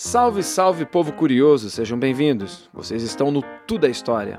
Salve, 0.00 0.44
salve, 0.44 0.84
povo 0.84 1.12
curioso, 1.12 1.68
sejam 1.68 1.98
bem-vindos. 1.98 2.70
Vocês 2.72 3.02
estão 3.02 3.32
no 3.32 3.42
Tudo 3.66 3.84
é 3.84 3.90
História. 3.90 4.38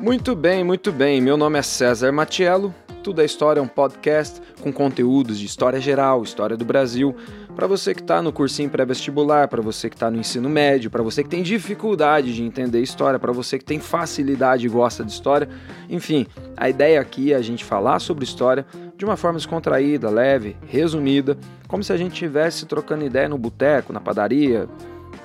Muito 0.00 0.34
bem, 0.34 0.64
muito 0.64 0.90
bem. 0.90 1.20
Meu 1.20 1.36
nome 1.36 1.58
é 1.58 1.62
César 1.62 2.10
Matiello. 2.10 2.74
Tudo 3.02 3.20
é 3.20 3.26
História 3.26 3.60
é 3.60 3.62
um 3.62 3.68
podcast 3.68 4.40
com 4.62 4.72
conteúdos 4.72 5.38
de 5.38 5.44
história 5.44 5.78
geral, 5.78 6.22
história 6.22 6.56
do 6.56 6.64
Brasil, 6.64 7.14
para 7.54 7.66
você 7.66 7.94
que 7.94 8.00
está 8.00 8.20
no 8.20 8.32
cursinho 8.32 8.68
pré-vestibular, 8.68 9.48
para 9.48 9.62
você 9.62 9.88
que 9.88 9.96
está 9.96 10.10
no 10.10 10.18
ensino 10.18 10.48
médio, 10.48 10.90
para 10.90 11.02
você 11.02 11.22
que 11.22 11.28
tem 11.28 11.42
dificuldade 11.42 12.34
de 12.34 12.42
entender 12.42 12.80
história, 12.80 13.18
para 13.18 13.32
você 13.32 13.58
que 13.58 13.64
tem 13.64 13.78
facilidade 13.78 14.66
e 14.66 14.68
gosta 14.68 15.04
de 15.04 15.12
história. 15.12 15.48
Enfim, 15.88 16.26
a 16.56 16.68
ideia 16.68 17.00
aqui 17.00 17.32
é 17.32 17.36
a 17.36 17.42
gente 17.42 17.64
falar 17.64 18.00
sobre 18.00 18.24
história 18.24 18.66
de 18.96 19.04
uma 19.04 19.16
forma 19.16 19.38
descontraída, 19.38 20.10
leve, 20.10 20.56
resumida, 20.66 21.36
como 21.68 21.82
se 21.82 21.92
a 21.92 21.96
gente 21.96 22.12
estivesse 22.12 22.66
trocando 22.66 23.04
ideia 23.04 23.28
no 23.28 23.38
boteco, 23.38 23.92
na 23.92 24.00
padaria, 24.00 24.68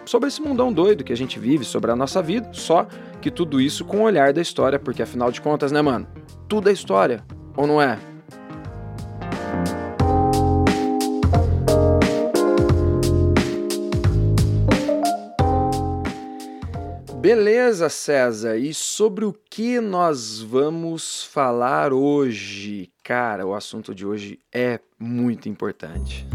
sobre 0.06 0.28
esse 0.28 0.42
mundão 0.42 0.72
doido 0.72 1.04
que 1.04 1.14
a 1.14 1.18
gente 1.18 1.40
vive, 1.40 1.64
sobre 1.66 1.92
a 1.92 1.96
nossa 1.96 2.22
vida, 2.22 2.50
só 2.52 2.88
que 3.22 3.30
tudo 3.30 3.60
isso 3.60 3.86
com 3.86 3.98
o 3.98 4.04
olhar 4.04 4.34
da 4.34 4.42
história, 4.42 4.80
porque 4.80 5.02
afinal 5.02 5.32
de 5.32 5.42
contas, 5.42 5.72
né, 5.72 5.82
mano? 5.82 6.08
Tudo 6.48 6.70
é 6.70 6.74
história, 6.74 7.24
ou 7.56 7.68
não 7.68 7.82
é? 7.82 8.00
Beleza, 17.22 17.90
César. 17.90 18.56
E 18.56 18.74
sobre 18.74 19.26
o 19.26 19.34
que 19.34 19.82
nós 19.82 20.40
vamos 20.40 21.22
falar 21.26 21.92
hoje? 21.92 22.90
Cara, 23.04 23.46
o 23.46 23.54
assunto 23.54 23.94
de 23.94 24.06
hoje 24.06 24.40
é 24.54 24.80
muito 24.98 25.50
importante. 25.50 26.26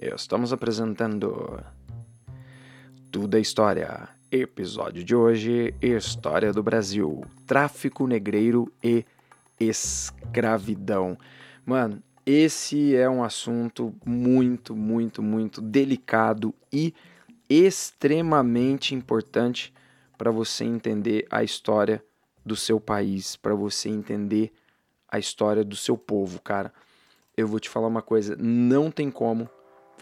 Estamos 0.00 0.52
apresentando 0.52 1.62
Tudo 3.12 3.36
é 3.36 3.40
História. 3.40 4.08
Episódio 4.28 5.04
de 5.04 5.14
hoje: 5.14 5.72
História 5.80 6.52
do 6.52 6.62
Brasil, 6.62 7.24
tráfico 7.46 8.08
negreiro 8.08 8.72
e 8.82 9.04
escravidão. 9.60 11.16
Mano, 11.64 12.02
esse 12.26 12.96
é 12.96 13.08
um 13.08 13.22
assunto 13.22 13.94
muito, 14.04 14.74
muito, 14.74 15.22
muito 15.22 15.62
delicado 15.62 16.52
e 16.72 16.92
extremamente 17.48 18.94
importante 18.94 19.72
para 20.16 20.30
você 20.30 20.64
entender 20.64 21.26
a 21.30 21.42
história 21.42 22.04
do 22.44 22.56
seu 22.56 22.80
país, 22.80 23.36
para 23.36 23.54
você 23.54 23.88
entender 23.88 24.52
a 25.08 25.18
história 25.18 25.64
do 25.64 25.76
seu 25.76 25.96
povo, 25.96 26.40
cara. 26.40 26.72
Eu 27.36 27.46
vou 27.46 27.60
te 27.60 27.68
falar 27.68 27.86
uma 27.86 28.02
coisa, 28.02 28.36
não 28.36 28.90
tem 28.90 29.10
como 29.10 29.48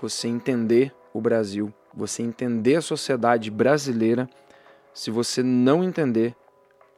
você 0.01 0.27
entender 0.29 0.95
o 1.13 1.21
Brasil, 1.21 1.73
você 1.95 2.23
entender 2.23 2.77
a 2.77 2.83
sociedade 2.83 3.51
brasileira 3.51 4.29
se 4.93 5.11
você 5.11 5.43
não 5.43 5.85
entender 5.85 6.35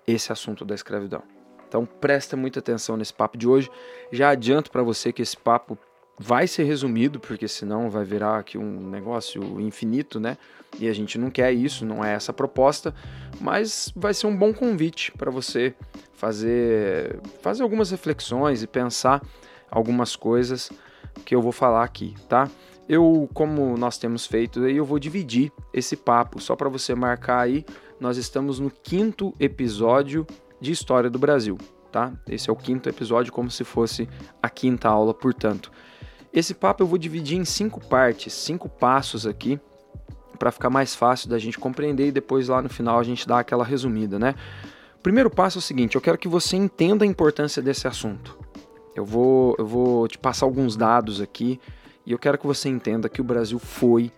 esse 0.06 0.32
assunto 0.32 0.64
da 0.64 0.74
escravidão. 0.74 1.22
Então 1.66 1.84
presta 1.84 2.36
muita 2.36 2.60
atenção 2.60 2.96
nesse 2.96 3.12
papo 3.12 3.36
de 3.36 3.46
hoje. 3.46 3.70
Já 4.10 4.30
adianto 4.30 4.70
para 4.70 4.82
você 4.82 5.12
que 5.12 5.20
esse 5.20 5.36
papo 5.36 5.78
vai 6.18 6.46
ser 6.46 6.64
resumido, 6.64 7.20
porque 7.20 7.46
senão 7.46 7.88
vai 7.88 8.04
virar 8.04 8.38
aqui 8.38 8.58
um 8.58 8.88
negócio 8.88 9.60
infinito, 9.60 10.18
né? 10.18 10.36
E 10.78 10.88
a 10.88 10.92
gente 10.92 11.16
não 11.16 11.30
quer 11.30 11.52
isso, 11.52 11.86
não 11.86 12.04
é 12.04 12.12
essa 12.12 12.32
a 12.32 12.34
proposta, 12.34 12.94
mas 13.40 13.92
vai 13.96 14.12
ser 14.12 14.26
um 14.26 14.36
bom 14.36 14.52
convite 14.52 15.12
para 15.12 15.30
você 15.30 15.74
fazer, 16.12 17.20
fazer 17.40 17.62
algumas 17.62 17.90
reflexões 17.90 18.62
e 18.62 18.66
pensar 18.66 19.22
algumas 19.70 20.16
coisas 20.16 20.70
que 21.24 21.34
eu 21.34 21.40
vou 21.40 21.52
falar 21.52 21.84
aqui, 21.84 22.14
tá? 22.28 22.48
Eu, 22.88 23.28
como 23.34 23.76
nós 23.76 23.98
temos 23.98 24.26
feito, 24.26 24.66
eu 24.66 24.84
vou 24.84 24.98
dividir 24.98 25.52
esse 25.72 25.94
papo 25.94 26.40
só 26.40 26.56
para 26.56 26.68
você 26.68 26.94
marcar 26.94 27.40
aí. 27.40 27.64
Nós 28.00 28.16
estamos 28.16 28.58
no 28.58 28.70
quinto 28.70 29.34
episódio 29.38 30.26
de 30.60 30.72
História 30.72 31.10
do 31.10 31.18
Brasil, 31.18 31.58
tá? 31.92 32.12
Esse 32.26 32.48
é 32.48 32.52
o 32.52 32.56
quinto 32.56 32.88
episódio, 32.88 33.32
como 33.32 33.50
se 33.50 33.62
fosse 33.62 34.08
a 34.42 34.48
quinta 34.48 34.88
aula, 34.88 35.12
portanto. 35.12 35.70
Esse 36.38 36.54
papo 36.54 36.84
eu 36.84 36.86
vou 36.86 36.98
dividir 36.98 37.36
em 37.36 37.44
cinco 37.44 37.84
partes, 37.84 38.32
cinco 38.32 38.68
passos 38.68 39.26
aqui, 39.26 39.58
para 40.38 40.52
ficar 40.52 40.70
mais 40.70 40.94
fácil 40.94 41.28
da 41.28 41.36
gente 41.36 41.58
compreender 41.58 42.06
e 42.06 42.12
depois 42.12 42.46
lá 42.46 42.62
no 42.62 42.68
final 42.68 43.00
a 43.00 43.02
gente 43.02 43.26
dá 43.26 43.40
aquela 43.40 43.64
resumida, 43.64 44.20
né? 44.20 44.36
Primeiro 45.02 45.30
passo 45.30 45.58
é 45.58 45.60
o 45.60 45.62
seguinte: 45.62 45.96
eu 45.96 46.00
quero 46.00 46.16
que 46.16 46.28
você 46.28 46.56
entenda 46.56 47.04
a 47.04 47.08
importância 47.08 47.60
desse 47.60 47.88
assunto. 47.88 48.38
Eu 48.94 49.04
vou, 49.04 49.56
eu 49.58 49.66
vou 49.66 50.06
te 50.06 50.16
passar 50.16 50.46
alguns 50.46 50.76
dados 50.76 51.20
aqui 51.20 51.58
e 52.06 52.12
eu 52.12 52.18
quero 52.20 52.38
que 52.38 52.46
você 52.46 52.68
entenda 52.68 53.08
que 53.08 53.20
o 53.20 53.24
Brasil 53.24 53.58
foi 53.58 54.12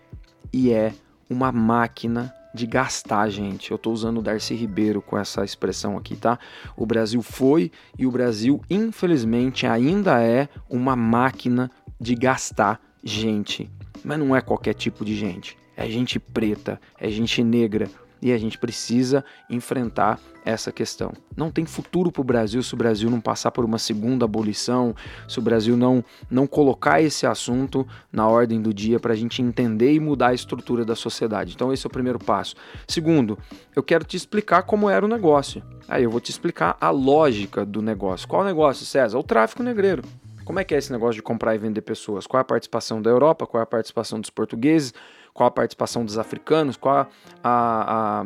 e 0.53 0.71
é 0.71 0.93
uma 1.27 1.51
máquina 1.51 2.31
de 2.53 2.67
gastar, 2.67 3.29
gente. 3.29 3.71
Eu 3.71 3.77
estou 3.77 3.93
usando 3.93 4.19
o 4.19 4.21
Darcy 4.21 4.53
Ribeiro 4.53 5.01
com 5.01 5.17
essa 5.17 5.43
expressão 5.43 5.97
aqui, 5.97 6.15
tá? 6.15 6.37
O 6.77 6.85
Brasil 6.85 7.23
foi 7.23 7.71
e 7.97 8.05
o 8.05 8.11
Brasil, 8.11 8.61
infelizmente, 8.69 9.65
ainda 9.65 10.21
é 10.21 10.47
uma 10.69 10.95
máquina 10.95 11.71
de 12.01 12.15
gastar 12.15 12.81
gente. 13.03 13.69
Mas 14.03 14.17
não 14.17 14.35
é 14.35 14.41
qualquer 14.41 14.73
tipo 14.73 15.05
de 15.05 15.15
gente. 15.15 15.55
É 15.77 15.87
gente 15.87 16.19
preta, 16.19 16.81
é 16.99 17.07
gente 17.09 17.43
negra. 17.43 17.87
E 18.23 18.31
a 18.31 18.37
gente 18.37 18.57
precisa 18.57 19.25
enfrentar 19.49 20.19
essa 20.45 20.71
questão. 20.71 21.11
Não 21.35 21.49
tem 21.49 21.65
futuro 21.65 22.11
para 22.11 22.21
o 22.21 22.23
Brasil 22.23 22.61
se 22.61 22.71
o 22.73 22.77
Brasil 22.77 23.09
não 23.09 23.19
passar 23.19 23.49
por 23.49 23.65
uma 23.65 23.79
segunda 23.79 24.25
abolição, 24.25 24.95
se 25.27 25.39
o 25.39 25.41
Brasil 25.41 25.75
não, 25.75 26.05
não 26.29 26.45
colocar 26.45 27.01
esse 27.01 27.25
assunto 27.25 27.87
na 28.11 28.27
ordem 28.27 28.61
do 28.61 28.71
dia 28.71 28.99
para 28.99 29.13
a 29.13 29.15
gente 29.15 29.41
entender 29.41 29.93
e 29.93 29.99
mudar 29.99 30.27
a 30.27 30.33
estrutura 30.35 30.85
da 30.85 30.95
sociedade. 30.95 31.53
Então, 31.55 31.73
esse 31.73 31.85
é 31.85 31.87
o 31.87 31.91
primeiro 31.91 32.19
passo. 32.19 32.55
Segundo, 32.87 33.39
eu 33.75 33.81
quero 33.81 34.05
te 34.05 34.17
explicar 34.17 34.63
como 34.63 34.87
era 34.87 35.03
o 35.03 35.09
negócio. 35.09 35.63
Aí 35.87 36.03
eu 36.03 36.11
vou 36.11 36.21
te 36.21 36.29
explicar 36.29 36.77
a 36.79 36.91
lógica 36.91 37.65
do 37.65 37.81
negócio. 37.81 38.27
Qual 38.27 38.43
o 38.43 38.45
negócio, 38.45 38.85
César? 38.85 39.17
O 39.17 39.23
tráfico 39.23 39.63
negreiro. 39.63 40.03
Como 40.51 40.59
é 40.59 40.65
que 40.65 40.75
é 40.75 40.77
esse 40.77 40.91
negócio 40.91 41.15
de 41.15 41.21
comprar 41.21 41.55
e 41.55 41.57
vender 41.57 41.81
pessoas? 41.81 42.27
Qual 42.27 42.37
é 42.37 42.41
a 42.41 42.43
participação 42.43 43.01
da 43.01 43.09
Europa? 43.09 43.47
Qual 43.47 43.61
é 43.61 43.63
a 43.63 43.65
participação 43.65 44.19
dos 44.19 44.29
portugueses? 44.29 44.93
Qual 45.33 45.47
a 45.47 45.51
participação 45.51 46.03
dos 46.03 46.17
africanos? 46.17 46.75
Qual 46.75 46.93
a, 46.93 47.07
a, 47.41 48.25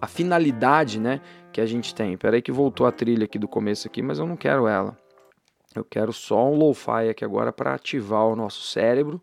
a 0.00 0.06
finalidade 0.06 1.00
né, 1.00 1.20
que 1.52 1.60
a 1.60 1.66
gente 1.66 1.92
tem? 1.92 2.16
Peraí 2.16 2.40
que 2.40 2.52
voltou 2.52 2.86
a 2.86 2.92
trilha 2.92 3.24
aqui 3.24 3.40
do 3.40 3.48
começo 3.48 3.88
aqui, 3.88 4.02
mas 4.02 4.20
eu 4.20 4.26
não 4.28 4.36
quero 4.36 4.68
ela. 4.68 4.96
Eu 5.74 5.84
quero 5.84 6.12
só 6.12 6.48
um 6.48 6.56
lo-fi 6.56 7.08
aqui 7.10 7.24
agora 7.24 7.52
para 7.52 7.74
ativar 7.74 8.24
o 8.24 8.36
nosso 8.36 8.62
cérebro, 8.62 9.20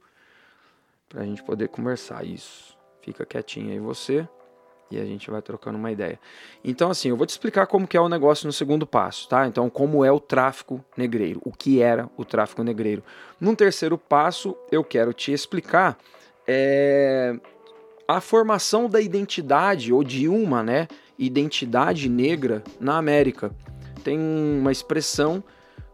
para 1.07 1.22
a 1.22 1.25
gente 1.25 1.41
poder 1.44 1.69
conversar. 1.69 2.25
Isso. 2.25 2.78
Fica 3.01 3.25
quietinho 3.25 3.72
aí 3.72 3.79
você 3.79 4.28
e 4.91 5.00
a 5.00 5.06
gente 5.06 5.29
vai 5.29 5.41
trocando 5.41 5.78
uma 5.78 5.91
ideia. 5.91 6.19
Então, 6.63 6.91
assim, 6.91 7.09
eu 7.09 7.18
vou 7.18 7.25
te 7.25 7.31
explicar 7.31 7.68
como 7.68 7.88
que 7.88 7.97
é 7.97 8.02
o 8.02 8.09
negócio 8.09 8.46
no 8.46 8.53
segundo 8.53 8.85
passo, 8.85 9.28
tá? 9.28 9.47
Então, 9.47 9.69
como 9.69 10.03
é 10.03 10.12
o 10.12 10.19
tráfico 10.19 10.84
negreiro, 10.97 11.41
o 11.44 11.52
que 11.52 11.81
era 11.81 12.09
o 12.18 12.25
tráfico 12.25 12.63
negreiro. 12.63 13.03
Num 13.40 13.56
terceiro 13.56 13.97
passo, 13.97 14.56
eu 14.72 14.84
quero 14.84 15.13
te 15.13 15.31
explicar 15.31 15.97
é, 16.47 17.35
a 18.07 18.19
formação 18.19 18.90
da 18.90 19.00
identidade, 19.00 19.94
ou 19.94 20.03
de 20.03 20.28
uma, 20.28 20.62
né, 20.62 20.88
identidade 21.18 22.09
negra 22.09 22.63
na 22.80 22.97
América. 22.97 23.51
Tem 24.03 24.19
uma 24.19 24.72
expressão 24.72 25.44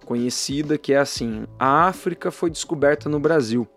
conhecida 0.06 0.78
que 0.78 0.94
é 0.94 0.98
assim: 0.98 1.46
a 1.60 1.88
África 1.88 2.32
foi 2.32 2.50
descoberta 2.50 3.10
no 3.10 3.20
Brasil. 3.20 3.68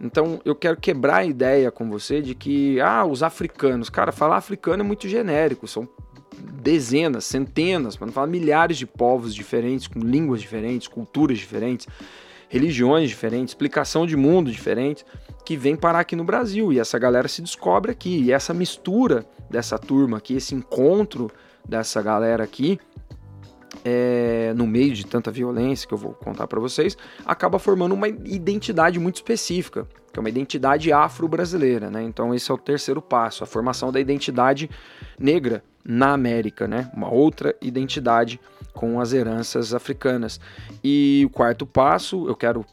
Então 0.00 0.40
eu 0.44 0.54
quero 0.54 0.76
quebrar 0.76 1.18
a 1.18 1.24
ideia 1.24 1.70
com 1.70 1.90
você 1.90 2.22
de 2.22 2.34
que, 2.34 2.80
ah, 2.80 3.04
os 3.04 3.22
africanos, 3.22 3.90
cara, 3.90 4.12
falar 4.12 4.36
africano 4.36 4.82
é 4.82 4.86
muito 4.86 5.08
genérico, 5.08 5.66
são 5.66 5.88
dezenas, 6.62 7.24
centenas, 7.24 7.96
para 7.96 8.06
não 8.06 8.12
falar 8.12 8.26
milhares 8.26 8.76
de 8.78 8.86
povos 8.86 9.34
diferentes, 9.34 9.86
com 9.86 10.00
línguas 10.00 10.40
diferentes, 10.40 10.86
culturas 10.86 11.38
diferentes, 11.38 11.86
religiões 12.48 13.08
diferentes, 13.08 13.52
explicação 13.52 14.06
de 14.06 14.16
mundo 14.16 14.50
diferente, 14.50 15.04
que 15.44 15.56
vem 15.56 15.76
parar 15.76 16.00
aqui 16.00 16.14
no 16.14 16.24
Brasil. 16.24 16.72
E 16.72 16.78
essa 16.78 16.98
galera 16.98 17.28
se 17.28 17.42
descobre 17.42 17.90
aqui. 17.90 18.22
E 18.22 18.32
essa 18.32 18.54
mistura 18.54 19.26
dessa 19.50 19.78
turma 19.78 20.18
aqui, 20.18 20.34
esse 20.34 20.54
encontro 20.54 21.30
dessa 21.66 22.00
galera 22.00 22.44
aqui, 22.44 22.78
é, 23.84 24.52
no 24.56 24.66
meio 24.66 24.92
de 24.92 25.06
tanta 25.06 25.30
violência 25.30 25.86
que 25.86 25.94
eu 25.94 25.98
vou 25.98 26.12
contar 26.12 26.46
para 26.46 26.60
vocês, 26.60 26.96
acaba 27.24 27.58
formando 27.58 27.94
uma 27.94 28.08
identidade 28.08 28.98
muito 28.98 29.16
específica, 29.16 29.86
que 30.18 30.20
é 30.20 30.20
uma 30.20 30.28
identidade 30.28 30.92
afro-brasileira, 30.92 31.90
né? 31.90 32.02
Então 32.02 32.34
esse 32.34 32.50
é 32.50 32.54
o 32.54 32.58
terceiro 32.58 33.00
passo, 33.00 33.44
a 33.44 33.46
formação 33.46 33.92
da 33.92 34.00
identidade 34.00 34.68
negra 35.18 35.62
na 35.84 36.12
América, 36.12 36.66
né? 36.66 36.90
Uma 36.92 37.08
outra 37.08 37.54
identidade 37.62 38.40
com 38.74 39.00
as 39.00 39.12
heranças 39.12 39.72
africanas. 39.72 40.40
E 40.82 41.22
o 41.24 41.30
quarto 41.30 41.64
passo, 41.64 42.26
eu 42.28 42.34
quero 42.34 42.64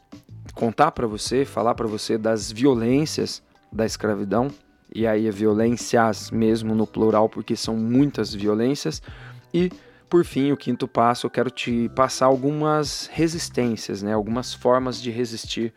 contar 0.54 0.90
para 0.90 1.06
você, 1.06 1.44
falar 1.44 1.74
para 1.74 1.86
você 1.86 2.18
das 2.18 2.50
violências 2.50 3.42
da 3.72 3.86
escravidão, 3.86 4.48
e 4.94 5.06
aí 5.06 5.26
é 5.26 5.30
violências 5.30 6.30
mesmo 6.30 6.74
no 6.74 6.86
plural, 6.86 7.28
porque 7.28 7.54
são 7.54 7.76
muitas 7.76 8.34
violências, 8.34 9.02
e 9.52 9.70
por 10.08 10.24
fim, 10.24 10.52
o 10.52 10.56
quinto 10.56 10.86
passo, 10.86 11.26
eu 11.26 11.30
quero 11.30 11.50
te 11.50 11.90
passar 11.90 12.26
algumas 12.26 13.08
resistências, 13.12 14.02
né? 14.02 14.12
algumas 14.12 14.54
formas 14.54 15.02
de 15.02 15.10
resistir 15.10 15.72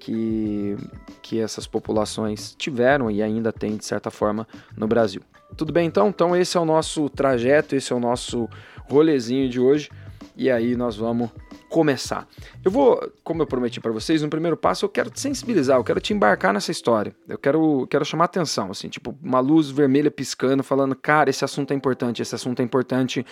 que, 0.00 0.76
que 1.22 1.38
essas 1.38 1.66
populações 1.66 2.54
tiveram 2.58 3.10
e 3.10 3.22
ainda 3.22 3.52
têm, 3.52 3.76
de 3.76 3.84
certa 3.84 4.10
forma, 4.10 4.48
no 4.76 4.88
Brasil. 4.88 5.20
Tudo 5.56 5.72
bem 5.72 5.86
então? 5.86 6.08
Então 6.08 6.34
esse 6.34 6.56
é 6.56 6.60
o 6.60 6.64
nosso 6.64 7.08
trajeto, 7.10 7.76
esse 7.76 7.92
é 7.92 7.96
o 7.96 8.00
nosso 8.00 8.48
rolezinho 8.88 9.48
de 9.48 9.60
hoje. 9.60 9.90
E 10.36 10.50
aí 10.50 10.74
nós 10.74 10.96
vamos 10.96 11.28
começar. 11.68 12.26
Eu 12.64 12.70
vou, 12.70 13.12
como 13.22 13.42
eu 13.42 13.46
prometi 13.46 13.80
para 13.80 13.92
vocês, 13.92 14.22
no 14.22 14.30
primeiro 14.30 14.56
passo 14.56 14.84
eu 14.84 14.88
quero 14.88 15.10
te 15.10 15.20
sensibilizar, 15.20 15.76
eu 15.76 15.84
quero 15.84 16.00
te 16.00 16.14
embarcar 16.14 16.52
nessa 16.54 16.70
história. 16.70 17.14
Eu 17.28 17.36
quero, 17.36 17.86
quero 17.88 18.04
chamar 18.04 18.24
atenção, 18.24 18.70
assim, 18.70 18.88
tipo, 18.88 19.16
uma 19.22 19.38
luz 19.38 19.70
vermelha 19.70 20.10
piscando, 20.10 20.62
falando, 20.62 20.96
cara, 20.96 21.28
esse 21.28 21.44
assunto 21.44 21.72
é 21.72 21.76
importante, 21.76 22.22
esse 22.22 22.34
assunto 22.34 22.60
é 22.60 22.64
importante. 22.64 23.24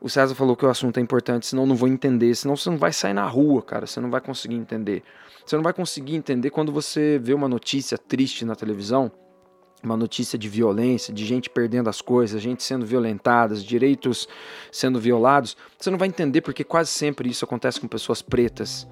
O 0.00 0.08
César 0.08 0.34
falou 0.34 0.54
que 0.54 0.64
o 0.64 0.68
assunto 0.68 0.98
é 0.98 1.00
importante, 1.00 1.46
senão 1.46 1.66
não 1.66 1.74
vou 1.74 1.88
entender, 1.88 2.34
senão 2.34 2.56
você 2.56 2.70
não 2.70 2.78
vai 2.78 2.92
sair 2.92 3.14
na 3.14 3.26
rua, 3.26 3.62
cara, 3.62 3.86
você 3.86 4.00
não 4.00 4.10
vai 4.10 4.20
conseguir 4.20 4.54
entender. 4.54 5.02
Você 5.44 5.56
não 5.56 5.62
vai 5.62 5.72
conseguir 5.72 6.14
entender 6.14 6.50
quando 6.50 6.70
você 6.70 7.18
vê 7.18 7.34
uma 7.34 7.48
notícia 7.48 7.98
triste 7.98 8.44
na 8.44 8.54
televisão, 8.54 9.10
uma 9.82 9.96
notícia 9.96 10.38
de 10.38 10.48
violência, 10.48 11.12
de 11.12 11.24
gente 11.24 11.50
perdendo 11.50 11.88
as 11.88 12.00
coisas, 12.00 12.40
gente 12.40 12.62
sendo 12.62 12.84
violentada, 12.84 13.54
direitos 13.56 14.28
sendo 14.70 15.00
violados, 15.00 15.56
você 15.78 15.90
não 15.90 15.98
vai 15.98 16.08
entender 16.08 16.42
porque 16.42 16.62
quase 16.62 16.90
sempre 16.90 17.28
isso 17.28 17.44
acontece 17.44 17.80
com 17.80 17.88
pessoas 17.88 18.22
pretas 18.22 18.86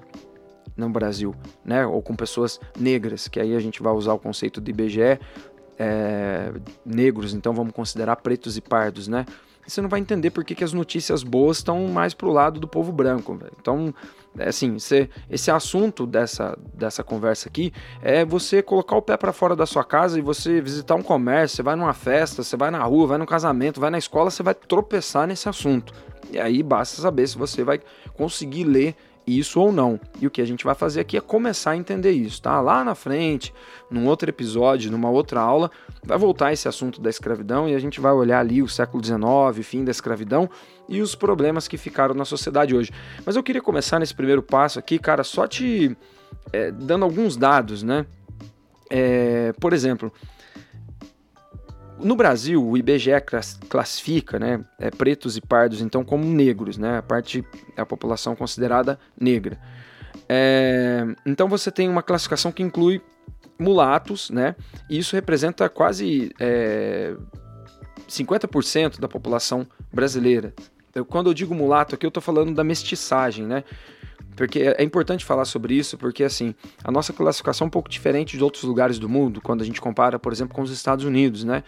no 0.75 0.89
Brasil, 0.89 1.33
né? 1.63 1.85
Ou 1.85 2.01
com 2.01 2.15
pessoas 2.15 2.59
negras, 2.77 3.27
que 3.27 3.39
aí 3.39 3.55
a 3.55 3.59
gente 3.59 3.81
vai 3.81 3.93
usar 3.93 4.13
o 4.13 4.19
conceito 4.19 4.61
do 4.61 4.69
IBGE, 4.69 5.19
é, 5.79 6.51
negros, 6.85 7.33
então 7.33 7.53
vamos 7.53 7.73
considerar 7.73 8.15
pretos 8.17 8.57
e 8.57 8.61
pardos, 8.61 9.07
né? 9.07 9.25
Você 9.67 9.81
não 9.81 9.89
vai 9.89 9.99
entender 9.99 10.31
por 10.31 10.43
que, 10.43 10.55
que 10.55 10.63
as 10.63 10.73
notícias 10.73 11.23
boas 11.23 11.57
estão 11.57 11.87
mais 11.87 12.13
pro 12.13 12.31
lado 12.31 12.59
do 12.59 12.67
povo 12.67 12.91
branco. 12.91 13.35
Véio. 13.35 13.51
Então, 13.59 13.93
é 14.37 14.49
assim, 14.49 14.77
esse 15.29 15.51
assunto 15.51 16.05
dessa, 16.05 16.57
dessa 16.73 17.03
conversa 17.03 17.49
aqui 17.49 17.73
é 18.01 18.23
você 18.23 18.61
colocar 18.61 18.95
o 18.95 19.01
pé 19.01 19.17
para 19.17 19.33
fora 19.33 19.55
da 19.55 19.65
sua 19.65 19.83
casa 19.83 20.17
e 20.17 20.21
você 20.21 20.61
visitar 20.61 20.95
um 20.95 21.01
comércio, 21.01 21.57
você 21.57 21.63
vai 21.63 21.75
numa 21.75 21.93
festa, 21.93 22.43
você 22.43 22.55
vai 22.55 22.71
na 22.71 22.83
rua, 22.83 23.07
vai 23.07 23.17
no 23.17 23.25
casamento, 23.25 23.79
vai 23.79 23.89
na 23.89 23.97
escola, 23.97 24.29
você 24.29 24.43
vai 24.43 24.53
tropeçar 24.53 25.27
nesse 25.27 25.49
assunto. 25.49 25.93
E 26.31 26.39
aí 26.39 26.61
basta 26.61 27.01
saber 27.01 27.27
se 27.27 27.37
você 27.37 27.63
vai 27.63 27.79
conseguir 28.15 28.63
ler 28.63 28.95
isso 29.27 29.59
ou 29.59 29.71
não. 29.71 29.99
E 30.21 30.25
o 30.25 30.31
que 30.31 30.41
a 30.41 30.45
gente 30.45 30.63
vai 30.63 30.73
fazer 30.73 31.01
aqui 31.01 31.17
é 31.17 31.21
começar 31.21 31.71
a 31.71 31.77
entender 31.77 32.11
isso, 32.11 32.41
tá? 32.41 32.61
Lá 32.61 32.83
na 32.83 32.95
frente, 32.95 33.53
num 33.91 34.07
outro 34.07 34.29
episódio, 34.29 34.89
numa 34.89 35.09
outra 35.09 35.41
aula, 35.41 35.69
vai 36.07 36.17
voltar 36.17 36.53
esse 36.53 36.67
assunto 36.67 37.01
da 37.01 37.09
escravidão 37.09 37.67
e 37.67 37.75
a 37.75 37.79
gente 37.79 37.99
vai 37.99 38.11
olhar 38.11 38.39
ali 38.39 38.63
o 38.63 38.67
século 38.67 39.03
XIX, 39.03 39.65
fim 39.65 39.83
da 39.83 39.91
escravidão 39.91 40.49
e 40.87 41.01
os 41.01 41.13
problemas 41.13 41.67
que 41.67 41.77
ficaram 41.77 42.15
na 42.15 42.25
sociedade 42.25 42.75
hoje. 42.75 42.91
Mas 43.25 43.35
eu 43.35 43.43
queria 43.43 43.61
começar 43.61 43.99
nesse 43.99 44.15
primeiro 44.15 44.41
passo 44.41 44.79
aqui, 44.79 44.97
cara, 44.97 45.23
só 45.23 45.45
te 45.45 45.95
é, 46.51 46.71
dando 46.71 47.03
alguns 47.03 47.35
dados, 47.35 47.83
né? 47.83 48.05
É, 48.89 49.53
por 49.59 49.73
exemplo, 49.73 50.11
no 51.99 52.15
Brasil, 52.15 52.65
o 52.65 52.77
IBGE 52.77 53.11
classifica 53.67 54.39
né, 54.39 54.63
é, 54.79 54.89
pretos 54.89 55.35
e 55.35 55.41
pardos 55.41 55.81
então 55.81 56.05
como 56.05 56.23
negros, 56.23 56.77
né, 56.77 56.99
a 56.99 57.01
parte 57.01 57.43
da 57.75 57.85
população 57.85 58.35
considerada 58.35 58.99
negra. 59.19 59.59
É, 60.29 61.05
então 61.25 61.47
você 61.47 61.71
tem 61.71 61.89
uma 61.89 62.03
classificação 62.03 62.51
que 62.51 62.63
inclui 62.63 63.01
mulatos, 63.59 64.29
né, 64.29 64.55
e 64.89 64.97
isso 64.97 65.15
representa 65.15 65.67
quase 65.69 66.31
é, 66.39 67.15
50% 68.07 68.99
da 68.99 69.07
população 69.07 69.67
brasileira. 69.91 70.53
Eu, 70.93 71.05
quando 71.05 71.29
eu 71.29 71.33
digo 71.33 71.53
mulato 71.53 71.95
aqui, 71.95 72.05
eu 72.05 72.09
estou 72.09 72.23
falando 72.23 72.53
da 72.53 72.63
mestiçagem, 72.63 73.45
né? 73.45 73.63
Porque 74.35 74.59
é 74.77 74.83
importante 74.83 75.25
falar 75.25 75.45
sobre 75.45 75.73
isso, 75.73 75.97
porque 75.97 76.23
assim, 76.23 76.53
a 76.83 76.91
nossa 76.91 77.11
classificação 77.11 77.65
é 77.65 77.67
um 77.67 77.71
pouco 77.71 77.89
diferente 77.89 78.37
de 78.37 78.43
outros 78.43 78.63
lugares 78.63 78.99
do 78.99 79.09
mundo, 79.09 79.41
quando 79.41 79.63
a 79.63 79.65
gente 79.65 79.81
compara, 79.81 80.19
por 80.19 80.31
exemplo, 80.31 80.55
com 80.55 80.61
os 80.61 80.71
Estados 80.71 81.03
Unidos, 81.03 81.43
né? 81.43 81.63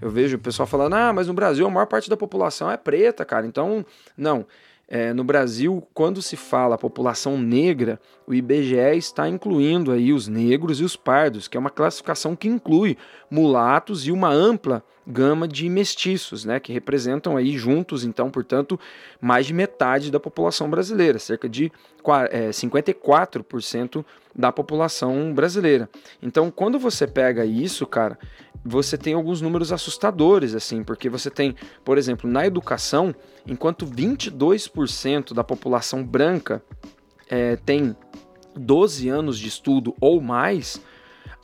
Eu 0.00 0.10
vejo 0.10 0.36
o 0.36 0.38
pessoal 0.38 0.66
falando, 0.66 0.94
ah, 0.94 1.12
mas 1.12 1.28
no 1.28 1.34
Brasil 1.34 1.66
a 1.66 1.70
maior 1.70 1.86
parte 1.86 2.08
da 2.08 2.16
população 2.16 2.70
é 2.70 2.78
preta, 2.78 3.24
cara. 3.24 3.46
Então, 3.46 3.84
não. 4.16 4.46
É, 4.88 5.12
no 5.12 5.24
Brasil, 5.24 5.86
quando 5.94 6.20
se 6.20 6.36
fala 6.36 6.76
população 6.78 7.38
negra, 7.38 8.00
o 8.26 8.34
IBGE 8.34 8.96
está 8.96 9.28
incluindo 9.28 9.92
aí 9.92 10.12
os 10.12 10.28
negros 10.28 10.80
e 10.80 10.84
os 10.84 10.96
pardos, 10.96 11.46
que 11.46 11.56
é 11.56 11.60
uma 11.60 11.70
classificação 11.70 12.34
que 12.34 12.48
inclui 12.48 12.96
mulatos 13.30 14.06
e 14.06 14.12
uma 14.12 14.30
ampla 14.30 14.82
gama 15.06 15.46
de 15.46 15.68
mestiços, 15.68 16.44
né, 16.44 16.58
que 16.58 16.72
representam 16.72 17.36
aí 17.36 17.58
juntos, 17.58 18.04
então, 18.04 18.30
portanto, 18.30 18.80
mais 19.20 19.46
de 19.46 19.52
metade 19.52 20.10
da 20.10 20.18
população 20.18 20.70
brasileira, 20.70 21.18
cerca 21.18 21.48
de 21.48 21.70
é, 22.30 22.48
54% 22.48 24.04
da 24.34 24.50
população 24.50 25.34
brasileira. 25.34 25.88
Então, 26.22 26.50
quando 26.50 26.78
você 26.78 27.06
pega 27.06 27.44
isso, 27.44 27.86
cara, 27.86 28.18
você 28.64 28.96
tem 28.96 29.12
alguns 29.12 29.42
números 29.42 29.72
assustadores, 29.72 30.54
assim, 30.54 30.82
porque 30.82 31.10
você 31.10 31.30
tem, 31.30 31.54
por 31.84 31.98
exemplo, 31.98 32.28
na 32.28 32.46
educação, 32.46 33.14
enquanto 33.46 33.86
22% 33.86 35.34
da 35.34 35.44
população 35.44 36.02
branca 36.02 36.62
é, 37.28 37.56
tem 37.56 37.96
12 38.56 39.08
anos 39.08 39.38
de 39.38 39.48
estudo 39.48 39.94
ou 40.00 40.20
mais, 40.20 40.80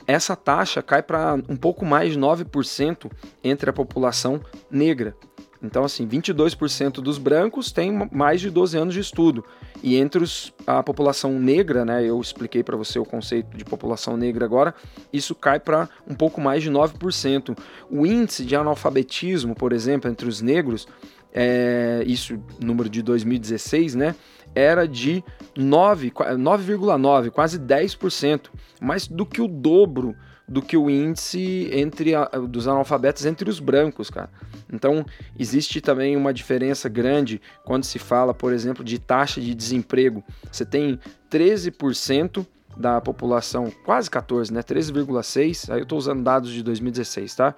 essa 0.07 0.35
taxa 0.35 0.81
cai 0.81 1.03
para 1.03 1.35
um 1.47 1.55
pouco 1.55 1.85
mais 1.85 2.13
de 2.13 2.19
9% 2.19 3.11
entre 3.43 3.69
a 3.69 3.73
população 3.73 4.41
negra. 4.69 5.15
Então, 5.63 5.83
assim, 5.83 6.07
22% 6.07 6.93
dos 6.93 7.19
brancos 7.19 7.71
têm 7.71 8.09
mais 8.11 8.41
de 8.41 8.49
12 8.49 8.77
anos 8.77 8.93
de 8.95 8.99
estudo. 8.99 9.45
E 9.83 9.95
entre 9.95 10.23
os, 10.23 10.51
a 10.65 10.81
população 10.81 11.39
negra, 11.39 11.85
né, 11.85 12.03
eu 12.03 12.19
expliquei 12.19 12.63
para 12.63 12.75
você 12.75 12.97
o 12.97 13.05
conceito 13.05 13.55
de 13.55 13.63
população 13.63 14.17
negra 14.17 14.43
agora, 14.43 14.73
isso 15.13 15.35
cai 15.35 15.59
para 15.59 15.87
um 16.07 16.15
pouco 16.15 16.41
mais 16.41 16.63
de 16.63 16.71
9%. 16.71 17.55
O 17.91 18.07
índice 18.07 18.43
de 18.43 18.55
analfabetismo, 18.55 19.53
por 19.53 19.71
exemplo, 19.71 20.09
entre 20.09 20.27
os 20.27 20.41
negros, 20.41 20.87
é, 21.31 22.03
isso 22.07 22.39
número 22.59 22.89
de 22.89 23.03
2016, 23.03 23.93
né, 23.93 24.15
era 24.55 24.87
de 24.87 25.23
9,9, 25.55 27.31
quase 27.31 27.59
10%, 27.59 28.49
mais 28.79 29.07
do 29.07 29.25
que 29.25 29.41
o 29.41 29.47
dobro 29.47 30.15
do 30.51 30.61
que 30.61 30.75
o 30.75 30.89
índice 30.89 31.69
entre 31.71 32.13
a, 32.13 32.25
dos 32.25 32.67
analfabetos 32.67 33.25
entre 33.25 33.49
os 33.49 33.61
brancos, 33.61 34.09
cara. 34.09 34.29
Então, 34.71 35.05
existe 35.39 35.79
também 35.79 36.17
uma 36.17 36.33
diferença 36.33 36.89
grande 36.89 37.41
quando 37.63 37.85
se 37.85 37.97
fala, 37.97 38.33
por 38.33 38.51
exemplo, 38.51 38.83
de 38.83 38.99
taxa 38.99 39.39
de 39.39 39.55
desemprego. 39.55 40.21
Você 40.51 40.65
tem 40.65 40.99
13% 41.29 42.45
da 42.75 42.99
população, 42.99 43.71
quase 43.85 44.09
14, 44.09 44.51
né? 44.53 44.61
13,6. 44.61 45.71
Aí 45.71 45.79
eu 45.79 45.83
estou 45.83 45.97
usando 45.97 46.21
dados 46.21 46.51
de 46.51 46.61
2016, 46.63 47.33
tá? 47.33 47.55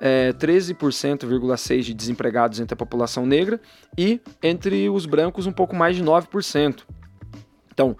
É, 0.00 0.32
13,6% 0.32 1.84
de 1.84 1.94
desempregados 1.94 2.60
entre 2.60 2.74
a 2.74 2.76
população 2.76 3.24
negra 3.24 3.60
e 3.96 4.20
entre 4.42 4.88
os 4.90 5.06
brancos 5.06 5.46
um 5.46 5.52
pouco 5.52 5.74
mais 5.74 5.96
de 5.96 6.02
9%. 6.02 6.82
Então, 7.72 7.96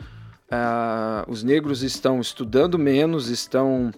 uh, 0.50 1.30
os 1.30 1.42
negros 1.42 1.82
estão 1.82 2.20
estudando 2.20 2.78
menos, 2.78 3.28
estão 3.28 3.92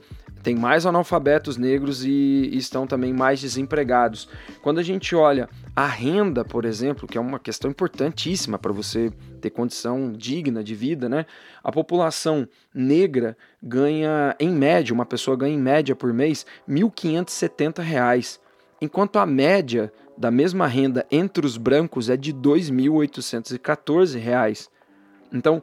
tem 0.47 0.55
mais 0.55 0.87
analfabetos 0.87 1.57
negros 1.57 2.05
e, 2.05 2.49
estão 2.53 2.87
também 2.87 3.13
mais 3.13 3.41
desempregados. 3.41 4.29
Quando 4.63 4.79
a 4.79 4.83
gente 4.85 5.17
olha 5.17 5.49
a 5.75 5.89
renda, 5.89 6.45
por 6.45 6.65
exemplo, 6.65 7.09
que 7.09 7.19
é 7.19 7.21
uma 7.21 7.41
questão 7.41 7.69
importantíssima 7.69 8.57
para 8.57 8.71
você 8.71 9.11
ter 9.41 9.51
condição 9.51 10.13
digna 10.13 10.63
de 10.63 10.73
vida, 10.73 11.09
né? 11.09 11.27
A 11.65 11.73
população 11.73 12.49
negra 12.73 13.37
ganha, 13.61 14.37
em 14.39 14.51
média, 14.51 14.95
uma 14.95 15.05
pessoa 15.05 15.37
ganha 15.37 15.57
em 15.57 15.61
média 15.61 15.97
por 15.97 16.13
mês 16.13 16.47
R$ 16.69 16.75
1.570, 16.77 18.39
enquanto 18.81 19.19
a 19.19 19.27
média 19.27 19.93
da 20.17 20.31
mesma 20.31 20.69
renda 20.69 21.05
entre 21.11 21.45
os 21.45 21.57
brancos 21.57 22.09
é 22.09 22.17
de 22.17 22.31
R$ 22.31 22.39
2.814. 22.39 24.69
Então, 25.33 25.61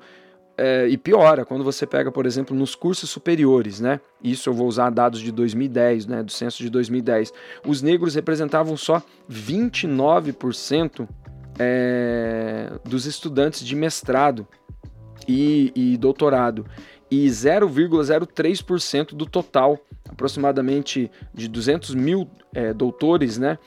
é, 0.57 0.87
e 0.87 0.97
piora 0.97 1.45
quando 1.45 1.63
você 1.63 1.85
pega, 1.85 2.11
por 2.11 2.25
exemplo, 2.25 2.55
nos 2.55 2.75
cursos 2.75 3.09
superiores, 3.09 3.79
né? 3.79 3.99
Isso 4.23 4.49
eu 4.49 4.53
vou 4.53 4.67
usar 4.67 4.89
dados 4.89 5.19
de 5.19 5.31
2010, 5.31 6.05
né? 6.05 6.23
Do 6.23 6.31
censo 6.31 6.61
de 6.61 6.69
2010. 6.69 7.33
Os 7.65 7.81
negros 7.81 8.15
representavam 8.15 8.77
só 8.77 9.01
29% 9.29 11.07
é, 11.59 12.71
dos 12.83 13.05
estudantes 13.05 13.65
de 13.65 13.75
mestrado 13.75 14.47
e, 15.27 15.71
e 15.75 15.97
doutorado 15.97 16.65
e 17.13 17.27
0,03% 17.27 19.13
do 19.13 19.27
total, 19.27 19.79
aproximadamente 20.09 21.11
de 21.31 21.47
200 21.47 21.93
mil 21.93 22.27
é, 22.53 22.73
doutores, 22.73 23.37
né? 23.37 23.59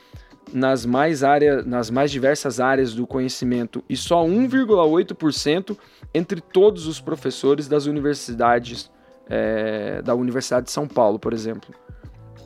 Nas 0.53 0.87
mais, 0.87 1.23
área, 1.23 1.63
nas 1.63 1.91
mais 1.91 2.11
diversas 2.11 2.61
áreas 2.61 2.95
do 2.95 3.07
conhecimento 3.07 3.83
e 3.89 3.97
só 3.97 4.25
1,8% 4.25 5.77
entre 6.15 6.41
todos 6.41 6.87
os 6.87 7.01
professores 7.01 7.67
das 7.69 7.87
universidades, 7.87 8.91
é, 9.29 10.01
da 10.03 10.15
Universidade 10.15 10.67
de 10.67 10.73
São 10.73 10.87
Paulo, 10.87 11.19
por 11.19 11.33
exemplo. 11.33 11.75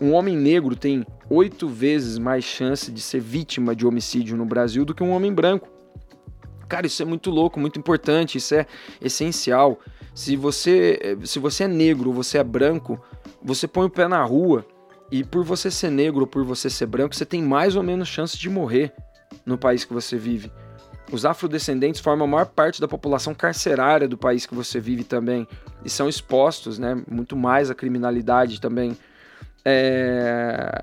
Um 0.00 0.12
homem 0.14 0.36
negro 0.36 0.74
tem 0.74 1.04
oito 1.28 1.68
vezes 1.68 2.16
mais 2.18 2.42
chance 2.42 2.90
de 2.90 3.00
ser 3.00 3.20
vítima 3.20 3.76
de 3.76 3.86
homicídio 3.86 4.36
no 4.36 4.46
Brasil 4.46 4.84
do 4.84 4.94
que 4.94 5.02
um 5.02 5.10
homem 5.10 5.32
branco. 5.32 5.68
Cara, 6.68 6.86
isso 6.86 7.02
é 7.02 7.04
muito 7.04 7.30
louco, 7.30 7.60
muito 7.60 7.78
importante, 7.78 8.38
isso 8.38 8.54
é 8.54 8.64
essencial. 9.00 9.78
Se 10.14 10.36
você, 10.36 11.18
se 11.24 11.38
você 11.38 11.64
é 11.64 11.68
negro 11.68 12.12
você 12.12 12.38
é 12.38 12.44
branco, 12.44 12.98
você 13.42 13.68
põe 13.68 13.86
o 13.86 13.90
pé 13.90 14.08
na 14.08 14.22
rua 14.22 14.64
e 15.10 15.24
por 15.24 15.44
você 15.44 15.70
ser 15.70 15.90
negro 15.90 16.20
ou 16.20 16.26
por 16.26 16.44
você 16.44 16.70
ser 16.70 16.86
branco, 16.86 17.14
você 17.14 17.26
tem 17.26 17.42
mais 17.42 17.76
ou 17.76 17.82
menos 17.82 18.08
chance 18.08 18.38
de 18.38 18.48
morrer 18.48 18.92
no 19.44 19.58
país 19.58 19.84
que 19.84 19.92
você 19.92 20.16
vive. 20.16 20.52
Os 21.10 21.24
afrodescendentes 21.24 22.00
formam 22.00 22.26
a 22.26 22.30
maior 22.30 22.46
parte 22.46 22.80
da 22.80 22.86
população 22.86 23.34
carcerária 23.34 24.06
do 24.06 24.16
país 24.16 24.46
que 24.46 24.54
você 24.54 24.78
vive 24.78 25.02
também 25.02 25.46
e 25.84 25.90
são 25.90 26.08
expostos, 26.08 26.78
né, 26.78 27.02
muito 27.10 27.36
mais 27.36 27.70
à 27.70 27.74
criminalidade 27.74 28.60
também. 28.60 28.96
É, 29.64 30.82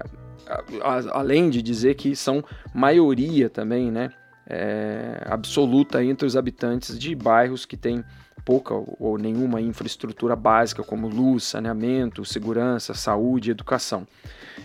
além 1.11 1.49
de 1.49 1.61
dizer 1.61 1.95
que 1.95 2.15
são 2.15 2.43
maioria 2.73 3.49
também, 3.49 3.89
né, 3.89 4.11
é, 4.45 5.23
absoluta 5.25 6.03
entre 6.03 6.25
os 6.25 6.35
habitantes 6.35 6.99
de 6.99 7.15
bairros 7.15 7.65
que 7.65 7.77
têm 7.77 8.03
pouca 8.47 8.73
ou 8.73 9.17
nenhuma 9.17 9.59
infraestrutura 9.59 10.33
básica 10.33 10.81
como 10.81 11.09
luz, 11.09 11.43
saneamento, 11.43 12.23
segurança, 12.23 12.93
saúde, 12.93 13.51
educação. 13.51 14.07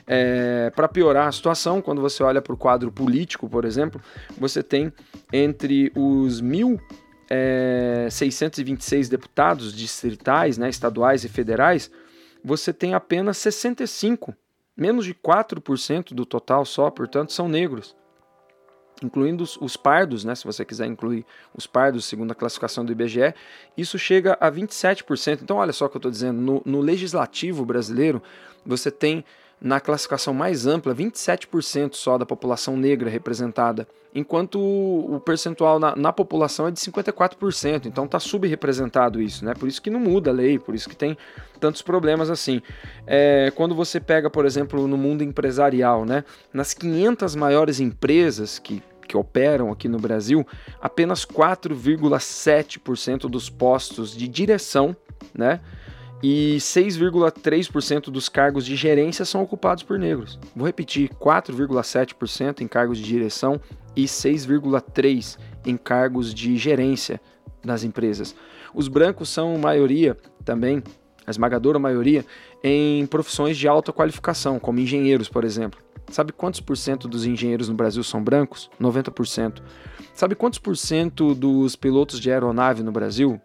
É, 0.06 0.70
para 0.70 0.86
piorar 0.86 1.26
a 1.26 1.32
situação, 1.32 1.82
quando 1.82 2.00
você 2.00 2.22
olha 2.22 2.40
para 2.40 2.54
o 2.54 2.56
quadro 2.56 2.92
político, 2.92 3.48
por 3.48 3.64
exemplo, 3.64 4.00
você 4.38 4.62
tem 4.62 4.92
entre 5.32 5.90
os 5.96 6.40
1.626 6.40 9.06
é, 9.06 9.10
deputados 9.10 9.74
distritais, 9.74 10.56
né, 10.56 10.68
estaduais 10.68 11.24
e 11.24 11.28
federais, 11.28 11.90
você 12.44 12.72
tem 12.72 12.94
apenas 12.94 13.36
65, 13.38 14.32
menos 14.76 15.04
de 15.04 15.12
4% 15.12 16.14
do 16.14 16.24
total 16.24 16.64
só, 16.64 16.88
portanto, 16.88 17.32
são 17.32 17.48
negros 17.48 17.96
incluindo 19.04 19.42
os, 19.44 19.56
os, 19.56 19.76
pardos, 19.76 20.24
né, 20.24 20.34
se 20.34 20.44
você 20.44 20.64
quiser 20.64 20.86
incluir 20.86 21.24
os 21.54 21.66
pardos, 21.66 22.04
segundo 22.04 22.32
a 22.32 22.34
classificação 22.34 22.84
do 22.84 22.92
IBGE, 22.92 23.34
isso 23.76 23.98
chega 23.98 24.36
a 24.40 24.50
27%. 24.50 25.40
Então, 25.42 25.56
olha 25.56 25.72
só 25.72 25.86
o 25.86 25.88
que 25.88 25.96
eu 25.96 25.98
estou 25.98 26.10
dizendo, 26.10 26.40
no, 26.40 26.62
no, 26.64 26.80
legislativo 26.80 27.64
brasileiro, 27.64 28.22
você 28.64 28.90
tem 28.90 29.24
na 29.60 29.78
classificação 29.78 30.34
mais 30.34 30.66
ampla 30.66 30.92
27% 30.92 31.94
só 31.94 32.18
da 32.18 32.26
população 32.26 32.76
negra 32.76 33.08
representada, 33.08 33.86
enquanto 34.12 34.58
o 34.60 35.20
percentual 35.20 35.78
na, 35.78 35.94
na 35.94 36.12
população 36.12 36.66
é 36.66 36.70
de 36.72 36.80
54%. 36.80 37.86
Então, 37.86 38.04
está 38.04 38.18
subrepresentado 38.18 39.22
isso, 39.22 39.44
né? 39.44 39.54
Por 39.54 39.68
isso 39.68 39.80
que 39.80 39.88
não 39.88 40.00
muda 40.00 40.30
a 40.30 40.32
lei, 40.32 40.58
por 40.58 40.74
isso 40.74 40.88
que 40.88 40.96
tem 40.96 41.16
tantos 41.60 41.80
problemas 41.80 42.28
assim. 42.28 42.60
É, 43.06 43.52
quando 43.54 43.72
você 43.72 44.00
pega, 44.00 44.28
por 44.28 44.44
exemplo, 44.44 44.88
no 44.88 44.96
mundo 44.96 45.22
empresarial, 45.22 46.04
né, 46.04 46.24
nas 46.52 46.74
500 46.74 47.36
maiores 47.36 47.78
empresas 47.78 48.58
que 48.58 48.82
que 49.12 49.16
operam 49.18 49.70
aqui 49.70 49.88
no 49.88 49.98
Brasil, 49.98 50.46
apenas 50.80 51.26
4,7% 51.26 53.28
dos 53.28 53.50
postos 53.50 54.16
de 54.16 54.26
direção, 54.26 54.96
né? 55.34 55.60
E 56.22 56.56
6,3% 56.58 58.04
dos 58.04 58.30
cargos 58.30 58.64
de 58.64 58.74
gerência 58.74 59.26
são 59.26 59.42
ocupados 59.42 59.82
por 59.82 59.98
negros. 59.98 60.38
Vou 60.56 60.66
repetir: 60.66 61.10
4,7% 61.10 62.62
em 62.62 62.68
cargos 62.68 62.96
de 62.96 63.04
direção 63.04 63.60
e 63.94 64.04
6,3% 64.04 65.36
em 65.66 65.76
cargos 65.76 66.32
de 66.32 66.56
gerência 66.56 67.20
nas 67.62 67.84
empresas. 67.84 68.34
Os 68.72 68.88
brancos 68.88 69.28
são 69.28 69.58
maioria 69.58 70.16
também, 70.42 70.82
a 71.26 71.30
esmagadora 71.30 71.78
maioria, 71.78 72.24
em 72.64 73.04
profissões 73.06 73.58
de 73.58 73.68
alta 73.68 73.92
qualificação, 73.92 74.58
como 74.58 74.80
engenheiros, 74.80 75.28
por 75.28 75.44
exemplo. 75.44 75.78
Sabe 76.12 76.30
quantos 76.30 76.60
por 76.60 76.76
cento 76.76 77.08
dos 77.08 77.24
engenheiros 77.24 77.70
no 77.70 77.74
Brasil 77.74 78.04
são 78.04 78.22
brancos? 78.22 78.70
90%. 78.78 79.62
Sabe 80.14 80.34
quantos 80.34 80.58
por 80.58 80.76
cento 80.76 81.34
dos 81.34 81.74
pilotos 81.74 82.20
de 82.20 82.30
aeronave 82.30 82.82
no 82.82 82.92
Brasil 82.92 83.40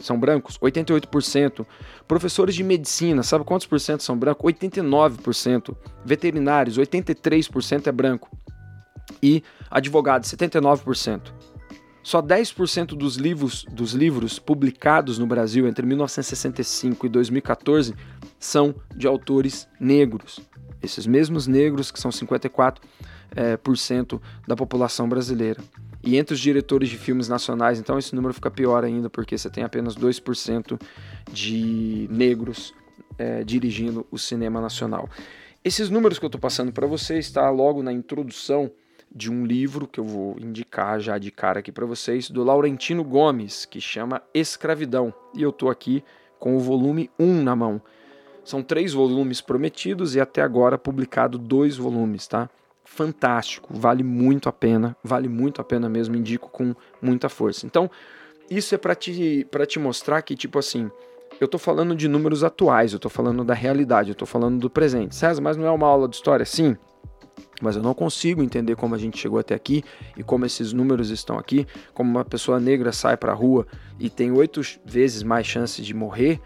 são 0.00 0.18
brancos? 0.18 0.58
88%. 0.58 1.64
Professores 2.08 2.56
de 2.56 2.64
medicina, 2.64 3.22
sabe 3.22 3.44
quantos 3.44 3.68
por 3.68 3.78
cento 3.78 4.02
são 4.02 4.18
brancos? 4.18 4.52
89%. 4.52 5.76
Veterinários, 6.04 6.76
83% 6.76 7.86
é 7.86 7.92
branco. 7.92 8.28
E 9.22 9.44
advogados, 9.70 10.28
79%. 10.28 11.32
Só 12.02 12.20
10% 12.20 12.96
dos 12.96 13.16
livros, 13.16 13.64
dos 13.70 13.92
livros 13.92 14.40
publicados 14.40 15.18
no 15.20 15.26
Brasil 15.26 15.68
entre 15.68 15.86
1965 15.86 17.06
e 17.06 17.08
2014 17.08 17.94
são 18.38 18.74
de 18.94 19.06
autores 19.06 19.68
negros. 19.80 20.40
Esses 20.82 21.06
mesmos 21.06 21.46
negros, 21.46 21.90
que 21.90 21.98
são 21.98 22.10
54% 22.10 22.76
é, 23.34 23.56
por 23.56 23.76
cento 23.76 24.20
da 24.46 24.56
população 24.56 25.08
brasileira. 25.08 25.60
E 26.02 26.16
entre 26.16 26.34
os 26.34 26.40
diretores 26.40 26.88
de 26.88 26.96
filmes 26.96 27.28
nacionais, 27.28 27.78
então 27.78 27.98
esse 27.98 28.14
número 28.14 28.32
fica 28.32 28.50
pior 28.50 28.84
ainda, 28.84 29.10
porque 29.10 29.36
você 29.36 29.50
tem 29.50 29.64
apenas 29.64 29.96
2% 29.96 30.80
de 31.32 32.08
negros 32.10 32.72
é, 33.18 33.42
dirigindo 33.42 34.06
o 34.10 34.18
cinema 34.18 34.60
nacional. 34.60 35.08
Esses 35.64 35.90
números 35.90 36.18
que 36.18 36.24
eu 36.24 36.28
estou 36.28 36.40
passando 36.40 36.72
para 36.72 36.86
você 36.86 37.18
está 37.18 37.50
logo 37.50 37.82
na 37.82 37.92
introdução 37.92 38.70
de 39.12 39.30
um 39.30 39.44
livro 39.44 39.86
que 39.86 39.98
eu 39.98 40.04
vou 40.04 40.36
indicar 40.38 41.00
já 41.00 41.18
de 41.18 41.30
cara 41.30 41.60
aqui 41.60 41.72
para 41.72 41.86
vocês, 41.86 42.30
do 42.30 42.44
Laurentino 42.44 43.02
Gomes, 43.02 43.64
que 43.64 43.80
chama 43.80 44.22
Escravidão. 44.32 45.12
E 45.34 45.42
eu 45.42 45.50
estou 45.50 45.68
aqui 45.68 46.04
com 46.38 46.56
o 46.56 46.60
volume 46.60 47.10
1 47.18 47.42
na 47.42 47.56
mão. 47.56 47.82
São 48.48 48.62
três 48.62 48.94
volumes 48.94 49.42
prometidos 49.42 50.14
e 50.14 50.20
até 50.20 50.40
agora 50.40 50.78
publicado 50.78 51.36
dois 51.36 51.76
volumes, 51.76 52.26
tá? 52.26 52.48
Fantástico, 52.82 53.68
vale 53.74 54.02
muito 54.02 54.48
a 54.48 54.52
pena, 54.52 54.96
vale 55.04 55.28
muito 55.28 55.60
a 55.60 55.64
pena 55.64 55.86
mesmo, 55.86 56.16
indico 56.16 56.48
com 56.48 56.74
muita 57.02 57.28
força. 57.28 57.66
Então, 57.66 57.90
isso 58.50 58.74
é 58.74 58.78
para 58.78 58.94
te, 58.94 59.46
te 59.66 59.78
mostrar 59.78 60.22
que, 60.22 60.34
tipo 60.34 60.58
assim, 60.58 60.90
eu 61.38 61.46
tô 61.46 61.58
falando 61.58 61.94
de 61.94 62.08
números 62.08 62.42
atuais, 62.42 62.94
eu 62.94 62.98
tô 62.98 63.10
falando 63.10 63.44
da 63.44 63.52
realidade, 63.52 64.12
eu 64.12 64.14
tô 64.14 64.24
falando 64.24 64.58
do 64.58 64.70
presente. 64.70 65.14
César, 65.14 65.42
mas 65.42 65.58
não 65.58 65.66
é 65.66 65.70
uma 65.70 65.86
aula 65.86 66.08
de 66.08 66.16
história? 66.16 66.46
Sim, 66.46 66.74
mas 67.60 67.76
eu 67.76 67.82
não 67.82 67.92
consigo 67.92 68.42
entender 68.42 68.76
como 68.76 68.94
a 68.94 68.98
gente 68.98 69.18
chegou 69.18 69.38
até 69.38 69.54
aqui 69.54 69.84
e 70.16 70.22
como 70.22 70.46
esses 70.46 70.72
números 70.72 71.10
estão 71.10 71.38
aqui, 71.38 71.66
como 71.92 72.10
uma 72.10 72.24
pessoa 72.24 72.58
negra 72.58 72.92
sai 72.92 73.14
para 73.14 73.30
a 73.30 73.34
rua 73.34 73.66
e 73.98 74.08
tem 74.08 74.32
oito 74.32 74.62
vezes 74.86 75.22
mais 75.22 75.46
chances 75.46 75.84
de 75.84 75.92
morrer 75.92 76.40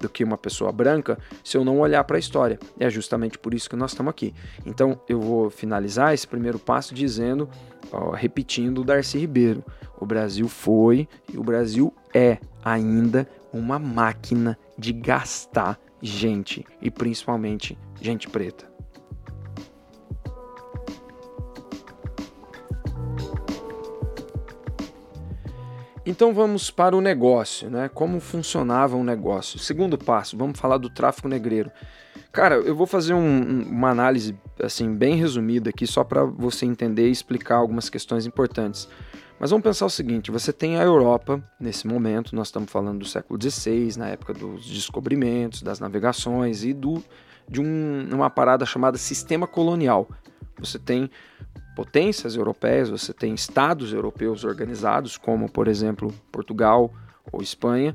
do 0.00 0.08
que 0.08 0.24
uma 0.24 0.36
pessoa 0.36 0.72
branca 0.72 1.18
se 1.44 1.56
eu 1.56 1.64
não 1.64 1.80
olhar 1.80 2.02
para 2.04 2.16
a 2.16 2.20
história. 2.20 2.58
É 2.78 2.90
justamente 2.90 3.38
por 3.38 3.54
isso 3.54 3.70
que 3.70 3.76
nós 3.76 3.92
estamos 3.92 4.10
aqui. 4.10 4.34
Então 4.66 5.00
eu 5.08 5.20
vou 5.20 5.50
finalizar 5.50 6.12
esse 6.12 6.26
primeiro 6.26 6.58
passo 6.58 6.94
dizendo, 6.94 7.48
ó, 7.90 8.10
repetindo 8.10 8.80
o 8.80 8.84
Darcy 8.84 9.18
Ribeiro: 9.18 9.64
o 9.98 10.06
Brasil 10.06 10.48
foi 10.48 11.08
e 11.32 11.38
o 11.38 11.44
Brasil 11.44 11.94
é 12.14 12.38
ainda 12.64 13.28
uma 13.52 13.78
máquina 13.78 14.58
de 14.78 14.92
gastar 14.92 15.78
gente 16.00 16.64
e 16.80 16.90
principalmente 16.90 17.78
gente 18.00 18.28
preta. 18.28 18.71
Então 26.04 26.34
vamos 26.34 26.68
para 26.68 26.96
o 26.96 27.00
negócio, 27.00 27.70
né? 27.70 27.88
Como 27.88 28.18
funcionava 28.18 28.96
um 28.96 29.04
negócio. 29.04 29.58
Segundo 29.58 29.96
passo, 29.96 30.36
vamos 30.36 30.58
falar 30.58 30.78
do 30.78 30.90
tráfico 30.90 31.28
negreiro. 31.28 31.70
Cara, 32.32 32.56
eu 32.56 32.74
vou 32.74 32.86
fazer 32.86 33.14
um, 33.14 33.62
uma 33.68 33.90
análise 33.90 34.36
assim 34.60 34.92
bem 34.92 35.14
resumida 35.14 35.70
aqui 35.70 35.86
só 35.86 36.02
para 36.02 36.24
você 36.24 36.66
entender 36.66 37.08
e 37.08 37.12
explicar 37.12 37.56
algumas 37.56 37.88
questões 37.88 38.26
importantes. 38.26 38.88
Mas 39.38 39.50
vamos 39.50 39.62
pensar 39.62 39.86
o 39.86 39.90
seguinte: 39.90 40.30
você 40.30 40.52
tem 40.52 40.76
a 40.76 40.82
Europa 40.82 41.42
nesse 41.60 41.86
momento, 41.86 42.34
nós 42.34 42.48
estamos 42.48 42.70
falando 42.70 43.00
do 43.00 43.04
século 43.04 43.40
XVI, 43.40 43.96
na 43.96 44.08
época 44.08 44.32
dos 44.32 44.66
descobrimentos, 44.66 45.62
das 45.62 45.78
navegações 45.78 46.64
e 46.64 46.72
do, 46.72 47.02
de 47.48 47.60
um, 47.60 48.08
uma 48.12 48.28
parada 48.28 48.66
chamada 48.66 48.98
sistema 48.98 49.46
colonial. 49.46 50.08
Você 50.58 50.78
tem 50.78 51.10
potências 51.74 52.36
europeias, 52.36 52.90
você 52.90 53.12
tem 53.12 53.34
estados 53.34 53.92
europeus 53.92 54.44
organizados, 54.44 55.16
como 55.16 55.50
por 55.50 55.68
exemplo 55.68 56.12
Portugal 56.30 56.92
ou 57.30 57.40
Espanha, 57.40 57.94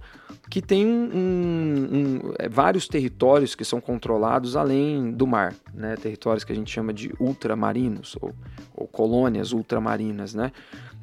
que 0.50 0.62
tem 0.62 0.86
um, 0.86 1.10
um, 1.13 2.34
é, 2.39 2.48
vários 2.48 2.88
territórios 2.88 3.55
que 3.55 3.65
são 3.65 3.81
controlados 3.81 4.55
além 4.55 5.12
do 5.12 5.27
mar, 5.27 5.53
né? 5.74 5.96
territórios 5.98 6.43
que 6.43 6.51
a 6.53 6.55
gente 6.55 6.72
chama 6.72 6.93
de 6.93 7.13
ultramarinos 7.19 8.15
ou, 8.22 8.34
ou 8.74 8.88
colônias 8.88 9.51
ultramarinas. 9.51 10.34
Né? 10.34 10.51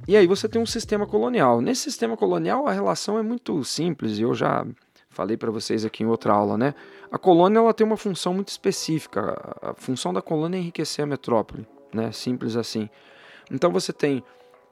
E 0.09 0.17
aí 0.17 0.27
você 0.27 0.49
tem 0.49 0.61
um 0.61 0.67
sistema 0.67 1.07
colonial. 1.07 1.61
Nesse 1.61 1.83
sistema 1.83 2.17
colonial 2.17 2.67
a 2.67 2.73
relação 2.73 3.19
é 3.19 3.23
muito 3.23 3.63
simples, 3.63 4.19
e 4.19 4.23
eu 4.23 4.35
já 4.35 4.67
falei 5.11 5.37
para 5.37 5.51
vocês 5.51 5.85
aqui 5.85 6.03
em 6.03 6.07
outra 6.07 6.33
aula, 6.33 6.59
né? 6.59 6.75
A 7.13 7.19
colônia 7.19 7.61
ela 7.61 7.73
tem 7.73 7.87
uma 7.87 7.97
função 7.97 8.35
muito 8.35 8.49
específica. 8.49 9.57
A 9.63 9.73
função 9.75 10.13
da 10.13 10.21
colônia 10.21 10.57
é 10.57 10.61
enriquecer 10.61 11.05
a 11.05 11.07
metrópole 11.07 11.65
né? 11.95 12.13
Simples 12.13 12.57
assim. 12.57 12.89
Então 13.51 13.71
você 13.71 13.93
tem 13.93 14.23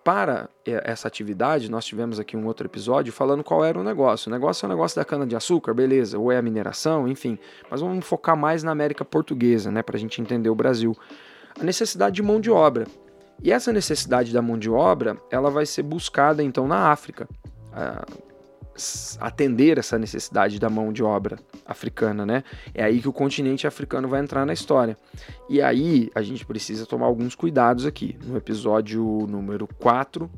para 0.05 0.49
essa 0.65 1.07
atividade, 1.07 1.71
nós 1.71 1.85
tivemos 1.85 2.19
aqui 2.19 2.37
um 2.37 2.45
outro 2.47 2.67
episódio 2.67 3.13
falando 3.13 3.45
qual 3.45 3.65
era 3.65 3.79
o 3.79 3.85
negócio. 3.85 4.29
O 4.29 4.33
negócio 4.33 4.65
é 4.65 4.67
o 4.67 4.71
negócio 4.71 4.97
da 4.97 5.05
cana-de-açúcar, 5.05 5.73
beleza, 5.75 6.19
ou 6.19 6.33
é 6.33 6.39
a 6.39 6.43
mineração, 6.43 7.07
enfim. 7.07 7.39
Mas 7.71 7.81
vamos 7.81 8.05
focar 8.05 8.37
mais 8.37 8.65
na 8.65 8.73
América 8.73 9.05
Portuguesa, 9.05 9.71
né, 9.71 9.81
para 9.81 9.97
a 9.97 10.01
gente 10.01 10.21
entender 10.21 10.51
o 10.51 10.55
Brasil. 10.55 10.97
A 11.59 11.63
necessidade 11.63 12.17
de 12.17 12.23
mão 12.23 12.41
de 12.41 12.51
obra. 12.51 12.87
E 13.41 13.53
essa 13.53 13.73
necessidade 13.73 14.33
da 14.33 14.43
mão 14.43 14.59
de 14.59 14.71
obra, 14.71 15.17
ela 15.31 15.51
vai 15.51 15.67
ser 15.67 15.83
buscada 15.83 16.43
então 16.43 16.67
na 16.67 16.91
África. 16.91 17.29
Atender 19.21 19.79
essa 19.79 19.99
necessidade 19.99 20.59
da 20.59 20.71
mão 20.71 20.93
de 20.93 21.03
obra 21.03 21.39
africana, 21.67 22.25
né? 22.25 22.43
É 22.75 22.83
aí 22.83 23.01
que 23.01 23.09
o 23.09 23.13
continente 23.13 23.67
africano 23.67 24.09
vai 24.09 24.21
entrar 24.21 24.47
na 24.47 24.53
história. 24.53 24.97
E 25.49 25.61
aí 25.61 26.11
a 26.15 26.23
gente 26.23 26.47
precisa 26.47 26.87
tomar 26.87 27.07
alguns 27.07 27.35
cuidados 27.35 27.85
aqui. 27.85 28.17
No 28.25 28.37
episódio 28.37 29.27
número 29.29 29.69
4, 29.79 30.31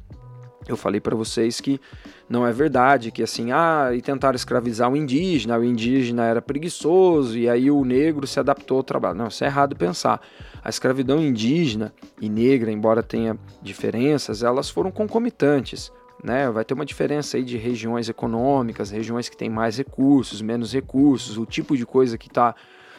eu 0.67 0.77
falei 0.77 1.01
para 1.01 1.15
vocês 1.15 1.61
que 1.61 1.81
não 2.29 2.47
é 2.47 2.53
verdade 2.53 3.11
que 3.11 3.23
assim, 3.23 3.53
ah, 3.53 3.91
e 3.95 4.01
tentaram 4.01 4.35
escravizar 4.35 4.91
o 4.91 4.97
indígena, 4.97 5.59
o 5.59 5.65
indígena 5.65 6.25
era 6.25 6.41
preguiçoso 6.41 7.37
e 7.37 7.49
aí 7.49 7.71
o 7.71 7.85
negro 7.85 8.27
se 8.27 8.41
adaptou 8.41 8.79
ao 8.79 8.83
trabalho. 8.83 9.17
Não, 9.17 9.29
isso 9.29 9.45
é 9.45 9.47
errado 9.47 9.77
pensar. 9.77 10.21
A 10.63 10.69
escravidão 10.71 11.21
indígena 11.21 11.93
e 12.21 12.29
negra, 12.29 12.73
embora 12.73 13.03
tenha 13.03 13.39
diferenças, 13.63 14.43
elas 14.43 14.71
foram 14.71 14.91
concomitantes. 14.91 15.93
Né? 16.25 16.51
Vai 16.51 16.65
ter 16.65 16.73
uma 16.73 16.87
diferença 16.87 17.37
aí 17.37 17.45
de 17.45 17.59
regiões 17.59 18.09
econômicas, 18.09 18.91
regiões 18.91 19.29
que 19.29 19.37
têm 19.37 19.51
mais 19.51 19.77
recursos, 19.77 20.41
menos 20.41 20.73
recursos, 20.73 21.37
o 21.37 21.45
tipo 21.45 21.77
de 21.77 21.85
coisa 21.85 22.17
que 22.17 22.29
está 22.29 22.55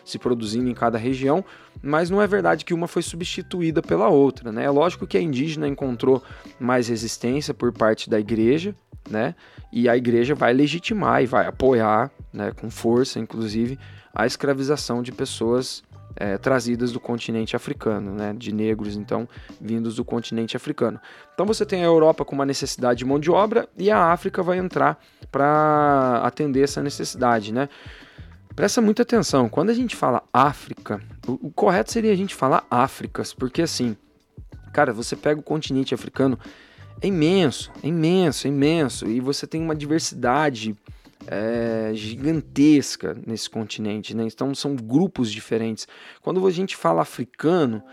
se 0.06 0.20
produzindo 0.20 0.70
em 0.70 0.76
cada 0.76 1.00
região, 1.00 1.44
mas 1.82 2.12
não 2.12 2.22
é 2.22 2.28
verdade 2.28 2.64
que 2.64 2.76
uma 2.76 2.88
foi 2.88 3.02
substituída 3.02 3.82
pela 3.82 4.08
outra. 4.08 4.52
Né? 4.52 4.66
É 4.66 4.70
lógico 4.70 5.08
que 5.08 5.18
a 5.18 5.22
indígena 5.22 5.68
encontrou 5.68 6.22
mais 6.60 6.88
resistência 6.88 7.52
por 7.52 7.74
parte 7.74 8.08
da 8.08 8.20
igreja, 8.20 8.76
né? 9.10 9.34
e 9.74 9.90
a 9.90 9.98
igreja 9.98 10.36
vai 10.36 10.54
legitimar 10.54 11.24
e 11.24 11.26
vai 11.26 11.48
apoiar, 11.48 12.12
né, 12.32 12.52
com 12.52 12.70
força, 12.70 13.20
inclusive, 13.20 13.80
a 14.14 14.28
escravização 14.28 15.02
de 15.02 15.12
pessoas 15.12 15.84
é, 16.16 16.38
trazidas 16.38 16.92
do 16.92 17.00
continente 17.00 17.56
africano, 17.56 18.12
né, 18.12 18.34
de 18.38 18.54
negros 18.54 18.96
então 18.96 19.28
vindos 19.60 19.96
do 19.96 20.06
continente 20.06 20.56
africano. 20.56 21.00
Então 21.34 21.46
você 21.46 21.66
tem 21.66 21.82
a 21.82 21.86
Europa 21.86 22.24
com 22.24 22.34
uma 22.34 22.46
necessidade 22.46 23.00
de 23.00 23.06
mão 23.06 23.20
de 23.20 23.30
obra 23.30 23.68
e 23.78 23.92
a 23.92 24.12
África 24.12 24.42
vai 24.42 24.58
entrar 24.58 25.00
para 25.32 26.22
atender 26.24 26.64
essa 26.64 26.82
necessidade, 26.82 27.54
né? 27.54 27.68
Presta 28.56 28.82
muita 28.82 29.02
atenção, 29.02 29.50
quando 29.50 29.70
a 29.70 29.74
gente 29.74 29.98
fala 29.98 30.24
África, 30.32 31.02
o, 31.28 31.48
o 31.48 31.52
correto 31.52 31.92
seria 31.92 32.14
a 32.14 32.16
gente 32.16 32.34
falar 32.34 32.66
Áfricas, 32.72 33.34
porque 33.34 33.62
assim, 33.62 33.98
cara, 34.72 34.94
você 34.94 35.14
pega 35.14 35.42
o 35.42 35.44
continente 35.44 35.94
africano, 35.94 36.40
é 37.02 37.08
imenso, 37.08 37.70
é 37.84 37.88
imenso, 37.88 38.48
é 38.48 38.50
imenso, 38.50 39.08
e 39.08 39.20
você 39.20 39.46
tem 39.46 39.62
uma 39.62 39.76
diversidade 39.76 40.74
é, 41.28 41.92
gigantesca 41.94 43.16
nesse 43.26 43.50
continente, 43.50 44.16
né? 44.16 44.24
Então 44.24 44.54
são 44.54 44.76
grupos 44.76 45.32
diferentes. 45.32 45.88
Quando 46.22 46.46
a 46.46 46.52
gente 46.52 46.76
fala 46.76 47.02
africano, 47.02 47.84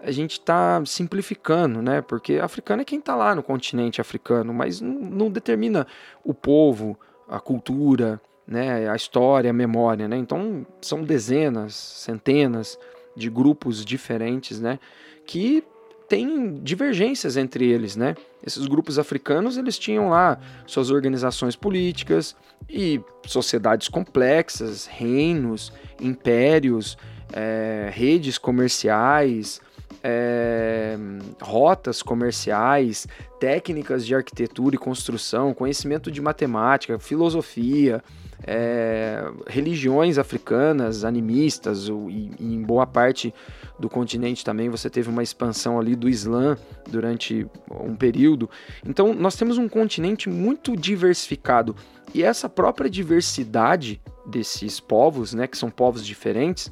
a 0.00 0.10
gente 0.10 0.32
está 0.32 0.82
simplificando, 0.84 1.80
né? 1.80 2.02
Porque 2.02 2.34
africano 2.34 2.82
é 2.82 2.84
quem 2.84 2.98
está 2.98 3.14
lá 3.14 3.34
no 3.34 3.42
continente 3.42 4.00
africano, 4.00 4.52
mas 4.52 4.80
não, 4.80 4.94
não, 4.94 5.30
determina 5.30 5.86
o 6.24 6.34
povo, 6.34 6.98
a 7.28 7.38
cultura, 7.38 8.20
né? 8.46 8.88
A 8.88 8.96
história, 8.96 9.50
a 9.50 9.54
memória, 9.54 10.08
né? 10.08 10.16
Então 10.16 10.66
são 10.80 11.02
dezenas, 11.02 11.74
centenas 11.74 12.78
de 13.16 13.30
grupos 13.30 13.84
diferentes, 13.84 14.60
né? 14.60 14.78
Que 15.24 15.64
tem 16.12 16.60
divergências 16.62 17.38
entre 17.38 17.66
eles, 17.66 17.96
né? 17.96 18.14
Esses 18.46 18.66
grupos 18.66 18.98
africanos, 18.98 19.56
eles 19.56 19.78
tinham 19.78 20.10
lá 20.10 20.38
suas 20.66 20.90
organizações 20.90 21.56
políticas 21.56 22.36
e 22.68 23.00
sociedades 23.26 23.88
complexas, 23.88 24.84
reinos, 24.84 25.72
impérios, 25.98 26.98
é, 27.32 27.88
redes 27.90 28.36
comerciais, 28.36 29.58
é, 30.02 30.96
rotas 31.40 32.02
comerciais, 32.02 33.06
técnicas 33.38 34.04
de 34.04 34.14
arquitetura 34.14 34.74
e 34.74 34.78
construção, 34.78 35.54
conhecimento 35.54 36.10
de 36.10 36.20
matemática, 36.20 36.98
filosofia, 36.98 38.02
é, 38.44 39.24
religiões 39.46 40.18
africanas, 40.18 41.04
animistas, 41.04 41.88
e, 41.88 42.30
e, 42.38 42.54
em 42.54 42.62
boa 42.62 42.86
parte 42.86 43.32
do 43.78 43.88
continente 43.88 44.44
também 44.44 44.68
você 44.68 44.90
teve 44.90 45.08
uma 45.08 45.22
expansão 45.22 45.78
ali 45.78 45.94
do 45.94 46.08
Islã 46.08 46.56
durante 46.88 47.46
um 47.70 47.94
período. 47.94 48.50
Então 48.84 49.14
nós 49.14 49.36
temos 49.36 49.58
um 49.58 49.68
continente 49.68 50.28
muito 50.28 50.76
diversificado 50.76 51.76
e 52.14 52.22
essa 52.22 52.48
própria 52.48 52.90
diversidade 52.90 54.00
desses 54.26 54.78
povos, 54.78 55.32
né, 55.34 55.46
que 55.46 55.56
são 55.56 55.70
povos 55.70 56.04
diferentes, 56.04 56.70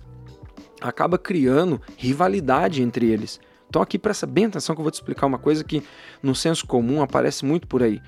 acaba 0.80 1.18
criando 1.18 1.80
rivalidade 1.96 2.82
entre 2.82 3.06
eles. 3.06 3.40
Então 3.68 3.80
aqui 3.80 3.98
presta 3.98 4.26
bem 4.26 4.46
atenção 4.46 4.74
que 4.74 4.80
eu 4.80 4.84
vou 4.84 4.90
te 4.90 4.94
explicar 4.94 5.26
uma 5.26 5.38
coisa 5.38 5.62
que 5.62 5.82
no 6.22 6.34
senso 6.34 6.66
comum 6.66 7.02
aparece 7.02 7.44
muito 7.44 7.66
por 7.66 7.82
aí. 7.82 8.00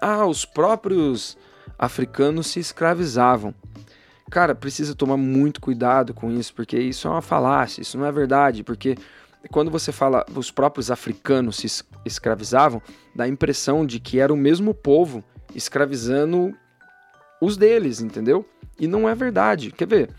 Ah, 0.00 0.26
os 0.26 0.44
próprios 0.44 1.36
africanos 1.78 2.48
se 2.48 2.60
escravizavam. 2.60 3.54
Cara, 4.30 4.54
precisa 4.54 4.94
tomar 4.94 5.16
muito 5.16 5.60
cuidado 5.60 6.12
com 6.12 6.30
isso, 6.30 6.52
porque 6.54 6.78
isso 6.78 7.06
é 7.06 7.10
uma 7.10 7.22
falácia, 7.22 7.82
isso 7.82 7.96
não 7.96 8.06
é 8.06 8.10
verdade, 8.10 8.64
porque 8.64 8.96
quando 9.50 9.70
você 9.70 9.92
fala 9.92 10.24
os 10.34 10.50
próprios 10.50 10.90
africanos 10.90 11.56
se 11.56 11.84
escravizavam, 12.04 12.82
dá 13.14 13.24
a 13.24 13.28
impressão 13.28 13.86
de 13.86 14.00
que 14.00 14.18
era 14.18 14.32
o 14.32 14.36
mesmo 14.36 14.74
povo 14.74 15.22
escravizando 15.54 16.52
os 17.40 17.56
deles, 17.56 18.00
entendeu? 18.00 18.44
E 18.78 18.86
não 18.86 19.08
é 19.08 19.14
verdade. 19.14 19.70
Quer 19.70 19.86
ver? 19.86 20.10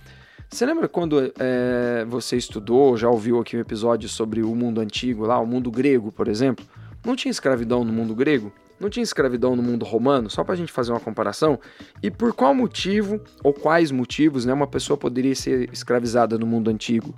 Você 0.55 0.65
lembra 0.65 0.87
quando 0.87 1.33
é, 1.37 2.05
você 2.07 2.37
estudou, 2.37 2.95
já 2.95 3.09
ouviu 3.09 3.41
aqui 3.41 3.57
um 3.57 3.59
episódio 3.59 4.07
sobre 4.07 4.41
o 4.41 4.55
mundo 4.55 4.79
antigo 4.79 5.25
lá, 5.25 5.37
o 5.37 5.45
mundo 5.45 5.69
grego, 5.69 6.13
por 6.13 6.29
exemplo? 6.29 6.65
Não 7.05 7.13
tinha 7.13 7.29
escravidão 7.29 7.83
no 7.83 7.91
mundo 7.91 8.15
grego? 8.15 8.53
Não 8.79 8.89
tinha 8.89 9.03
escravidão 9.03 9.53
no 9.53 9.61
mundo 9.61 9.83
romano? 9.83 10.29
Só 10.29 10.45
para 10.45 10.53
a 10.53 10.55
gente 10.55 10.71
fazer 10.71 10.93
uma 10.93 10.99
comparação. 11.01 11.59
E 12.01 12.09
por 12.09 12.31
qual 12.31 12.55
motivo, 12.55 13.19
ou 13.43 13.51
quais 13.51 13.91
motivos, 13.91 14.45
né, 14.45 14.53
uma 14.53 14.65
pessoa 14.65 14.95
poderia 14.95 15.35
ser 15.35 15.69
escravizada 15.73 16.37
no 16.37 16.47
mundo 16.47 16.69
antigo? 16.69 17.13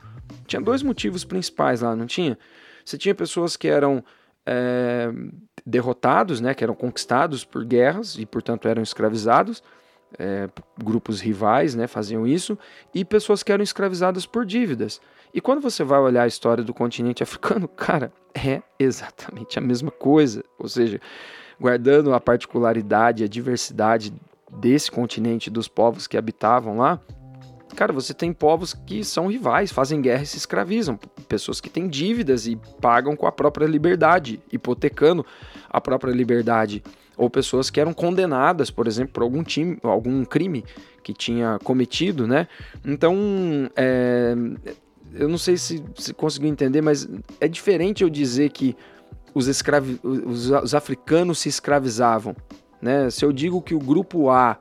Tinha 0.47 0.59
dois 0.59 0.81
motivos 0.81 1.23
principais 1.23 1.81
lá, 1.81 1.95
não 1.95 2.07
tinha? 2.07 2.39
Você 2.83 2.97
tinha 2.97 3.13
pessoas 3.13 3.55
que 3.55 3.67
eram 3.67 4.03
é, 4.47 5.11
derrotados, 5.63 6.41
né, 6.41 6.55
que 6.55 6.63
eram 6.63 6.73
conquistados 6.73 7.45
por 7.45 7.63
guerras 7.63 8.17
e, 8.17 8.25
portanto, 8.25 8.67
eram 8.67 8.81
escravizados. 8.81 9.61
É, 10.17 10.47
grupos 10.81 11.19
rivais 11.19 11.75
né, 11.75 11.85
faziam 11.85 12.25
isso, 12.25 12.57
e 12.95 13.03
pessoas 13.03 13.43
que 13.43 13.51
eram 13.51 13.63
escravizadas 13.63 14.25
por 14.25 14.45
dívidas. 14.45 15.01
E 15.33 15.41
quando 15.41 15.61
você 15.61 15.83
vai 15.83 15.99
olhar 15.99 16.23
a 16.23 16.27
história 16.27 16.63
do 16.63 16.73
continente 16.73 17.21
africano, 17.23 17.67
cara, 17.67 18.11
é 18.33 18.61
exatamente 18.79 19.59
a 19.59 19.61
mesma 19.61 19.91
coisa. 19.91 20.43
Ou 20.57 20.69
seja, 20.69 20.99
guardando 21.59 22.13
a 22.13 22.19
particularidade, 22.19 23.23
a 23.23 23.27
diversidade 23.27 24.13
desse 24.51 24.89
continente, 24.89 25.49
dos 25.49 25.67
povos 25.67 26.07
que 26.07 26.17
habitavam 26.17 26.77
lá, 26.77 26.99
cara, 27.75 27.91
você 27.91 28.13
tem 28.13 28.31
povos 28.31 28.73
que 28.73 29.03
são 29.03 29.27
rivais, 29.27 29.71
fazem 29.71 30.01
guerra 30.01 30.23
e 30.23 30.25
se 30.25 30.37
escravizam, 30.37 30.97
pessoas 31.27 31.59
que 31.59 31.69
têm 31.69 31.87
dívidas 31.87 32.47
e 32.47 32.55
pagam 32.81 33.15
com 33.15 33.27
a 33.27 33.31
própria 33.31 33.67
liberdade, 33.67 34.41
hipotecando 34.51 35.25
a 35.69 35.81
própria 35.81 36.11
liberdade, 36.11 36.81
ou 37.17 37.29
pessoas 37.29 37.69
que 37.69 37.79
eram 37.79 37.93
condenadas, 37.93 38.69
por 38.69 38.87
exemplo, 38.87 39.13
por 39.13 39.23
algum 39.23 39.43
time, 39.43 39.79
algum 39.81 40.23
crime 40.23 40.63
que 41.03 41.13
tinha 41.13 41.57
cometido, 41.63 42.27
né? 42.27 42.47
Então, 42.85 43.15
é, 43.75 44.35
eu 45.13 45.27
não 45.27 45.37
sei 45.37 45.57
se, 45.57 45.83
se 45.95 46.13
conseguiu 46.13 46.49
entender, 46.49 46.81
mas 46.81 47.07
é 47.41 47.47
diferente 47.47 48.03
eu 48.03 48.09
dizer 48.09 48.51
que 48.51 48.75
os, 49.33 49.47
escravi 49.47 49.99
os, 50.03 50.49
os 50.49 50.73
africanos 50.73 51.39
se 51.39 51.49
escravizavam. 51.49 52.35
Né? 52.81 53.09
Se 53.09 53.25
eu 53.25 53.31
digo 53.31 53.61
que 53.61 53.73
o 53.73 53.79
grupo 53.79 54.29
A, 54.29 54.57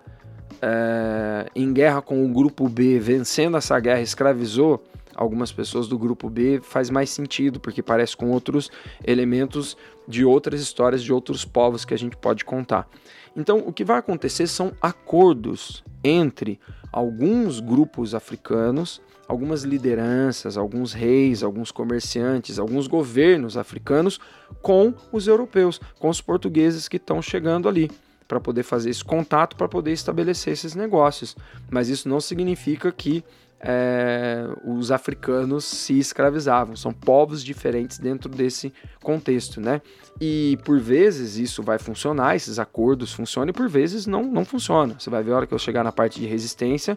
é, 0.63 1.47
em 1.55 1.73
guerra 1.73 2.01
com 2.01 2.25
o 2.25 2.29
grupo 2.29 2.69
B, 2.69 2.99
vencendo 2.99 3.57
essa 3.57 3.79
guerra, 3.79 4.01
escravizou 4.01 4.83
algumas 5.17 5.51
pessoas 5.51 5.89
do 5.89 5.99
grupo 5.99 6.29
B, 6.29 6.61
faz 6.63 6.91
mais 6.91 7.11
sentido, 7.11 7.59
porque 7.59 7.83
parece 7.83 8.17
com 8.17 8.31
outros 8.31 8.71
elementos 9.05 9.77
de 10.07 10.25
outras 10.25 10.61
histórias 10.61 11.03
de 11.03 11.13
outros 11.13 11.45
povos 11.45 11.85
que 11.85 11.95
a 11.95 11.99
gente 11.99 12.17
pode 12.17 12.45
contar. 12.45 12.89
Então, 13.35 13.59
o 13.67 13.73
que 13.73 13.85
vai 13.85 13.99
acontecer 13.99 14.47
são 14.47 14.73
acordos 14.81 15.83
entre 16.05 16.61
alguns 16.93 17.59
grupos 17.59 18.15
africanos 18.15 19.01
algumas 19.29 19.65
lideranças, 19.65 20.57
alguns 20.57 20.93
reis, 20.93 21.43
alguns 21.43 21.71
comerciantes, 21.71 22.59
alguns 22.59 22.87
governos 22.87 23.57
africanos 23.57 24.21
com 24.63 24.95
os 25.11 25.27
europeus, 25.27 25.81
com 25.99 26.09
os 26.09 26.21
portugueses 26.21 26.89
que 26.89 26.97
estão 26.97 27.21
chegando 27.21 27.69
ali 27.69 27.91
para 28.29 28.41
poder 28.41 28.63
fazer 28.63 28.91
esse 28.91 29.05
contato, 29.05 29.57
para 29.57 29.69
poder 29.69 29.93
estabelecer 29.93 30.53
esses 30.53 30.75
negócios. 30.75 31.37
Mas 31.71 31.89
isso 31.89 32.09
não 32.09 32.21
significa 32.21 32.91
que 32.91 33.25
é, 33.61 34.47
os 34.65 34.91
africanos 34.91 35.65
se 35.65 35.99
escravizavam. 35.99 36.77
São 36.77 36.93
povos 36.93 37.43
diferentes 37.43 37.99
dentro 37.99 38.29
desse 38.29 38.73
contexto, 39.03 39.61
né? 39.61 39.81
E 40.21 40.59
por 40.65 40.79
vezes 40.79 41.37
isso 41.37 41.63
vai 41.63 41.79
funcionar, 41.79 42.37
esses 42.37 42.59
acordos 42.59 43.13
funcionam, 43.13 43.51
e 43.51 43.53
por 43.53 43.69
vezes 43.69 44.07
não, 44.07 44.23
não 44.23 44.45
funciona. 44.45 44.97
Você 44.99 45.11
vai 45.11 45.23
ver 45.23 45.33
a 45.33 45.37
hora 45.37 45.47
que 45.47 45.55
eu 45.55 45.59
chegar 45.59 45.85
na 45.85 45.93
parte 45.93 46.21
de 46.21 46.27
resistência, 46.27 46.97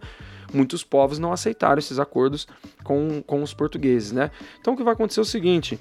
muitos 0.53 0.83
povos 0.83 1.19
não 1.19 1.31
aceitaram 1.31 1.79
esses 1.79 1.99
acordos 1.99 2.47
com, 2.83 3.21
com 3.23 3.41
os 3.41 3.53
portugueses, 3.53 4.11
né? 4.11 4.31
Então 4.59 4.73
o 4.73 4.77
que 4.77 4.83
vai 4.83 4.93
acontecer 4.93 5.19
é 5.19 5.23
o 5.23 5.25
seguinte: 5.25 5.79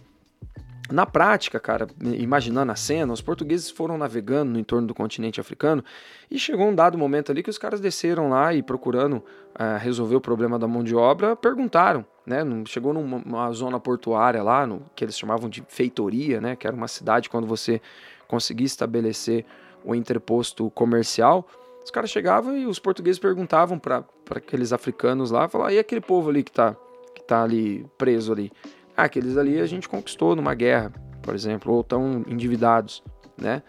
na 0.90 1.05
prática, 1.05 1.61
cara, 1.61 1.87
imaginando 2.03 2.72
a 2.72 2.77
cena, 2.77 3.12
os 3.12 3.20
portugueses 3.20 3.70
foram 3.70 3.98
navegando 3.98 4.53
no 4.53 4.59
entorno 4.59 4.87
do 4.87 4.94
continente 4.94 5.38
africano 5.40 5.85
e 6.31 6.38
chegou 6.38 6.66
um 6.66 6.74
dado 6.74 6.96
momento 6.96 7.31
ali 7.31 7.42
que 7.42 7.51
os 7.51 7.59
caras 7.59 7.79
desceram 7.79 8.31
lá 8.31 8.55
e 8.55 8.62
procurando 8.62 9.16
uh, 9.16 9.79
resolver 9.79 10.16
o 10.16 10.20
problema 10.20 10.59
da 10.59 10.66
mão 10.66 10.83
de 10.83 10.96
obra, 10.96 11.37
perguntaram, 11.37 12.07
né? 12.27 12.38
Chegou 12.66 12.94
numa 12.94 13.53
zona 13.53 13.79
portuária 13.79 14.42
lá, 14.42 14.66
no, 14.66 14.83
que 14.96 15.05
eles 15.05 15.18
chamavam 15.18 15.51
de 15.51 15.62
feitoria, 15.68 16.40
né? 16.40 16.57
Que 16.57 16.66
era 16.66 16.74
uma 16.74 16.88
cidade 16.88 17.29
quando 17.29 17.46
você 17.46 17.83
conseguia 18.27 18.66
estabelecer 18.66 19.44
o 19.85 19.94
interposto 19.94 20.70
comercial. 20.70 21.46
Os 21.85 21.90
caras 21.90 22.11
chegavam 22.11 22.57
e 22.57 22.66
os 22.66 22.79
portugueses 22.79 23.18
perguntavam 23.18 23.79
para 23.79 24.05
aqueles 24.35 24.72
africanos 24.72 25.31
lá, 25.31 25.48
falavam, 25.48 25.74
e 25.74 25.79
aquele 25.79 26.01
povo 26.01 26.31
ali 26.31 26.42
que 26.42 26.53
tá, 26.53 26.74
que 27.14 27.22
tá 27.22 27.42
ali 27.42 27.87
preso 27.96 28.33
ali? 28.33 28.51
Ah, 28.98 29.04
aqueles 29.04 29.37
ali 29.37 29.61
a 29.61 29.66
gente 29.66 29.88
conquistou 29.88 30.34
numa 30.34 30.56
guerra, 30.56 30.92
por 31.22 31.32
exemplo, 31.32 31.72
ou 31.72 31.82
estão 31.82 32.24
endividados, 32.26 33.00
né? 33.40 33.62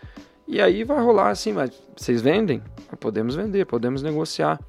E 0.47 0.59
aí 0.59 0.83
vai 0.83 0.99
rolar 1.03 1.29
assim, 1.29 1.53
mas 1.53 1.69
vocês 1.95 2.19
vendem? 2.19 2.63
Podemos 2.99 3.35
vender, 3.35 3.67
podemos 3.67 4.01
negociar. 4.01 4.59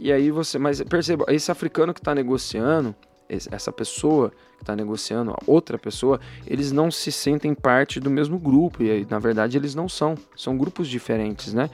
E 0.00 0.10
aí 0.10 0.32
você, 0.32 0.58
mas 0.58 0.82
perceba, 0.82 1.24
esse 1.28 1.48
africano 1.52 1.94
que 1.94 2.00
está 2.00 2.12
negociando, 2.12 2.92
essa 3.28 3.70
pessoa 3.70 4.30
que 4.56 4.64
está 4.64 4.74
negociando, 4.74 5.30
a 5.30 5.38
outra 5.46 5.78
pessoa, 5.78 6.18
eles 6.44 6.72
não 6.72 6.90
se 6.90 7.12
sentem 7.12 7.54
parte 7.54 8.00
do 8.00 8.10
mesmo 8.10 8.36
grupo, 8.36 8.82
e 8.82 8.90
aí, 8.90 9.06
na 9.08 9.20
verdade 9.20 9.56
eles 9.56 9.76
não 9.76 9.88
são, 9.88 10.16
são 10.34 10.58
grupos 10.58 10.88
diferentes, 10.88 11.54
né? 11.54 11.70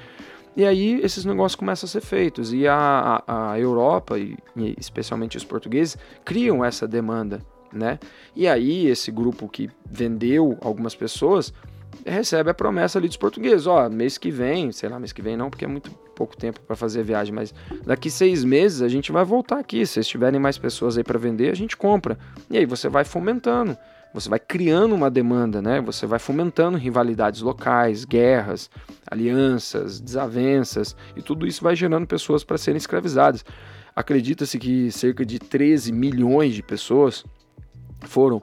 E 0.55 0.63
aí 0.63 1.01
esses 1.01 1.25
negócios 1.25 1.57
começam 1.57 1.87
a 1.87 1.91
ser 1.91 2.03
feitos, 2.03 2.53
e 2.53 2.69
a, 2.69 3.23
a, 3.27 3.53
a 3.53 3.59
Europa, 3.59 4.19
e, 4.19 4.37
e 4.55 4.77
especialmente 4.79 5.39
os 5.39 5.45
portugueses, 5.45 5.97
criam 6.23 6.63
essa 6.63 6.87
demanda 6.87 7.41
né? 7.77 7.99
E 8.35 8.49
aí 8.49 8.87
esse 8.87 9.11
grupo 9.11 9.49
que 9.49 9.71
vendeu 9.91 10.57
algumas 10.61 10.95
pessoas 10.95 11.53
recebe 12.05 12.51
a 12.51 12.55
promessa 12.55 12.99
ali 12.99 13.09
dos 13.09 13.17
portugueses, 13.17 13.67
ó, 13.67 13.89
mês 13.89 14.19
que 14.19 14.31
vem, 14.31 14.73
sei 14.73 14.89
lá, 14.89 14.99
mês 14.99 15.13
que 15.13 15.23
vem 15.23 15.37
não, 15.37 15.51
porque 15.51 15.65
é 15.65 15.69
muito 15.69 15.91
pouco 16.15 16.37
tempo 16.37 16.61
para 16.61 16.75
fazer 16.75 17.01
a 17.01 17.03
viagem, 17.03 17.35
mas 17.35 17.55
daqui 17.85 18.11
seis 18.11 18.43
meses 18.43 18.83
a 18.83 18.89
gente 18.89 19.13
vai 19.13 19.25
voltar 19.25 19.59
aqui. 19.59 19.85
Se 19.87 20.01
tiverem 20.03 20.41
mais 20.41 20.59
pessoas 20.59 20.97
aí 20.97 21.05
para 21.05 21.19
vender, 21.19 21.51
a 21.51 21.55
gente 21.55 21.77
compra. 21.77 22.19
E 22.51 22.57
aí 22.57 22.65
você 22.65 22.89
vai 22.89 23.05
fomentando, 23.05 23.77
você 24.15 24.29
vai 24.29 24.39
criando 24.39 24.95
uma 24.95 25.11
demanda, 25.11 25.61
né? 25.61 25.81
Você 25.83 26.07
vai 26.07 26.19
fomentando 26.19 26.79
rivalidades 26.79 27.43
locais, 27.43 28.05
guerras, 28.05 28.71
alianças, 29.11 30.01
desavenças, 30.01 30.97
e 31.15 31.23
tudo 31.23 31.47
isso 31.47 31.63
vai 31.63 31.77
gerando 31.77 32.07
pessoas 32.07 32.43
para 32.43 32.57
serem 32.57 32.79
escravizadas. 32.79 33.45
Acredita-se 33.95 34.59
que 34.59 34.91
cerca 34.91 35.25
de 35.25 35.39
13 35.39 35.93
milhões 35.93 36.55
de 36.55 36.63
pessoas 36.63 37.25
foram 38.07 38.43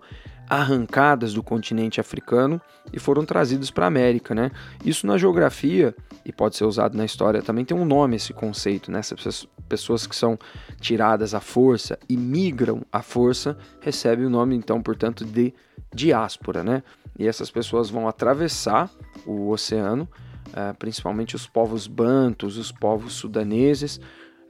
arrancadas 0.50 1.34
do 1.34 1.42
continente 1.42 2.00
africano 2.00 2.62
e 2.92 3.00
foram 3.00 3.26
trazidas 3.26 3.72
para 3.72 3.86
a 3.86 3.88
América, 3.88 4.36
né? 4.36 4.52
Isso 4.84 5.08
na 5.08 5.18
geografia 5.18 5.96
e 6.26 6.32
pode 6.32 6.56
ser 6.56 6.66
usado 6.66 6.98
na 6.98 7.06
história 7.06 7.42
também 7.42 7.66
tem 7.66 7.76
um 7.76 7.86
nome 7.86 8.18
esse 8.18 8.34
conceito, 8.34 8.92
né? 8.92 9.00
Essas 9.00 9.48
pessoas 9.68 10.06
que 10.06 10.16
são 10.16 10.38
tiradas 10.80 11.34
à 11.34 11.40
força 11.40 11.98
e 12.10 12.18
migram 12.18 12.82
à 12.92 13.02
força 13.02 13.58
recebem 13.82 14.26
o 14.26 14.30
nome 14.30 14.56
então, 14.56 14.82
portanto, 14.82 15.26
de 15.26 15.54
diáspora, 15.94 16.64
né? 16.64 16.84
E 17.18 17.28
essas 17.28 17.50
pessoas 17.50 17.90
vão 17.90 18.08
atravessar 18.08 18.90
o 19.26 19.50
oceano, 19.50 20.08
eh, 20.54 20.74
principalmente 20.78 21.36
os 21.36 21.48
povos 21.48 21.88
bantos, 21.88 22.58
os 22.58 22.72
povos 22.72 23.14
sudaneses, 23.14 24.00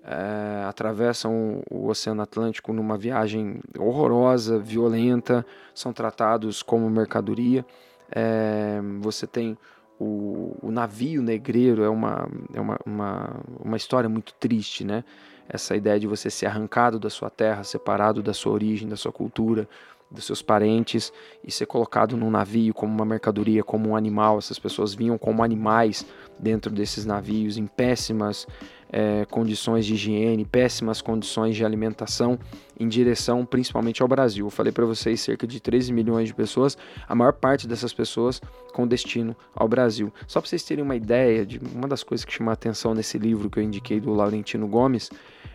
é, 0.06 0.66
atravessam 0.66 1.63
o 1.70 1.88
Oceano 1.88 2.22
Atlântico 2.22 2.74
numa 2.74 2.98
viagem 2.98 3.62
horrorosa, 3.78 4.60
violenta, 4.60 5.46
são 5.74 5.94
tratados 5.94 6.62
como 6.62 6.89
mercadoria. 6.89 7.66
É, 8.12 8.82
você 9.00 9.26
tem 9.26 9.58
o, 10.00 10.58
o, 10.62 10.72
navio 10.72 11.22
negreiro, 11.22 11.84
é, 11.84 11.89
uma, 11.89 12.28
é 12.54 12.60
uma, 12.60 12.80
uma, 12.86 13.42
uma 13.60 13.78
história 13.78 14.10
muito 14.10 14.34
triste, 14.34 14.84
né? 14.84 15.04
Essa 15.48 15.76
ideia 15.76 16.00
de 16.00 16.08
você 16.08 16.30
ser 16.30 16.46
arrancado 16.46 17.00
da 17.00 17.10
sua 17.10 17.30
terra, 17.30 17.63
separado 17.63 18.22
da 18.22 18.34
sua 18.34 18.54
origem, 18.54 18.88
da 18.88 18.96
sua 18.96 19.12
cultura, 19.12 19.68
dos 20.13 20.26
seus 20.26 20.41
parentes 20.41 21.12
e 21.43 21.52
ser 21.52 21.65
colocado 21.65 22.15
num 22.15 22.30
navio 22.30 22.73
como 22.73 22.93
uma 22.93 23.06
mercadoria, 23.06 23.63
como 23.63 23.89
um 23.89 23.95
animal. 23.95 24.38
Essas 24.38 24.60
pessoas 24.60 24.93
vinham 24.93 25.17
como 25.17 25.43
animais 25.43 26.06
dentro 26.39 26.71
desses 26.71 27.06
navios, 27.06 27.58
em 27.58 27.65
péssimas 27.65 28.47
é, 28.93 29.26
condições 29.26 29.86
de 29.88 29.95
higiene, 29.95 30.45
péssimas 30.45 31.02
condições 31.02 31.56
de 31.56 31.65
alimentação, 31.65 32.38
em 32.80 32.88
direção 32.88 33.43
principalmente 33.43 34.04
ao 34.04 34.08
Brasil. 34.08 34.45
Eu 34.45 34.52
falei 34.52 34.71
para 34.71 34.86
vocês 34.86 35.19
cerca 35.19 35.47
de 35.47 35.60
13 35.60 35.91
milhões 35.91 36.28
de 36.28 36.36
pessoas, 36.36 36.78
a 37.08 37.15
maior 37.15 37.34
parte 37.34 37.67
dessas 37.67 37.91
pessoas 37.91 38.39
com 38.71 38.86
destino 38.86 39.36
ao 39.56 39.67
Brasil. 39.67 40.13
Só 40.28 40.39
para 40.39 40.47
vocês 40.47 40.63
terem 40.63 40.84
uma 40.84 40.95
ideia 40.95 41.43
de 41.43 41.60
uma 41.73 41.88
das 41.88 42.04
coisas 42.04 42.23
que 42.23 42.32
chama 42.32 42.52
a 42.52 42.54
atenção 42.54 42.93
nesse 42.93 43.17
livro 43.17 43.49
que 43.49 43.58
eu 43.58 43.63
indiquei 43.63 43.99
do 43.99 44.13
Laurentino 44.13 44.67
Gomes 44.67 45.10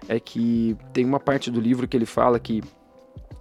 é 0.08 0.18
que 0.18 0.76
tem 0.92 1.04
uma 1.04 1.20
parte 1.20 1.50
do 1.50 1.60
livro 1.60 1.86
que 1.86 1.96
ele 1.96 2.06
fala 2.06 2.40
que 2.40 2.62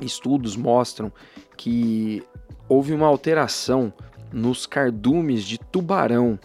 estudos 0.02 0.56
mostram 0.56 1.12
que 1.56 2.24
houve 2.70 2.94
uma 2.94 3.08
alteração 3.08 3.94
nos 4.32 4.66
cardumes 4.66 5.44
de 5.44 5.58
tubarão 5.58 6.40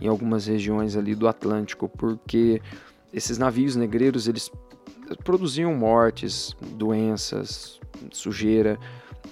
em 0.00 0.06
algumas 0.06 0.46
regiões 0.46 0.96
ali 0.96 1.14
do 1.14 1.28
Atlântico, 1.28 1.88
porque 1.88 2.60
esses 3.12 3.38
navios 3.38 3.76
negreiros 3.76 4.28
eles 4.28 4.50
produziam 5.24 5.74
mortes, 5.74 6.56
doenças, 6.76 7.80
sujeira 8.10 8.78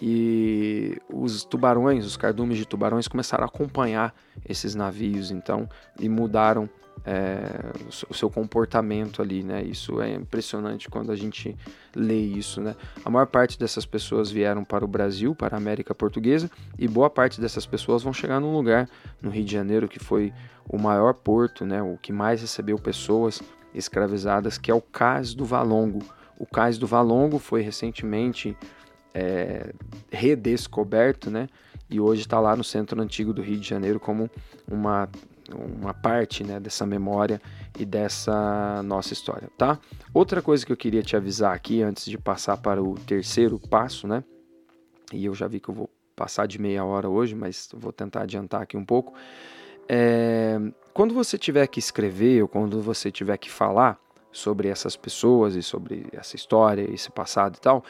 e 0.00 0.98
os 1.12 1.44
tubarões, 1.44 2.06
os 2.06 2.16
cardumes 2.16 2.56
de 2.56 2.66
tubarões 2.66 3.08
começaram 3.08 3.44
a 3.44 3.46
acompanhar 3.46 4.14
esses 4.48 4.74
navios, 4.74 5.30
então 5.30 5.68
e 6.00 6.08
mudaram 6.08 6.68
é, 7.04 7.72
o 8.08 8.14
seu 8.14 8.30
comportamento 8.30 9.20
ali, 9.20 9.42
né? 9.42 9.62
Isso 9.62 10.00
é 10.00 10.14
impressionante 10.14 10.88
quando 10.88 11.10
a 11.10 11.16
gente 11.16 11.56
lê 11.94 12.20
isso, 12.20 12.60
né? 12.60 12.76
A 13.04 13.10
maior 13.10 13.26
parte 13.26 13.58
dessas 13.58 13.84
pessoas 13.84 14.30
vieram 14.30 14.64
para 14.64 14.84
o 14.84 14.88
Brasil, 14.88 15.34
para 15.34 15.56
a 15.56 15.58
América 15.58 15.94
Portuguesa, 15.94 16.50
e 16.78 16.86
boa 16.86 17.10
parte 17.10 17.40
dessas 17.40 17.66
pessoas 17.66 18.02
vão 18.02 18.12
chegar 18.12 18.40
num 18.40 18.52
lugar 18.52 18.88
no 19.20 19.30
Rio 19.30 19.44
de 19.44 19.52
Janeiro 19.52 19.88
que 19.88 19.98
foi 19.98 20.32
o 20.68 20.78
maior 20.78 21.14
porto, 21.14 21.64
né? 21.64 21.82
O 21.82 21.98
que 22.00 22.12
mais 22.12 22.40
recebeu 22.40 22.78
pessoas 22.78 23.42
escravizadas, 23.74 24.58
que 24.58 24.70
é 24.70 24.74
o 24.74 24.80
Cais 24.80 25.34
do 25.34 25.44
Valongo. 25.44 26.00
O 26.38 26.46
Cais 26.46 26.78
do 26.78 26.86
Valongo 26.86 27.38
foi 27.38 27.62
recentemente 27.62 28.56
é, 29.14 29.72
redescoberto, 30.10 31.30
né? 31.30 31.48
E 31.88 32.00
hoje 32.00 32.22
está 32.22 32.40
lá 32.40 32.56
no 32.56 32.64
centro 32.64 33.00
antigo 33.02 33.32
do 33.32 33.42
Rio 33.42 33.58
de 33.58 33.68
Janeiro 33.68 34.00
como 34.00 34.30
uma, 34.66 35.08
uma 35.54 35.92
parte 35.92 36.42
né, 36.42 36.58
dessa 36.58 36.86
memória 36.86 37.40
e 37.78 37.84
dessa 37.84 38.82
nossa 38.82 39.12
história, 39.12 39.50
tá? 39.58 39.78
Outra 40.14 40.40
coisa 40.40 40.64
que 40.64 40.72
eu 40.72 40.76
queria 40.76 41.02
te 41.02 41.16
avisar 41.16 41.54
aqui 41.54 41.82
antes 41.82 42.06
de 42.06 42.16
passar 42.16 42.56
para 42.56 42.82
o 42.82 42.94
terceiro 42.94 43.58
passo, 43.58 44.08
né? 44.08 44.24
E 45.12 45.26
eu 45.26 45.34
já 45.34 45.46
vi 45.46 45.60
que 45.60 45.68
eu 45.68 45.74
vou 45.74 45.90
passar 46.16 46.46
de 46.46 46.58
meia 46.58 46.84
hora 46.84 47.08
hoje, 47.08 47.34
mas 47.34 47.68
vou 47.74 47.92
tentar 47.92 48.22
adiantar 48.22 48.62
aqui 48.62 48.76
um 48.76 48.84
pouco. 48.84 49.12
É, 49.86 50.58
quando 50.94 51.12
você 51.12 51.36
tiver 51.36 51.66
que 51.66 51.78
escrever 51.78 52.42
ou 52.42 52.48
quando 52.48 52.80
você 52.80 53.10
tiver 53.10 53.36
que 53.36 53.50
falar 53.50 53.98
sobre 54.30 54.68
essas 54.68 54.96
pessoas 54.96 55.54
e 55.54 55.62
sobre 55.62 56.06
essa 56.12 56.36
história, 56.36 56.90
esse 56.90 57.10
passado 57.10 57.56
e 57.56 57.60
tal, 57.60 57.84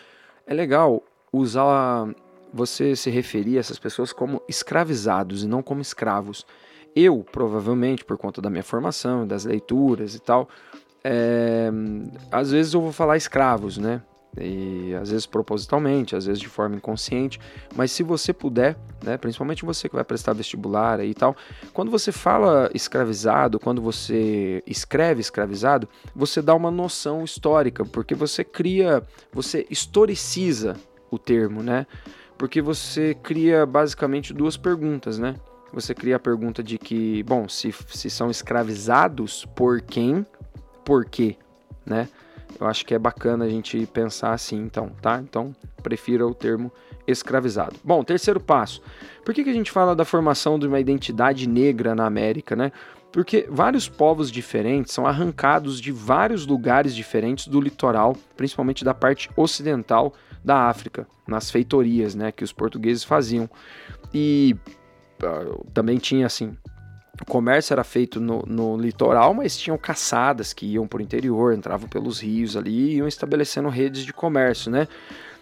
é 0.45 0.53
legal 0.53 1.03
usar 1.33 2.15
você 2.53 2.95
se 2.95 3.11
referir 3.11 3.57
a 3.57 3.61
essas 3.61 3.79
pessoas 3.79 4.13
como 4.13 4.43
escravizados 4.49 5.43
e 5.43 5.49
não 5.49 5.63
como 5.63 5.81
escravos. 5.81 6.47
Eu, 6.95 7.25
provavelmente, 7.33 8.05
por 8.05 8.19
conta 8.19 8.43
da 8.43 8.51
minha 8.51 8.63
formação, 8.63 9.27
das 9.27 9.45
leituras 9.45 10.15
e 10.15 10.21
tal, 10.21 10.49
é, 11.03 11.71
às 12.31 12.51
vezes 12.51 12.75
eu 12.75 12.83
vou 12.83 12.93
falar 12.93 13.17
escravos, 13.17 13.79
né? 13.79 14.03
e 14.39 14.95
às 14.95 15.11
vezes 15.11 15.27
propositalmente, 15.27 16.17
às 16.17 16.27
vezes 16.27 16.41
de 16.41 16.49
forma 16.49 16.77
inconsciente, 16.77 17.39
mas 17.75 17.93
se 17.93 18.03
você 18.03 18.33
puder, 18.33 18.77
né, 19.03 19.17
principalmente 19.19 19.65
você 19.65 19.89
que 19.89 19.95
vai 19.95 20.05
prestar 20.05 20.33
vestibular 20.33 21.05
e 21.05 21.13
tal, 21.13 21.37
quando 21.73 21.91
você 21.91 22.11
fala 22.11 22.71
escravizado, 22.73 23.61
quando 23.61 23.83
você 23.83 24.63
escreve 24.67 25.21
escravizado, 25.21 25.89
você 26.15 26.41
dá 26.41 26.55
uma 26.55 26.71
noção 26.71 27.23
histórica, 27.25 27.85
porque 27.85 28.15
você 28.15 28.43
cria, 28.43 29.03
você 29.33 29.67
historiciza 29.69 30.77
o 31.13 31.19
termo, 31.19 31.63
né? 31.63 31.87
Porque 32.39 32.61
você 32.61 33.15
cria 33.15 33.65
basicamente 33.65 34.33
duas 34.33 34.57
perguntas, 34.57 35.19
né? 35.19 35.37
Você 35.73 35.95
cria 35.95 36.17
a 36.17 36.19
pergunta 36.19 36.63
de 36.63 36.79
que, 36.79 37.23
bom, 37.23 37.49
se, 37.49 37.73
se 37.89 38.11
são 38.11 38.31
escravizados 38.31 39.45
por 39.55 39.81
quem, 39.81 40.27
por 40.85 41.05
quê, 41.05 41.37
né? 41.87 42.09
Eu 42.59 42.67
acho 42.67 42.85
que 42.85 42.95
é 42.95 42.99
bacana 42.99 43.45
a 43.45 43.49
gente 43.49 43.87
pensar 43.87 44.33
assim, 44.33 44.57
então, 44.57 44.91
tá? 45.01 45.21
Então, 45.23 45.55
prefira 45.83 46.27
o 46.27 46.35
termo 46.35 46.71
escravizado. 47.07 47.77
Bom, 47.83 48.05
terceiro 48.05 48.41
passo. 48.41 48.83
Por 49.25 49.35
que, 49.35 49.45
que 49.45 49.51
a 49.51 49.55
gente 49.55 49.71
fala 49.71 49.95
da 49.95 50.05
formação 50.05 50.59
de 50.59 50.67
uma 50.67 50.81
identidade 50.81 51.49
negra 51.49 51.95
na 51.95 52.07
América, 52.07 52.55
né? 52.55 52.73
Porque 53.13 53.47
vários 53.51 53.89
povos 53.89 54.31
diferentes 54.31 54.93
são 54.93 55.07
arrancados 55.07 55.79
de 55.79 55.93
vários 55.93 56.47
lugares 56.47 56.95
diferentes 56.95 57.47
do 57.47 57.61
litoral, 57.61 58.17
principalmente 58.37 58.85
da 58.85 58.95
parte 58.95 59.31
ocidental 59.37 60.15
da 60.43 60.69
África, 60.69 61.07
nas 61.29 61.51
feitorias, 61.51 62.15
né, 62.15 62.33
que 62.33 62.43
os 62.43 62.53
portugueses 62.53 63.05
faziam. 63.05 63.49
E 64.15 64.57
uh, 65.23 65.65
também 65.73 65.99
tinha 65.99 66.25
assim, 66.25 66.57
o 67.21 67.27
comércio 67.27 67.75
era 67.75 67.85
feito 67.85 68.19
no, 68.19 68.43
no, 68.47 68.77
litoral, 68.77 69.35
mas 69.35 69.57
tinham 69.57 69.77
caçadas 69.77 70.55
que 70.55 70.67
iam 70.67 70.89
para 70.89 70.99
o 70.99 71.03
interior, 71.03 71.53
entravam 71.53 71.89
pelos 71.89 72.21
rios 72.21 72.57
ali 72.57 72.93
e 72.93 72.97
iam 72.97 73.07
estabelecendo 73.07 73.69
redes 73.69 74.05
de 74.05 74.13
comércio, 74.13 74.71
né? 74.71 74.89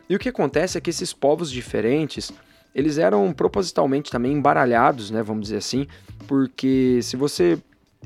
E 0.09 0.17
o 0.17 0.19
que 0.19 0.29
acontece 0.29 0.77
é 0.77 0.81
que 0.81 0.91
esses 0.91 1.13
povos 1.13 1.51
diferentes, 1.51 2.33
eles 2.75 2.99
eram 2.99 3.33
propositalmente 3.33 4.11
também 4.11 4.33
embaralhados, 4.33 5.11
né, 5.11 5.23
vamos 5.23 5.43
dizer 5.43 5.57
assim, 5.57 5.87
porque 6.27 7.01
se 7.03 7.17
você 7.17 7.59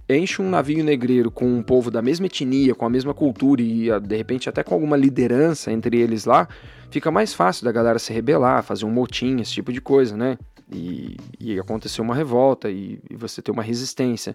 enche 0.08 0.42
um 0.42 0.50
navio 0.50 0.84
negreiro 0.84 1.30
com 1.30 1.46
um 1.46 1.62
povo 1.62 1.90
da 1.90 2.02
mesma 2.02 2.26
etnia, 2.26 2.74
com 2.74 2.84
a 2.84 2.90
mesma 2.90 3.14
cultura 3.14 3.62
e 3.62 3.88
de 4.00 4.16
repente 4.16 4.48
até 4.48 4.62
com 4.62 4.74
alguma 4.74 4.96
liderança 4.96 5.72
entre 5.72 5.98
eles 5.98 6.24
lá, 6.24 6.48
fica 6.90 7.10
mais 7.10 7.32
fácil 7.32 7.64
da 7.64 7.72
galera 7.72 7.98
se 7.98 8.12
rebelar, 8.12 8.62
fazer 8.62 8.84
um 8.84 8.90
motim, 8.90 9.40
esse 9.40 9.52
tipo 9.52 9.72
de 9.72 9.80
coisa, 9.80 10.16
né? 10.16 10.38
E, 10.72 11.16
e 11.38 11.58
acontecer 11.58 12.00
uma 12.00 12.14
revolta 12.14 12.70
e, 12.70 12.98
e, 13.10 13.16
você 13.16 13.42
ter 13.42 13.50
uma 13.50 13.62
resistência. 13.62 14.34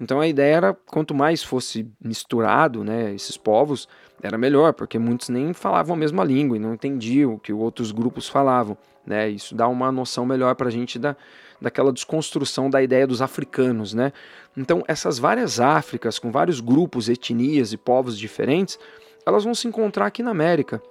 Então 0.00 0.20
a 0.20 0.26
ideia 0.26 0.56
era 0.56 0.74
quanto 0.74 1.14
mais 1.14 1.42
fosse 1.42 1.88
misturado, 2.02 2.82
né, 2.82 3.14
esses 3.14 3.36
povos, 3.36 3.88
era 4.22 4.36
melhor, 4.36 4.72
porque 4.72 4.98
muitos 4.98 5.28
nem 5.28 5.52
falavam 5.52 5.94
a 5.94 5.98
mesma 5.98 6.24
língua 6.24 6.56
e 6.56 6.60
não 6.60 6.74
entendiam 6.74 7.34
o 7.34 7.38
que 7.38 7.52
outros 7.52 7.92
grupos 7.92 8.28
falavam, 8.28 8.76
né? 9.06 9.28
Isso 9.28 9.54
dá 9.54 9.68
uma 9.68 9.92
noção 9.92 10.26
melhor 10.26 10.54
para 10.54 10.68
a 10.68 10.70
gente 10.70 10.98
da, 10.98 11.16
daquela 11.60 11.92
desconstrução 11.92 12.68
da 12.68 12.82
ideia 12.82 13.06
dos 13.06 13.22
africanos, 13.22 13.94
né? 13.94 14.12
Então 14.56 14.82
essas 14.88 15.18
várias 15.18 15.60
Áfricas 15.60 16.18
com 16.18 16.30
vários 16.30 16.60
grupos, 16.60 17.08
etnias 17.08 17.72
e 17.72 17.76
povos 17.76 18.18
diferentes, 18.18 18.78
elas 19.24 19.44
vão 19.44 19.54
se 19.54 19.68
encontrar 19.68 20.06
aqui 20.06 20.22
na 20.22 20.30
América 20.30 20.82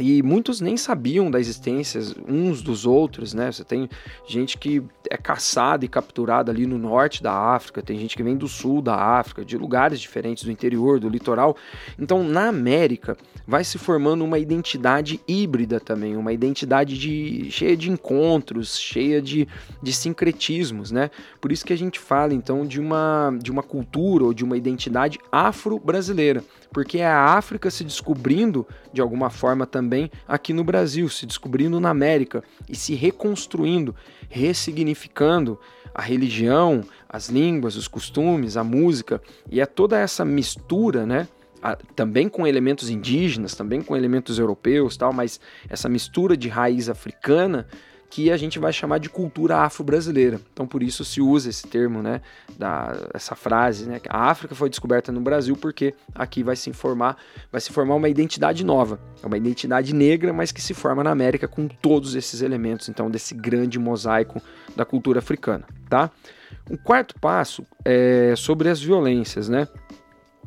e 0.00 0.22
muitos 0.22 0.60
nem 0.60 0.76
sabiam 0.76 1.30
da 1.30 1.38
existência 1.38 2.00
uns 2.26 2.62
dos 2.62 2.86
outros, 2.86 3.34
né? 3.34 3.52
Você 3.52 3.64
tem 3.64 3.88
gente 4.26 4.56
que 4.58 4.82
é 5.10 5.16
caçada 5.16 5.84
e 5.84 5.88
capturada 5.88 6.50
ali 6.50 6.66
no 6.66 6.78
norte 6.78 7.22
da 7.22 7.32
África, 7.32 7.82
tem 7.82 7.98
gente 7.98 8.16
que 8.16 8.22
vem 8.22 8.36
do 8.36 8.48
sul 8.48 8.80
da 8.80 8.94
África, 8.94 9.44
de 9.44 9.56
lugares 9.56 10.00
diferentes 10.00 10.44
do 10.44 10.50
interior, 10.50 10.98
do 10.98 11.08
litoral. 11.08 11.56
Então, 11.98 12.24
na 12.24 12.48
América, 12.48 13.16
vai 13.46 13.64
se 13.64 13.78
formando 13.78 14.24
uma 14.24 14.38
identidade 14.38 15.20
híbrida 15.26 15.78
também, 15.78 16.16
uma 16.16 16.32
identidade 16.32 16.98
de, 16.98 17.50
cheia 17.50 17.76
de 17.76 17.90
encontros, 17.90 18.78
cheia 18.78 19.20
de, 19.20 19.46
de 19.82 19.92
sincretismos, 19.92 20.90
né? 20.90 21.10
Por 21.40 21.52
isso 21.52 21.64
que 21.64 21.72
a 21.72 21.78
gente 21.78 21.98
fala, 21.98 22.32
então, 22.32 22.66
de 22.66 22.80
uma, 22.80 23.36
de 23.42 23.50
uma 23.50 23.62
cultura 23.62 24.24
ou 24.24 24.34
de 24.34 24.44
uma 24.44 24.56
identidade 24.56 25.18
afro-brasileira 25.30 26.42
porque 26.72 26.98
é 26.98 27.06
a 27.06 27.24
África 27.24 27.70
se 27.70 27.84
descobrindo 27.84 28.66
de 28.92 29.00
alguma 29.00 29.30
forma 29.30 29.66
também 29.66 30.10
aqui 30.26 30.52
no 30.52 30.64
Brasil, 30.64 31.08
se 31.08 31.26
descobrindo 31.26 31.80
na 31.80 31.90
América 31.90 32.42
e 32.68 32.76
se 32.76 32.94
reconstruindo, 32.94 33.94
ressignificando 34.28 35.58
a 35.94 36.02
religião, 36.02 36.84
as 37.08 37.28
línguas, 37.28 37.76
os 37.76 37.88
costumes, 37.88 38.56
a 38.56 38.62
música, 38.62 39.20
e 39.50 39.60
é 39.60 39.66
toda 39.66 39.98
essa 39.98 40.24
mistura, 40.24 41.04
né? 41.04 41.26
também 41.94 42.28
com 42.28 42.46
elementos 42.46 42.88
indígenas, 42.88 43.54
também 43.54 43.82
com 43.82 43.94
elementos 43.94 44.38
europeus, 44.38 44.96
tal, 44.96 45.12
mas 45.12 45.38
essa 45.68 45.88
mistura 45.88 46.34
de 46.36 46.48
raiz 46.48 46.88
africana 46.88 47.66
que 48.10 48.30
a 48.30 48.36
gente 48.36 48.58
vai 48.58 48.72
chamar 48.72 48.98
de 48.98 49.08
cultura 49.08 49.58
afro-brasileira. 49.58 50.40
Então 50.52 50.66
por 50.66 50.82
isso 50.82 51.04
se 51.04 51.20
usa 51.20 51.48
esse 51.48 51.66
termo, 51.66 52.02
né, 52.02 52.20
da, 52.58 53.08
essa 53.14 53.36
frase, 53.36 53.88
né, 53.88 54.00
a 54.08 54.28
África 54.28 54.54
foi 54.54 54.68
descoberta 54.68 55.12
no 55.12 55.20
Brasil 55.20 55.56
porque 55.56 55.94
aqui 56.14 56.42
vai 56.42 56.56
se 56.56 56.72
formar, 56.72 57.16
vai 57.52 57.60
se 57.60 57.72
formar 57.72 57.94
uma 57.94 58.08
identidade 58.08 58.64
nova, 58.64 59.00
é 59.22 59.26
uma 59.26 59.36
identidade 59.36 59.94
negra, 59.94 60.32
mas 60.32 60.50
que 60.50 60.60
se 60.60 60.74
forma 60.74 61.04
na 61.04 61.10
América 61.10 61.46
com 61.46 61.68
todos 61.68 62.16
esses 62.16 62.42
elementos, 62.42 62.88
então 62.88 63.08
desse 63.08 63.32
grande 63.32 63.78
mosaico 63.78 64.42
da 64.74 64.84
cultura 64.84 65.20
africana, 65.20 65.64
tá? 65.88 66.10
O 66.68 66.76
quarto 66.76 67.14
passo 67.20 67.64
é 67.84 68.34
sobre 68.36 68.68
as 68.68 68.80
violências, 68.80 69.48
né? 69.48 69.68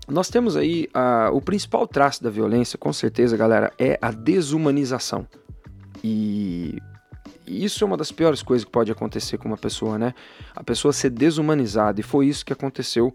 Nós 0.07 0.29
temos 0.29 0.57
aí 0.57 0.89
a, 0.93 1.29
o 1.31 1.41
principal 1.41 1.87
traço 1.87 2.21
da 2.21 2.29
violência, 2.29 2.77
com 2.77 2.91
certeza, 2.91 3.37
galera, 3.37 3.71
é 3.79 3.97
a 4.01 4.11
desumanização. 4.11 5.25
E 6.03 6.77
isso 7.47 7.83
é 7.83 7.87
uma 7.87 7.97
das 7.97 8.11
piores 8.11 8.41
coisas 8.41 8.65
que 8.65 8.71
pode 8.71 8.91
acontecer 8.91 9.37
com 9.37 9.47
uma 9.47 9.57
pessoa, 9.57 9.97
né? 9.97 10.13
A 10.55 10.63
pessoa 10.63 10.93
ser 10.93 11.09
desumanizada. 11.09 11.99
E 11.99 12.03
foi 12.03 12.27
isso 12.27 12.45
que 12.45 12.53
aconteceu 12.53 13.13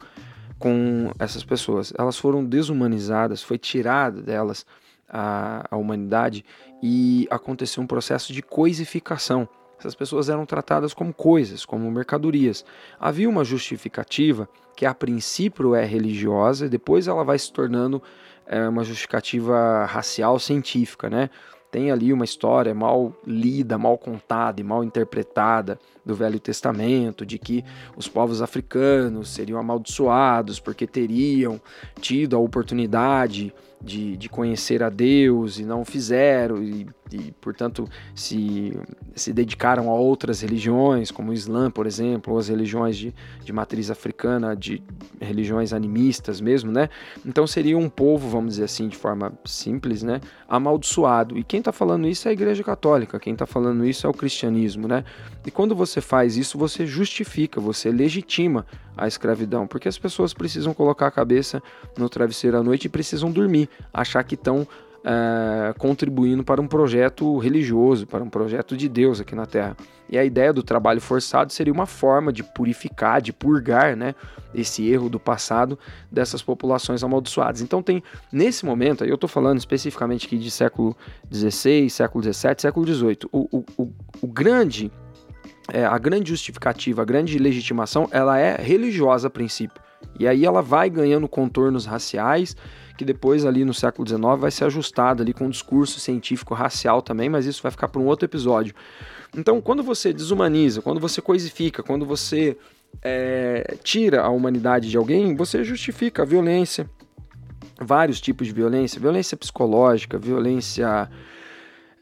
com 0.59 1.11
essas 1.19 1.45
pessoas. 1.45 1.93
Elas 1.99 2.19
foram 2.19 2.45
desumanizadas, 2.45 3.43
foi 3.43 3.59
tirada 3.59 4.21
delas 4.21 4.67
a, 5.09 5.67
a 5.71 5.77
humanidade 5.77 6.45
e 6.83 7.27
aconteceu 7.31 7.83
um 7.83 7.87
processo 7.87 8.33
de 8.33 8.43
coisificação. 8.43 9.49
Essas 9.79 9.95
pessoas 9.95 10.29
eram 10.29 10.45
tratadas 10.45 10.93
como 10.93 11.15
coisas, 11.15 11.65
como 11.65 11.91
mercadorias. 11.91 12.65
Havia 12.99 13.29
uma 13.29 13.45
justificativa 13.45 14.49
que 14.77 14.85
a 14.85 14.93
princípio 14.93 15.75
é 15.75 15.85
religiosa 15.85 16.67
e 16.67 16.69
depois 16.69 17.07
ela 17.07 17.25
vai 17.25 17.39
se 17.39 17.53
tornando 17.53 18.03
é, 18.47 18.69
uma 18.69 18.83
justificativa 18.83 19.85
racial 19.87 20.39
científica, 20.39 21.09
né? 21.09 21.31
Tem 21.71 21.91
ali 21.91 22.13
uma 22.13 22.25
história 22.25 22.75
mal 22.75 23.13
lida, 23.27 23.77
mal 23.77 23.99
contada 23.99 24.61
e 24.61 24.65
mal 24.65 24.83
interpretada 24.83 25.79
do 26.05 26.15
Velho 26.15 26.41
Testamento, 26.41 27.27
de 27.27 27.39
que 27.39 27.65
os 27.97 28.09
povos 28.09 28.41
africanos 28.41 29.29
seriam 29.29 29.59
amaldiçoados 29.59 30.59
porque 30.59 30.87
teriam 30.87 31.61
tido 32.01 32.37
a 32.37 32.39
oportunidade 32.39 33.53
de, 33.81 34.17
de 34.17 34.29
conhecer 34.29 34.83
a 34.83 34.91
Deus 34.91 35.59
e 35.59 35.65
não 35.65 35.85
fizeram, 35.85 36.63
e, 36.63 36.87
e, 37.13 37.33
portanto 37.41 37.89
se, 38.15 38.77
se 39.15 39.33
dedicaram 39.33 39.89
a 39.91 39.95
outras 39.95 40.41
religiões, 40.41 41.11
como 41.11 41.31
o 41.31 41.35
Islã, 41.35 41.71
por 41.71 41.87
exemplo, 41.87 42.33
ou 42.33 42.39
as 42.39 42.49
religiões 42.49 42.97
de, 42.97 43.15
de 43.45 43.53
matriz 43.53 43.91
africana, 43.91 44.57
de 44.57 44.83
religiões 45.21 45.73
animistas 45.73 46.41
mesmo, 46.41 46.73
né? 46.73 46.89
Então 47.25 47.47
seria 47.47 47.79
um 47.79 47.89
povo, 47.89 48.29
vamos 48.29 48.55
dizer 48.55 48.65
assim, 48.65 48.89
de 48.89 48.97
forma 48.97 49.33
simples, 49.45 50.03
né? 50.03 50.21
Amaldiçoado. 50.49 51.39
E 51.39 51.45
quem 51.45 51.61
está 51.61 51.73
falando 51.73 52.09
isso 52.09 52.27
é 52.27 52.31
a 52.31 52.33
Igreja 52.33 52.65
Católica, 52.65 53.21
quem 53.21 53.33
está 53.33 53.47
falando 53.47 53.85
isso 53.85 54.07
é 54.07 54.11
o 54.11 54.15
cristianismo, 54.15 54.89
né? 54.89 55.05
E 55.47 55.51
quando 55.51 55.75
você 55.75 56.01
faz 56.01 56.37
isso, 56.37 56.59
você 56.59 56.85
justifica, 56.85 57.61
você 57.61 57.91
legitima 57.91 58.67
a 58.99 59.07
escravidão, 59.07 59.67
porque 59.67 59.89
as 59.89 59.99
pessoas 59.99 60.35
precisam 60.35 60.75
colocar 60.75 61.07
a 61.07 61.11
cabeça 61.11 61.63
no 61.97 62.09
travesseiro 62.09 62.59
à 62.59 62.63
noite 62.63 62.87
e 62.87 62.89
precisam 62.89 63.31
dormir, 63.31 63.69
achar 63.93 64.23
que 64.25 64.35
estão 64.35 64.67
é, 65.05 65.73
contribuindo 65.79 66.43
para 66.43 66.61
um 66.61 66.67
projeto 66.67 67.39
religioso, 67.39 68.07
para 68.07 68.23
um 68.23 68.29
projeto 68.29 68.77
de 68.77 68.89
Deus 68.89 69.21
aqui 69.21 69.35
na 69.35 69.47
Terra. 69.47 69.77
E 70.11 70.19
a 70.19 70.25
ideia 70.25 70.53
do 70.53 70.63
trabalho 70.63 71.01
forçado 71.01 71.53
seria 71.53 71.73
uma 71.73 71.87
forma 71.87 72.33
de 72.33 72.43
purificar, 72.43 73.21
de 73.21 73.33
purgar, 73.33 73.95
né, 73.97 74.15
esse 74.55 74.89
erro 74.89 75.09
do 75.09 75.21
passado 75.21 75.79
dessas 76.11 76.43
populações 76.43 77.05
amaldiçoadas. 77.05 77.61
Então 77.61 77.83
tem 77.83 78.03
nesse 78.33 78.65
momento, 78.65 79.05
eu 79.05 79.15
estou 79.15 79.29
falando 79.29 79.59
especificamente 79.59 80.27
aqui 80.27 80.39
de 80.39 80.51
século 80.51 80.97
XVI, 81.33 81.89
século 81.91 82.25
XVII, 82.25 82.55
século 82.59 82.87
XVIII, 82.87 83.19
o, 83.31 83.65
o, 83.79 83.93
o 84.23 84.27
grande 84.27 84.91
é, 85.73 85.85
a 85.85 85.99
grande 85.99 86.31
justificativa, 86.31 87.03
a 87.03 87.05
grande 87.05 87.39
legitimação, 87.39 88.09
ela 88.11 88.39
é 88.39 88.57
religiosa 88.61 89.29
a 89.29 89.31
princípio. 89.31 89.83
E 90.19 90.27
aí 90.27 90.45
ela 90.45 90.63
vai 90.63 90.89
ganhando 90.89 91.29
contornos 91.29 91.85
raciais, 91.87 92.57
que 92.97 93.05
depois 93.05 93.45
ali 93.45 93.65
no 93.65 93.75
século 93.75 94.07
XIX 94.07 94.23
vai 94.39 94.51
ser 94.51 94.65
ajustado 94.65 95.23
ali 95.23 95.33
com 95.33 95.47
um 95.47 95.51
discurso 95.51 96.01
científico 96.01 96.55
racial 96.55 97.01
também, 97.01 97.29
mas 97.29 97.47
isso 97.47 97.63
vai 97.63 97.71
ficar 97.71 97.89
para 97.89 98.01
um 98.01 98.07
outro 98.07 98.25
episódio. 98.25 98.75
Então, 99.37 99.61
quando 99.61 99.83
você 99.83 100.13
desumaniza, 100.13 100.83
quando 100.83 100.99
você 100.99 101.21
coisifica, 101.21 101.83
quando 101.83 102.07
você 102.07 102.57
é, 103.03 103.77
tira 103.83 104.23
a 104.23 104.31
humanidade 104.31 104.91
de 104.91 104.97
alguém, 104.97 105.37
você 105.37 105.63
justifica 105.63 106.23
a 106.23 106.27
violência, 106.27 106.89
vários 107.81 108.21
tipos 108.21 108.47
de 108.47 108.53
violência, 108.53 109.01
violência 109.01 109.37
psicológica, 109.37 110.19
violência 110.19 111.09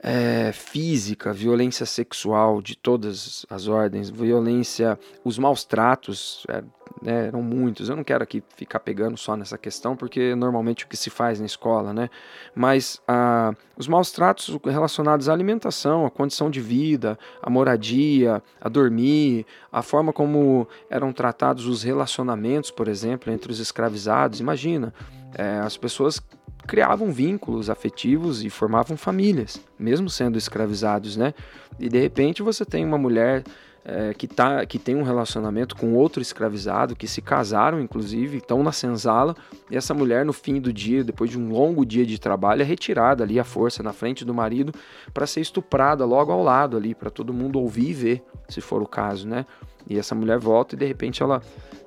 é, 0.02 0.52
física, 0.52 1.32
violência 1.32 1.86
sexual 1.86 2.60
de 2.60 2.76
todas 2.76 3.46
as 3.48 3.66
ordens, 3.66 4.10
violência, 4.10 4.98
os 5.24 5.38
maus 5.38 5.64
tratos, 5.64 6.46
é, 6.48 6.62
né, 7.02 7.26
eram 7.26 7.42
muitos. 7.42 7.88
Eu 7.88 7.96
não 7.96 8.04
quero 8.04 8.22
aqui 8.22 8.42
ficar 8.56 8.80
pegando 8.80 9.16
só 9.16 9.36
nessa 9.36 9.58
questão, 9.58 9.96
porque 9.96 10.34
normalmente 10.34 10.84
o 10.84 10.88
que 10.88 10.96
se 10.96 11.10
faz 11.10 11.40
na 11.40 11.46
escola, 11.46 11.92
né? 11.92 12.08
Mas 12.54 13.00
ah, 13.08 13.52
os 13.76 13.88
maus 13.88 14.12
tratos 14.12 14.58
relacionados 14.64 15.28
à 15.28 15.32
alimentação, 15.32 16.06
à 16.06 16.10
condição 16.10 16.50
de 16.50 16.60
vida, 16.60 17.18
à 17.42 17.50
moradia, 17.50 18.42
a 18.60 18.68
dormir, 18.68 19.46
a 19.72 19.82
forma 19.82 20.12
como 20.12 20.68
eram 20.88 21.12
tratados 21.12 21.66
os 21.66 21.82
relacionamentos, 21.82 22.70
por 22.70 22.88
exemplo, 22.88 23.32
entre 23.32 23.50
os 23.50 23.58
escravizados. 23.58 24.40
Imagina, 24.40 24.92
é, 25.34 25.58
as 25.58 25.76
pessoas 25.76 26.20
criavam 26.66 27.12
vínculos 27.12 27.70
afetivos 27.70 28.44
e 28.44 28.50
formavam 28.50 28.96
famílias, 28.96 29.60
mesmo 29.78 30.10
sendo 30.10 30.36
escravizados, 30.36 31.16
né? 31.16 31.32
E 31.78 31.88
de 31.88 31.98
repente 31.98 32.42
você 32.42 32.64
tem 32.64 32.84
uma 32.84 32.98
mulher 32.98 33.44
é, 33.88 34.12
que, 34.12 34.26
tá, 34.26 34.66
que 34.66 34.80
tem 34.80 34.96
um 34.96 35.04
relacionamento 35.04 35.76
com 35.76 35.94
outro 35.94 36.20
escravizado, 36.20 36.96
que 36.96 37.06
se 37.06 37.22
casaram, 37.22 37.80
inclusive, 37.80 38.38
estão 38.38 38.60
na 38.60 38.72
senzala, 38.72 39.36
e 39.70 39.76
essa 39.76 39.94
mulher, 39.94 40.24
no 40.24 40.32
fim 40.32 40.60
do 40.60 40.72
dia, 40.72 41.04
depois 41.04 41.30
de 41.30 41.38
um 41.38 41.50
longo 41.50 41.86
dia 41.86 42.04
de 42.04 42.18
trabalho, 42.18 42.62
é 42.62 42.64
retirada 42.64 43.22
ali 43.22 43.38
à 43.38 43.44
força 43.44 43.84
na 43.84 43.92
frente 43.92 44.24
do 44.24 44.34
marido 44.34 44.72
para 45.14 45.24
ser 45.24 45.40
estuprada 45.40 46.04
logo 46.04 46.32
ao 46.32 46.42
lado 46.42 46.76
ali, 46.76 46.96
para 46.96 47.10
todo 47.10 47.32
mundo 47.32 47.60
ouvir 47.60 47.90
e 47.90 47.94
ver, 47.94 48.24
se 48.48 48.60
for 48.60 48.82
o 48.82 48.86
caso, 48.88 49.28
né? 49.28 49.46
E 49.88 49.96
essa 49.96 50.16
mulher 50.16 50.38
volta 50.40 50.74
e 50.74 50.78
de 50.78 50.84
repente 50.84 51.22
ela, 51.22 51.40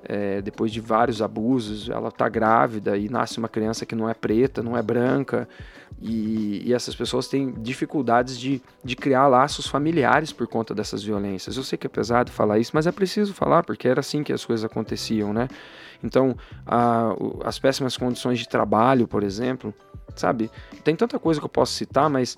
é, 0.09 0.41
depois 0.41 0.71
de 0.71 0.81
vários 0.81 1.21
abusos, 1.21 1.87
ela 1.87 2.11
tá 2.11 2.27
grávida 2.27 2.97
e 2.97 3.07
nasce 3.07 3.37
uma 3.37 3.47
criança 3.47 3.85
que 3.85 3.93
não 3.93 4.09
é 4.09 4.13
preta, 4.15 4.63
não 4.63 4.75
é 4.75 4.81
branca. 4.81 5.47
E, 6.01 6.63
e, 6.65 6.73
essas 6.73 6.95
pessoas 6.95 7.27
têm 7.27 7.51
dificuldades 7.51 8.39
de, 8.39 8.59
de 8.83 8.95
criar 8.95 9.27
laços 9.27 9.67
familiares 9.67 10.33
por 10.33 10.47
conta 10.47 10.73
dessas 10.73 11.03
violências. 11.03 11.57
Eu 11.57 11.63
sei 11.63 11.77
que 11.77 11.85
é 11.85 11.89
pesado 11.89 12.31
falar 12.31 12.57
isso, 12.57 12.71
mas 12.73 12.87
é 12.87 12.91
preciso 12.91 13.35
falar, 13.35 13.63
porque 13.63 13.87
era 13.87 13.99
assim 13.99 14.23
que 14.23 14.33
as 14.33 14.43
coisas 14.43 14.65
aconteciam, 14.65 15.31
né? 15.31 15.47
Então, 16.03 16.35
a, 16.65 17.13
as 17.43 17.59
péssimas 17.59 17.95
condições 17.95 18.39
de 18.39 18.49
trabalho, 18.49 19.07
por 19.07 19.21
exemplo, 19.21 19.71
sabe? 20.15 20.49
Tem 20.83 20.95
tanta 20.95 21.19
coisa 21.19 21.39
que 21.39 21.45
eu 21.45 21.49
posso 21.49 21.73
citar, 21.73 22.09
mas 22.09 22.35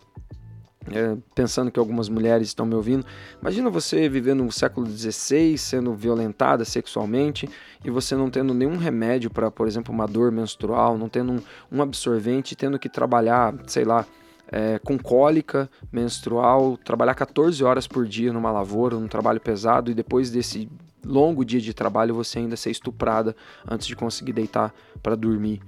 é, 0.89 1.15
pensando 1.35 1.69
que 1.69 1.79
algumas 1.79 2.09
mulheres 2.09 2.47
estão 2.47 2.65
me 2.65 2.73
ouvindo, 2.73 3.05
imagina 3.39 3.69
você 3.69 4.09
vivendo 4.09 4.43
no 4.43 4.51
século 4.51 4.87
XVI, 4.87 5.57
sendo 5.57 5.93
violentada 5.93 6.65
sexualmente 6.65 7.47
e 7.83 7.89
você 7.89 8.15
não 8.15 8.29
tendo 8.29 8.53
nenhum 8.53 8.77
remédio 8.77 9.29
para, 9.29 9.51
por 9.51 9.67
exemplo, 9.67 9.93
uma 9.93 10.07
dor 10.07 10.31
menstrual, 10.31 10.97
não 10.97 11.07
tendo 11.07 11.33
um, 11.33 11.41
um 11.71 11.81
absorvente, 11.81 12.55
tendo 12.55 12.79
que 12.79 12.89
trabalhar, 12.89 13.53
sei 13.67 13.85
lá, 13.85 14.05
é, 14.51 14.79
com 14.79 14.97
cólica 14.97 15.69
menstrual, 15.91 16.77
trabalhar 16.77 17.13
14 17.13 17.63
horas 17.63 17.87
por 17.87 18.05
dia 18.05 18.33
numa 18.33 18.51
lavoura, 18.51 18.97
num 18.97 19.07
trabalho 19.07 19.39
pesado 19.39 19.91
e 19.91 19.93
depois 19.93 20.29
desse 20.29 20.69
longo 21.05 21.45
dia 21.45 21.61
de 21.61 21.73
trabalho 21.73 22.13
você 22.13 22.39
ainda 22.39 22.55
ser 22.55 22.71
estuprada 22.71 23.35
antes 23.67 23.87
de 23.87 23.95
conseguir 23.95 24.33
deitar 24.33 24.73
para 25.01 25.15
dormir. 25.15 25.61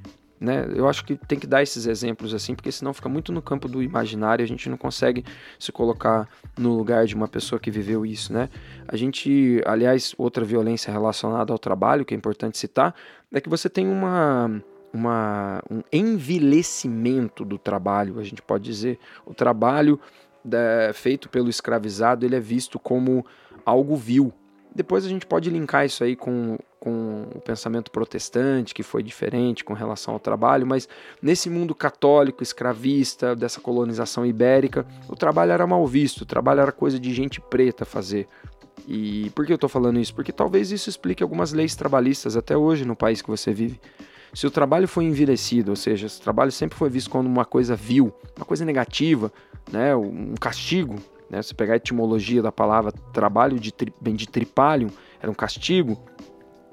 Né? 0.44 0.68
Eu 0.76 0.90
acho 0.90 1.06
que 1.06 1.16
tem 1.16 1.40
que 1.40 1.48
dar 1.48 1.64
esses 1.64 1.86
exemplos 1.86 2.34
assim, 2.34 2.54
porque 2.54 2.70
senão 2.70 2.94
fica 2.94 3.08
muito 3.08 3.32
no 3.32 3.42
campo 3.42 3.70
do 3.70 3.82
imaginário, 3.82 4.44
a 4.44 4.48
gente 4.48 4.68
não 4.68 4.76
consegue 4.76 5.24
se 5.58 5.72
colocar 5.72 6.28
no 6.58 6.76
lugar 6.76 7.06
de 7.06 7.16
uma 7.16 7.30
pessoa 7.30 7.58
que 7.58 7.72
viveu 7.72 8.06
isso, 8.06 8.34
né? 8.34 8.50
A 8.86 8.98
gente, 8.98 9.62
aliás, 9.66 10.14
outra 10.18 10.44
violência 10.44 10.92
relacionada 10.92 11.54
ao 11.54 11.58
trabalho 11.58 12.04
que 12.04 12.14
é 12.14 12.18
importante 12.18 12.58
citar, 12.58 12.94
é 13.32 13.40
que 13.40 13.48
você 13.48 13.70
tem 13.70 13.88
uma 13.88 14.62
uma, 14.94 15.64
um 15.72 15.82
envelhecimento 15.92 17.44
do 17.46 17.58
trabalho, 17.58 18.20
a 18.20 18.24
gente 18.24 18.42
pode 18.42 18.66
dizer. 18.66 19.00
O 19.26 19.34
trabalho 19.34 19.98
da, 20.44 20.94
feito 20.94 21.30
pelo 21.30 21.50
escravizado 21.50 22.26
ele 22.26 22.36
é 22.36 22.40
visto 22.40 22.78
como 22.78 23.26
algo 23.66 23.96
vil. 23.96 24.34
Depois 24.76 25.06
a 25.06 25.10
gente 25.10 25.26
pode 25.26 25.50
linkar 25.50 25.86
isso 25.86 26.04
aí 26.04 26.16
com 26.16 26.58
com 26.84 27.30
o 27.34 27.40
pensamento 27.40 27.90
protestante, 27.90 28.74
que 28.74 28.84
foi 28.84 29.02
diferente 29.02 29.64
com 29.64 29.74
relação 29.74 30.16
ao 30.16 30.20
trabalho, 30.20 30.68
mas 30.68 30.86
nesse 31.22 31.50
mundo 31.50 31.74
católico, 31.74 32.44
escravista, 32.44 33.34
dessa 33.34 33.62
colonização 33.62 34.26
ibérica, 34.26 34.86
o 35.08 35.16
trabalho 35.16 35.54
era 35.54 35.66
mal 35.66 35.88
visto, 35.88 36.24
o 36.24 36.26
trabalho 36.26 36.60
era 36.60 36.74
coisa 36.74 37.00
de 37.00 37.14
gente 37.14 37.40
preta 37.40 37.86
fazer. 37.86 38.28
E 38.86 39.32
por 39.34 39.46
que 39.46 39.54
eu 39.54 39.56
estou 39.56 39.70
falando 39.70 39.98
isso? 39.98 40.14
Porque 40.14 40.34
talvez 40.34 40.74
isso 40.74 40.90
explique 40.90 41.24
algumas 41.24 41.54
leis 41.54 41.74
trabalhistas 41.74 42.36
até 42.36 42.58
hoje 42.58 42.84
no 42.84 42.98
país 42.98 43.22
que 43.22 43.30
você 43.30 43.54
vive. 43.54 43.80
Se 44.34 44.46
o 44.46 44.52
trabalho 44.52 44.86
foi 44.86 45.06
envelhecido, 45.06 45.72
ou 45.72 45.78
seja, 45.78 46.10
se 46.10 46.20
o 46.20 46.22
trabalho 46.22 46.52
sempre 46.52 46.78
foi 46.78 46.90
visto 46.90 47.10
como 47.10 47.30
uma 47.30 47.46
coisa 47.46 47.78
vil, 47.78 48.14
uma 48.36 48.46
coisa 48.46 48.66
negativa, 48.66 49.32
né, 49.72 49.96
um 49.96 50.36
castigo, 50.36 50.98
né, 51.30 51.42
se 51.42 51.54
pegar 51.54 51.74
a 51.74 51.78
etimologia 51.78 52.42
da 52.42 52.52
palavra 52.52 52.92
trabalho 53.14 53.60
de, 53.60 53.72
tri, 53.72 53.94
de 54.02 54.28
tripalium, 54.28 54.90
era 55.22 55.32
um 55.32 55.36
castigo, 55.36 55.98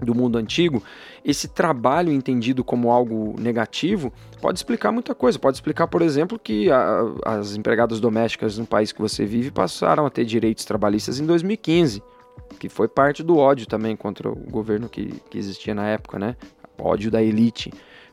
do 0.04 0.14
mundo 0.14 0.38
antigo, 0.38 0.82
esse 1.24 1.48
trabalho 1.48 2.12
entendido 2.12 2.64
como 2.64 2.90
algo 2.90 3.34
negativo 3.38 4.12
pode 4.40 4.58
explicar 4.58 4.90
muita 4.90 5.14
coisa. 5.14 5.38
Pode 5.38 5.56
explicar, 5.56 5.86
por 5.86 6.02
exemplo, 6.02 6.38
que 6.38 6.70
a, 6.70 7.02
as 7.24 7.56
empregadas 7.56 8.00
domésticas 8.00 8.58
no 8.58 8.66
país 8.66 8.92
que 8.92 9.00
você 9.00 9.24
vive 9.24 9.50
passaram 9.50 10.06
a 10.06 10.10
ter 10.10 10.24
direitos 10.24 10.64
trabalhistas 10.64 11.20
em 11.20 11.26
2015, 11.26 12.02
que 12.58 12.68
foi 12.68 12.88
parte 12.88 13.22
do 13.22 13.36
ódio 13.36 13.66
também 13.66 13.94
contra 13.94 14.30
o 14.30 14.34
governo 14.34 14.88
que, 14.88 15.06
que 15.30 15.38
existia 15.38 15.74
na 15.74 15.86
época, 15.86 16.18
né? 16.18 16.36
Ódio 16.78 17.10
da 17.10 17.22
elite. 17.22 17.70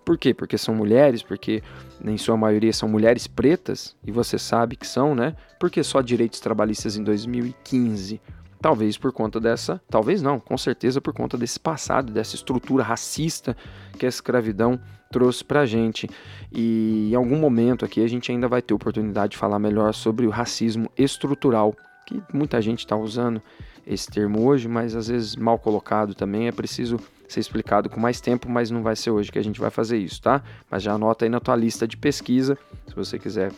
Por 0.08 0.18
quê? 0.18 0.34
Porque 0.34 0.58
são 0.58 0.74
mulheres, 0.74 1.22
porque 1.22 1.62
em 2.02 2.18
sua 2.18 2.38
maioria 2.38 2.72
são 2.72 2.88
mulheres 2.88 3.28
pretas, 3.28 3.94
e 4.06 4.10
você 4.10 4.40
sabe 4.40 4.78
que 4.78 4.88
são, 4.88 5.14
né? 5.14 5.36
Porque 5.60 5.84
só 5.84 6.00
direitos 6.00 6.40
trabalhistas 6.40 6.96
em 6.96 7.04
2015? 7.04 8.22
Talvez 8.62 8.98
por 8.98 9.12
conta 9.12 9.38
dessa, 9.38 9.82
talvez 9.90 10.22
não, 10.22 10.40
com 10.40 10.58
certeza 10.58 11.02
por 11.02 11.14
conta 11.14 11.38
desse 11.38 11.60
passado, 11.60 12.14
dessa 12.14 12.36
estrutura 12.36 12.86
racista 12.86 13.54
que 14.00 14.06
a 14.06 14.10
escravidão 14.10 14.80
trouxe 15.12 15.44
pra 15.44 15.66
gente. 15.66 16.10
E 16.54 17.10
em 17.12 17.16
algum 17.16 17.38
momento 17.38 17.84
aqui 17.84 18.02
a 18.02 18.08
gente 18.08 18.32
ainda 18.32 18.48
vai 18.48 18.62
ter 18.62 18.74
oportunidade 18.74 19.32
de 19.32 19.38
falar 19.38 19.60
melhor 19.60 19.94
sobre 19.94 20.26
o 20.26 20.30
racismo 20.30 20.90
estrutural, 20.98 21.76
que 22.06 22.24
muita 22.34 22.62
gente 22.62 22.80
está 22.80 22.96
usando 22.96 23.42
esse 23.88 24.08
termo 24.08 24.46
hoje, 24.46 24.68
mas 24.68 24.96
às 24.96 25.08
vezes 25.08 25.36
mal 25.36 25.58
colocado 25.58 26.14
também, 26.14 26.48
é 26.48 26.52
preciso 26.52 27.00
ser 27.28 27.40
explicado 27.40 27.90
com 27.90 28.00
mais 28.00 28.20
tempo, 28.20 28.50
mas 28.50 28.70
não 28.70 28.84
vai 28.84 28.96
ser 28.96 29.12
hoje 29.12 29.32
que 29.32 29.40
a 29.40 29.44
gente 29.44 29.60
vai 29.60 29.70
fazer 29.70 29.98
isso, 29.98 30.22
tá? 30.22 30.44
Mas 30.70 30.84
já 30.84 30.94
anota 30.94 31.26
aí 31.26 31.30
na 31.30 31.40
tua 31.40 31.56
lista 31.56 31.88
de 31.88 31.96
pesquisa, 31.96 32.58
se 32.88 32.94
você 32.94 33.18
quiser 33.18 33.52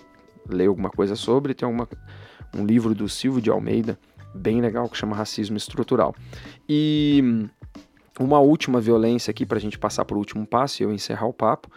ler 0.48 0.68
alguma 0.68 0.90
coisa 0.90 1.16
sobre, 1.16 1.54
tem 1.54 1.68
uma, 1.68 1.88
um 2.56 2.66
livro 2.66 2.94
do 2.94 3.10
Silvio 3.10 3.42
de 3.42 3.50
Almeida, 3.50 3.98
bem 4.34 4.62
legal 4.62 4.88
que 4.88 4.98
chama 4.98 5.16
Racismo 5.16 5.58
Estrutural. 5.58 6.16
E 6.68 7.48
uma 8.20 8.40
última 8.40 8.80
violência 8.80 9.32
aqui 9.32 9.46
para 9.46 9.58
a 9.58 9.62
gente 9.62 9.80
passar 9.80 10.06
para 10.06 10.16
o 10.16 10.20
último 10.20 10.46
passo 10.46 10.82
e 10.82 10.86
eu 10.86 10.94
encerrar 10.94 11.28
o 11.28 11.34
papo. 11.34 11.70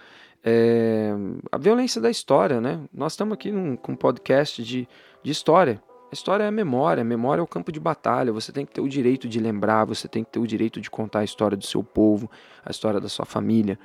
É 0.45 1.13
a 1.53 1.57
violência 1.57 2.01
da 2.01 2.11
história, 2.11 2.61
né? 2.61 2.81
Nós 2.93 3.13
estamos 3.13 3.35
aqui 3.35 3.53
num, 3.53 3.77
com 3.77 3.93
um 3.93 3.97
podcast 3.97 4.63
de, 4.63 4.89
de 5.23 5.31
história. 5.31 5.81
A 6.13 6.15
história 6.15 6.45
é 6.45 6.47
a 6.47 6.51
memória, 6.51 7.01
a 7.01 7.05
memória 7.05 7.41
é 7.41 7.43
o 7.43 7.47
campo 7.47 7.73
de 7.73 7.81
batalha. 7.81 8.35
Você 8.35 8.53
tem 8.53 8.67
que 8.67 8.73
ter 8.75 8.83
o 8.83 8.89
direito 8.89 9.27
de 9.27 9.41
lembrar, 9.41 9.87
você 9.87 10.07
tem 10.07 10.23
que 10.23 10.31
ter 10.31 10.39
o 10.39 10.47
direito 10.47 10.79
de 10.79 10.91
contar 10.91 11.21
a 11.21 11.25
história 11.25 11.57
do 11.57 11.65
seu 11.65 11.83
povo, 11.83 12.31
a 12.63 12.71
história 12.71 13.01
da 13.01 13.09
sua 13.09 13.25
família. 13.25 13.79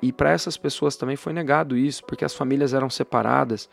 E 0.00 0.10
para 0.10 0.30
essas 0.30 0.56
pessoas 0.56 0.96
também 0.96 1.14
foi 1.14 1.34
negado 1.34 1.76
isso, 1.76 2.02
porque 2.06 2.24
as 2.24 2.32
famílias 2.32 2.72
eram 2.72 2.88
separadas, 2.88 3.68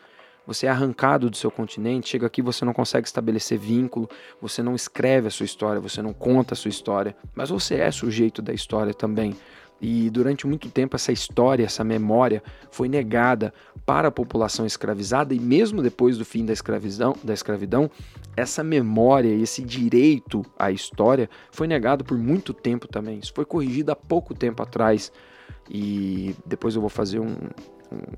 você 0.46 0.66
é 0.66 0.68
arrancado 0.68 1.30
do 1.30 1.36
seu 1.38 1.50
continente, 1.50 2.10
chega 2.10 2.26
aqui 2.26 2.42
você 2.42 2.66
não 2.66 2.74
consegue 2.74 3.06
estabelecer 3.06 3.58
vínculo, 3.58 4.06
você 4.42 4.62
não 4.62 4.74
escreve 4.74 5.28
a 5.28 5.30
sua 5.30 5.46
história, 5.46 5.80
você 5.80 6.02
não 6.02 6.12
conta 6.12 6.52
a 6.52 6.56
sua 6.56 6.68
história, 6.68 7.16
mas 7.34 7.48
você 7.48 7.76
é 7.76 7.90
sujeito 7.90 8.42
da 8.42 8.52
história 8.52 8.92
também. 8.92 9.34
E 9.82 10.08
durante 10.10 10.46
muito 10.46 10.70
tempo 10.70 10.94
essa 10.94 11.10
história, 11.10 11.64
essa 11.64 11.82
memória 11.82 12.40
foi 12.70 12.88
negada 12.88 13.52
para 13.84 14.06
a 14.06 14.12
população 14.12 14.64
escravizada 14.64 15.34
e 15.34 15.40
mesmo 15.40 15.82
depois 15.82 16.16
do 16.16 16.24
fim 16.24 16.46
da 16.46 16.52
escravidão, 16.52 17.16
da 17.24 17.34
escravidão, 17.34 17.90
essa 18.36 18.62
memória 18.62 19.28
esse 19.28 19.60
direito 19.60 20.44
à 20.56 20.70
história 20.70 21.28
foi 21.50 21.66
negado 21.66 22.04
por 22.04 22.16
muito 22.16 22.54
tempo 22.54 22.86
também. 22.86 23.18
Isso 23.18 23.32
foi 23.34 23.44
corrigido 23.44 23.90
há 23.90 23.96
pouco 23.96 24.32
tempo 24.34 24.62
atrás. 24.62 25.10
E 25.68 26.34
depois 26.46 26.76
eu 26.76 26.80
vou 26.80 26.90
fazer 26.90 27.18
um, 27.18 27.34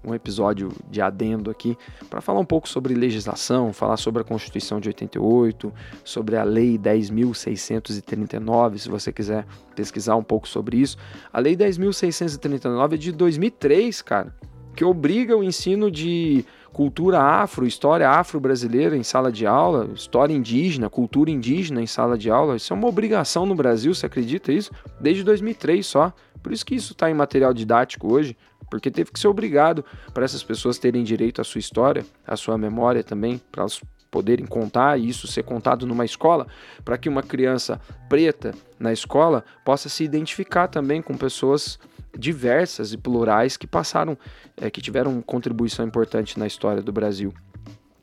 um 0.05 0.15
episódio 0.15 0.71
de 0.91 1.01
adendo 1.01 1.51
aqui 1.51 1.77
para 2.09 2.21
falar 2.21 2.41
um 2.41 2.45
pouco 2.45 2.69
sobre 2.69 2.95
legislação, 2.95 3.73
falar 3.73 3.97
sobre 3.97 4.23
a 4.23 4.25
Constituição 4.25 4.81
de 4.81 4.89
88, 4.89 5.73
sobre 6.05 6.37
a 6.37 6.45
Lei 6.45 6.79
10.639, 6.79 8.79
se 8.79 8.89
você 8.89 9.13
quiser 9.13 9.47
pesquisar 9.75 10.17
um 10.17 10.23
pouco 10.23 10.49
sobre 10.49 10.77
isso. 10.77 10.97
A 11.33 11.41
Lei 11.41 11.57
10.639 11.57 12.95
é 12.95 12.97
de 12.97 13.13
2003, 13.13 14.03
cara, 14.03 14.35
que 14.75 14.85
obriga 14.85 15.37
o 15.37 15.45
ensino 15.45 15.91
de 15.91 16.45
cultura 16.75 17.21
afro, 17.21 17.65
história 17.65 18.11
afro-brasileira 18.11 18.97
em 18.97 19.05
sala 19.05 19.31
de 19.31 19.47
aula, 19.47 19.89
história 19.95 20.35
indígena, 20.35 20.91
cultura 20.91 21.31
indígena 21.31 21.81
em 21.81 21.87
sala 21.87 22.19
de 22.19 22.29
aula. 22.29 22.57
Isso 22.57 22.73
é 22.73 22.77
uma 22.77 22.89
obrigação 22.89 23.47
no 23.47 23.55
Brasil, 23.55 23.95
você 23.95 24.07
acredita 24.07 24.53
isso? 24.53 24.73
Desde 25.01 25.23
2003 25.23 25.87
só. 25.87 26.13
Por 26.45 26.53
isso 26.53 26.67
que 26.67 26.75
isso 26.75 26.93
está 26.93 27.11
em 27.11 27.15
material 27.15 27.55
didático 27.55 28.13
hoje 28.13 28.37
porque 28.71 28.91
teve 28.91 29.11
que 29.11 29.19
ser 29.19 29.29
obrigado 29.29 29.83
para 30.13 30.25
essas 30.25 30.43
pessoas 30.43 30.79
terem 30.79 31.03
direito 31.03 31.41
à 31.41 31.45
sua 31.45 31.59
história, 31.59 32.05
à 32.27 32.37
sua 32.37 32.59
memória 32.59 33.03
também, 33.03 33.41
para 33.51 33.63
elas 33.63 33.81
poderem 34.11 34.45
contar 34.45 35.01
e 35.01 35.09
isso 35.09 35.27
ser 35.27 35.43
contado 35.43 35.87
numa 35.87 36.05
escola, 36.05 36.47
para 36.85 36.99
que 36.99 37.09
uma 37.09 37.23
criança 37.23 37.81
preta 38.09 38.55
na 38.79 38.93
escola 38.93 39.43
possa 39.65 39.89
se 39.89 40.05
identificar 40.05 40.69
também 40.69 41.01
com 41.01 41.17
pessoas 41.17 41.79
diversas 42.17 42.93
e 42.93 42.99
plurais 42.99 43.57
que 43.57 43.67
passaram, 43.67 44.17
é, 44.57 44.71
que 44.71 44.83
tiveram 44.83 45.23
contribuição 45.23 45.87
importante 45.87 46.39
na 46.39 46.47
história 46.47 46.83
do 46.83 46.93
Brasil 46.93 47.33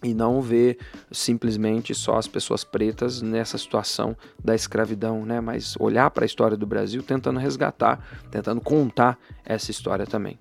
e 0.04 0.14
não 0.14 0.42
ver 0.42 0.80
simplesmente 1.12 1.94
só 1.94 2.18
as 2.18 2.28
pessoas 2.28 2.64
pretas 2.64 3.22
nessa 3.22 3.58
situação 3.58 4.18
da 4.44 4.56
escravidão, 4.56 5.26
né? 5.26 5.40
Mas 5.40 5.76
olhar 5.80 6.10
para 6.10 6.24
a 6.24 6.26
história 6.26 6.58
do 6.58 6.66
Brasil 6.66 7.04
tentando 7.04 7.40
resgatar, 7.40 8.04
tentando 8.32 8.60
contar 8.62 9.20
essa 9.46 9.70
história 9.70 10.06
também. 10.08 10.40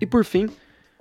E 0.00 0.06
por 0.06 0.24
fim, 0.24 0.48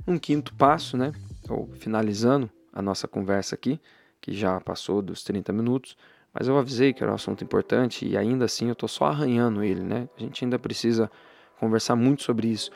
Um 0.08 0.18
quinto 0.18 0.54
passo, 0.56 0.98
né? 0.98 1.12
Ou 1.48 1.70
finalizando 1.74 2.50
a 2.74 2.82
nossa 2.82 3.08
conversa 3.08 3.54
aqui, 3.56 3.80
que 4.20 4.34
já 4.34 4.60
passou 4.60 5.02
dos 5.02 5.24
30 5.24 5.54
minutos, 5.54 5.96
mas 6.34 6.48
eu 6.48 6.58
avisei 6.58 6.94
que 6.94 7.04
era 7.04 7.12
um 7.12 7.16
assunto 7.16 7.44
importante 7.44 8.08
e 8.08 8.18
ainda 8.18 8.46
assim 8.46 8.68
eu 8.68 8.74
estou 8.74 8.90
só 8.90 9.06
arranhando 9.06 9.64
ele, 9.64 9.82
né? 9.82 10.08
A 10.18 10.20
gente 10.20 10.44
ainda 10.44 10.58
precisa 10.58 11.12
conversar 11.60 11.96
muito 11.96 12.24
sobre 12.24 12.48
isso. 12.48 12.72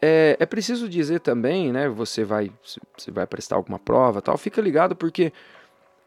É, 0.00 0.36
é 0.38 0.46
preciso 0.46 0.88
dizer 0.88 1.20
também, 1.20 1.72
né? 1.72 1.88
Você 1.88 2.24
vai, 2.24 2.50
você 2.96 3.10
vai 3.10 3.26
prestar 3.26 3.56
alguma 3.56 3.78
prova, 3.78 4.22
tal. 4.22 4.36
Fica 4.38 4.60
ligado 4.60 4.94
porque 4.94 5.32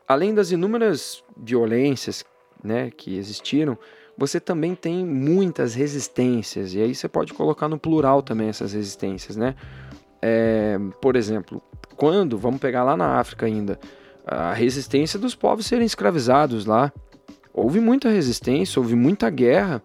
além 0.07 0.33
das 0.33 0.51
inúmeras 0.51 1.23
violências, 1.37 2.23
né, 2.63 2.91
que 2.91 3.17
existiram, 3.17 3.77
você 4.17 4.39
também 4.39 4.75
tem 4.75 5.05
muitas 5.05 5.73
resistências 5.73 6.73
e 6.73 6.81
aí 6.81 6.93
você 6.93 7.07
pode 7.07 7.33
colocar 7.33 7.67
no 7.67 7.79
plural 7.79 8.21
também 8.21 8.49
essas 8.49 8.73
resistências, 8.73 9.35
né? 9.35 9.55
É, 10.21 10.77
por 11.01 11.15
exemplo, 11.15 11.61
quando 11.95 12.37
vamos 12.37 12.59
pegar 12.59 12.83
lá 12.83 12.95
na 12.95 13.19
África 13.19 13.45
ainda 13.45 13.79
a 14.25 14.53
resistência 14.53 15.17
dos 15.17 15.33
povos 15.33 15.65
serem 15.65 15.85
escravizados 15.85 16.65
lá, 16.65 16.93
houve 17.53 17.79
muita 17.79 18.09
resistência, 18.09 18.79
houve 18.79 18.95
muita 18.95 19.29
guerra 19.29 19.81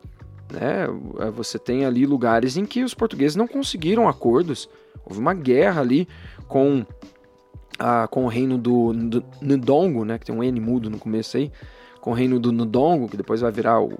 né? 0.53 0.87
É, 1.19 1.31
você 1.31 1.59
tem 1.59 1.85
ali 1.85 2.07
lugares 2.07 2.57
em 2.57 2.65
que 2.65 2.85
os 2.85 2.95
portugueses 2.95 3.37
não 3.37 3.47
conseguiram 3.47 4.09
acordos. 4.09 4.69
Houve 5.05 5.21
uma 5.21 5.35
guerra 5.35 5.81
ali 5.81 6.09
com, 6.49 6.85
a, 7.79 8.09
com 8.09 8.25
o 8.25 8.29
reino 8.29 8.59
do, 8.59 8.93
do 8.93 9.25
Ndongo, 9.41 10.05
né? 10.05 10.19
que 10.19 10.27
tem 10.27 10.35
um 10.35 10.43
N 10.43 10.61
mudo 10.61 10.91
no 10.91 10.99
começo 10.99 11.37
aí, 11.37 11.53
com 12.01 12.11
o 12.11 12.15
reino 12.15 12.39
do 12.39 12.53
Ndongo, 12.53 13.09
que 13.09 13.17
depois 13.17 13.41
vai 13.41 13.53
virar 13.53 13.81
o, 13.81 13.99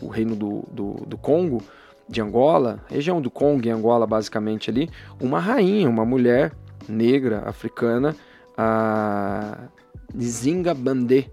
o 0.00 0.08
reino 0.08 0.34
do, 0.34 0.64
do, 0.70 0.92
do 1.06 1.18
Congo, 1.18 1.62
de 2.08 2.20
Angola, 2.20 2.84
região 2.88 3.20
do 3.20 3.30
Congo 3.30 3.66
e 3.66 3.70
Angola 3.70 4.04
basicamente 4.04 4.68
ali, 4.68 4.90
uma 5.20 5.38
rainha, 5.38 5.88
uma 5.88 6.04
mulher 6.04 6.52
negra, 6.88 7.44
africana, 7.46 8.16
a 8.58 9.68
Nzinga 10.12 10.74
Bandê, 10.74 11.30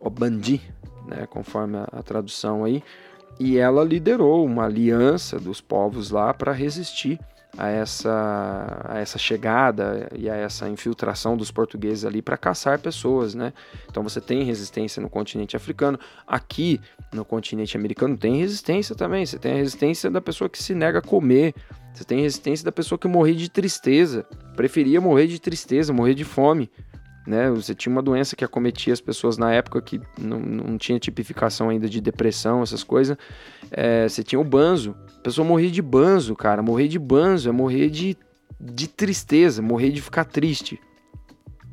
ou 0.00 0.10
Bandi, 0.10 0.62
né, 1.06 1.26
conforme 1.28 1.76
a, 1.76 1.88
a 1.92 2.02
tradução 2.02 2.64
aí, 2.64 2.82
e 3.38 3.58
ela 3.58 3.84
liderou 3.84 4.44
uma 4.44 4.64
aliança 4.64 5.38
dos 5.38 5.60
povos 5.60 6.10
lá 6.10 6.32
para 6.32 6.52
resistir 6.52 7.18
a 7.56 7.68
essa, 7.68 8.84
a 8.88 8.98
essa 8.98 9.18
chegada 9.18 10.08
e 10.14 10.28
a 10.28 10.34
essa 10.34 10.68
infiltração 10.68 11.36
dos 11.36 11.50
portugueses 11.50 12.04
ali 12.04 12.20
para 12.20 12.36
caçar 12.36 12.78
pessoas, 12.78 13.34
né? 13.34 13.52
Então 13.88 14.02
você 14.02 14.20
tem 14.20 14.42
resistência 14.42 15.00
no 15.00 15.08
continente 15.08 15.56
africano, 15.56 15.98
aqui 16.26 16.80
no 17.12 17.24
continente 17.24 17.76
americano 17.76 18.16
tem 18.16 18.38
resistência 18.38 18.94
também. 18.94 19.24
Você 19.24 19.38
tem 19.38 19.52
a 19.52 19.56
resistência 19.56 20.10
da 20.10 20.20
pessoa 20.20 20.50
que 20.50 20.60
se 20.60 20.74
nega 20.74 20.98
a 20.98 21.02
comer, 21.02 21.54
você 21.92 22.04
tem 22.04 22.22
resistência 22.22 22.64
da 22.64 22.72
pessoa 22.72 22.98
que 22.98 23.06
morria 23.06 23.36
de 23.36 23.48
tristeza, 23.48 24.26
preferia 24.56 25.00
morrer 25.00 25.28
de 25.28 25.40
tristeza, 25.40 25.92
morrer 25.92 26.14
de 26.14 26.24
fome, 26.24 26.68
né? 27.26 27.50
Você 27.50 27.74
tinha 27.74 27.90
uma 27.90 28.02
doença 28.02 28.36
que 28.36 28.44
acometia 28.44 28.92
as 28.92 29.00
pessoas 29.00 29.38
na 29.38 29.52
época 29.52 29.80
que 29.80 30.00
não, 30.18 30.38
não 30.38 30.78
tinha 30.78 30.98
tipificação 30.98 31.70
ainda 31.70 31.88
de 31.88 32.00
depressão, 32.00 32.62
essas 32.62 32.84
coisas. 32.84 33.16
É, 33.70 34.08
você 34.08 34.22
tinha 34.22 34.40
o 34.40 34.44
banzo. 34.44 34.94
A 35.18 35.20
pessoa 35.20 35.46
morria 35.46 35.70
de 35.70 35.80
banzo, 35.80 36.36
cara. 36.36 36.62
Morrer 36.62 36.88
de 36.88 36.98
banzo 36.98 37.48
é 37.48 37.52
morrer 37.52 37.88
de, 37.88 38.16
de 38.60 38.86
tristeza, 38.88 39.62
morrer 39.62 39.90
de 39.90 40.02
ficar 40.02 40.24
triste. 40.24 40.78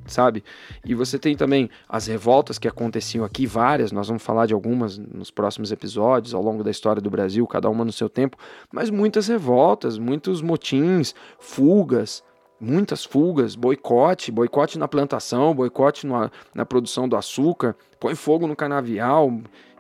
Sabe? 0.05 0.43
E 0.85 0.95
você 0.95 1.19
tem 1.19 1.35
também 1.35 1.69
as 1.87 2.07
revoltas 2.07 2.57
que 2.57 2.67
aconteciam 2.67 3.23
aqui, 3.23 3.45
várias, 3.45 3.91
nós 3.91 4.07
vamos 4.07 4.23
falar 4.23 4.45
de 4.45 4.53
algumas 4.53 4.97
nos 4.97 5.31
próximos 5.31 5.71
episódios, 5.71 6.33
ao 6.33 6.41
longo 6.41 6.63
da 6.63 6.71
história 6.71 7.01
do 7.01 7.09
Brasil, 7.09 7.45
cada 7.47 7.69
uma 7.69 7.85
no 7.85 7.91
seu 7.91 8.09
tempo, 8.09 8.35
mas 8.73 8.89
muitas 8.89 9.27
revoltas, 9.27 9.97
muitos 9.97 10.41
motins, 10.41 11.13
fugas, 11.39 12.23
muitas 12.61 13.03
fugas, 13.03 13.55
boicote, 13.55 14.31
boicote 14.31 14.77
na 14.77 14.87
plantação, 14.87 15.55
boicote 15.55 16.05
na, 16.05 16.29
na 16.53 16.63
produção 16.63 17.09
do 17.09 17.17
açúcar, 17.17 17.75
põe 17.99 18.13
fogo 18.13 18.45
no 18.45 18.55
canavial, 18.55 19.33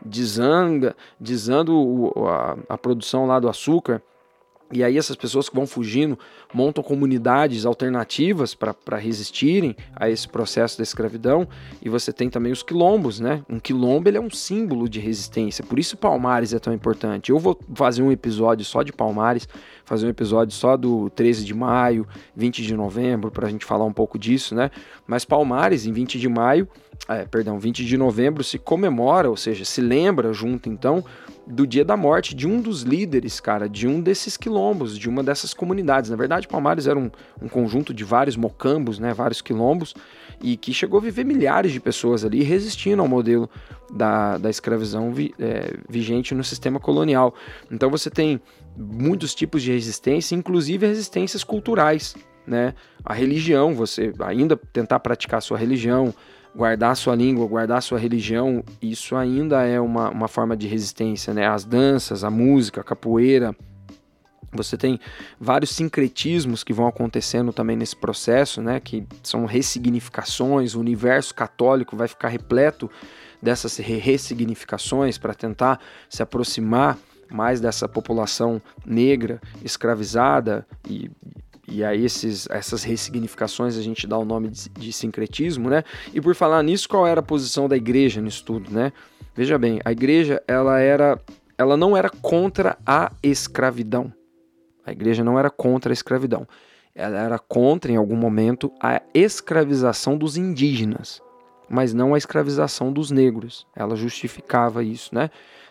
desanga, 0.03 0.95
desando 1.19 2.11
a, 2.27 2.57
a 2.73 2.77
produção 2.77 3.27
lá 3.27 3.39
do 3.39 3.47
açúcar. 3.47 4.01
E 4.71 4.83
aí 4.83 4.97
essas 4.97 5.15
pessoas 5.15 5.49
que 5.49 5.55
vão 5.55 5.67
fugindo 5.67 6.17
montam 6.53 6.83
comunidades 6.83 7.65
alternativas 7.65 8.55
para 8.55 8.97
resistirem 8.97 9.75
a 9.95 10.09
esse 10.09 10.27
processo 10.27 10.77
da 10.77 10.83
escravidão. 10.83 11.47
E 11.81 11.89
você 11.89 12.13
tem 12.13 12.29
também 12.29 12.51
os 12.51 12.63
quilombos, 12.63 13.19
né? 13.19 13.43
Um 13.49 13.59
quilombo 13.59 14.09
ele 14.09 14.17
é 14.17 14.21
um 14.21 14.29
símbolo 14.29 14.87
de 14.87 14.99
resistência. 14.99 15.63
Por 15.63 15.79
isso 15.79 15.97
Palmares 15.97 16.53
é 16.53 16.59
tão 16.59 16.73
importante. 16.73 17.31
Eu 17.31 17.39
vou 17.39 17.59
fazer 17.75 18.01
um 18.01 18.11
episódio 18.11 18.65
só 18.65 18.83
de 18.83 18.93
Palmares, 18.93 19.47
fazer 19.83 20.05
um 20.05 20.09
episódio 20.09 20.55
só 20.55 20.77
do 20.77 21.09
13 21.11 21.43
de 21.43 21.53
maio, 21.53 22.07
20 22.35 22.63
de 22.63 22.75
novembro, 22.75 23.29
para 23.29 23.47
a 23.47 23.49
gente 23.49 23.65
falar 23.65 23.85
um 23.85 23.93
pouco 23.93 24.17
disso, 24.17 24.55
né? 24.55 24.71
Mas 25.05 25.25
Palmares, 25.25 25.85
em 25.85 25.91
20 25.91 26.19
de 26.19 26.29
maio, 26.29 26.67
é, 27.07 27.25
perdão, 27.25 27.59
20 27.59 27.83
de 27.85 27.97
novembro 27.97 28.43
se 28.43 28.57
comemora, 28.57 29.29
ou 29.29 29.35
seja, 29.35 29.65
se 29.65 29.81
lembra 29.81 30.31
junto 30.33 30.69
então 30.69 31.03
do 31.45 31.65
dia 31.65 31.83
da 31.83 31.97
morte 31.97 32.35
de 32.35 32.47
um 32.47 32.61
dos 32.61 32.83
líderes, 32.83 33.39
cara, 33.39 33.67
de 33.67 33.87
um 33.87 33.99
desses 33.99 34.37
quilombos, 34.37 34.97
de 34.97 35.09
uma 35.09 35.23
dessas 35.23 35.53
comunidades. 35.53 36.09
Na 36.09 36.15
verdade, 36.15 36.47
Palmares 36.47 36.87
era 36.87 36.97
um, 36.97 37.09
um 37.41 37.47
conjunto 37.47 37.93
de 37.93 38.03
vários 38.03 38.35
mocambos, 38.35 38.99
né, 38.99 39.13
vários 39.13 39.41
quilombos, 39.41 39.93
e 40.41 40.55
que 40.55 40.73
chegou 40.73 40.99
a 40.99 41.01
viver 41.01 41.23
milhares 41.23 41.71
de 41.71 41.79
pessoas 41.79 42.23
ali 42.23 42.43
resistindo 42.43 43.01
ao 43.01 43.07
modelo 43.07 43.49
da, 43.91 44.37
da 44.37 44.49
escravidão 44.49 45.13
vi, 45.13 45.33
é, 45.39 45.73
vigente 45.89 46.33
no 46.33 46.43
sistema 46.43 46.79
colonial. 46.79 47.33
Então 47.71 47.89
você 47.89 48.09
tem 48.09 48.41
muitos 48.75 49.35
tipos 49.35 49.61
de 49.61 49.71
resistência, 49.71 50.35
inclusive 50.35 50.87
resistências 50.87 51.43
culturais, 51.43 52.15
né? 52.45 52.73
A 53.03 53.13
religião, 53.13 53.73
você 53.73 54.13
ainda 54.19 54.57
tentar 54.57 54.99
praticar 54.99 55.39
a 55.39 55.41
sua 55.41 55.57
religião, 55.57 56.13
guardar 56.55 56.95
sua 56.95 57.15
língua, 57.15 57.47
guardar 57.47 57.81
sua 57.81 57.97
religião, 57.97 58.63
isso 58.81 59.15
ainda 59.15 59.63
é 59.63 59.79
uma, 59.79 60.09
uma 60.09 60.27
forma 60.27 60.55
de 60.55 60.67
resistência, 60.67 61.33
né? 61.33 61.47
As 61.47 61.63
danças, 61.63 62.23
a 62.23 62.29
música, 62.29 62.81
a 62.81 62.83
capoeira. 62.83 63.55
Você 64.53 64.75
tem 64.77 64.99
vários 65.39 65.69
sincretismos 65.71 66.61
que 66.63 66.73
vão 66.73 66.85
acontecendo 66.85 67.53
também 67.53 67.77
nesse 67.77 67.95
processo, 67.95 68.61
né? 68.61 68.79
Que 68.79 69.05
são 69.23 69.45
ressignificações, 69.45 70.75
o 70.75 70.79
universo 70.79 71.33
católico 71.33 71.95
vai 71.95 72.07
ficar 72.07 72.27
repleto 72.27 72.89
dessas 73.41 73.77
ressignificações 73.77 75.17
para 75.17 75.33
tentar 75.33 75.79
se 76.09 76.21
aproximar 76.21 76.97
mais 77.31 77.61
dessa 77.61 77.87
população 77.87 78.61
negra 78.85 79.41
escravizada 79.63 80.67
e 80.87 81.09
e 81.71 81.85
aí 81.85 82.03
esses, 82.03 82.47
essas 82.49 82.83
ressignificações 82.83 83.77
a 83.77 83.81
gente 83.81 84.05
dá 84.05 84.17
o 84.17 84.25
nome 84.25 84.49
de, 84.49 84.67
de, 84.67 84.91
sincretismo, 84.91 85.69
né? 85.69 85.83
E 86.13 86.19
por 86.19 86.35
falar 86.35 86.61
nisso, 86.61 86.89
qual 86.89 87.07
era 87.07 87.21
a 87.21 87.23
posição 87.23 87.69
da 87.69 87.77
igreja 87.77 88.21
nisso 88.21 88.43
tudo, 88.43 88.69
né? 88.69 88.91
Veja 89.33 89.57
bem, 89.57 89.79
a 89.85 89.91
igreja 89.91 90.43
ela 90.45 90.79
era, 90.79 91.17
ela 91.57 91.77
não 91.77 91.95
era 91.95 92.09
contra 92.09 92.77
a 92.85 93.09
escravidão. 93.23 94.13
A 94.85 94.91
igreja 94.91 95.23
não 95.23 95.39
era 95.39 95.49
contra 95.49 95.91
a 95.91 95.93
escravidão. 95.93 96.45
Ela 96.93 97.17
era 97.17 97.39
contra, 97.39 97.89
em 97.89 97.95
algum 97.95 98.17
momento, 98.17 98.69
a 98.81 99.01
escravização 99.13 100.17
dos 100.17 100.35
indígenas, 100.35 101.21
mas 101.69 101.93
não 101.93 102.13
a 102.13 102.17
escravização 102.17 102.91
dos 102.91 103.11
negros. 103.11 103.65
Ela 103.73 103.95
justificava 103.95 104.83
isso, 104.83 105.15
né? 105.15 105.29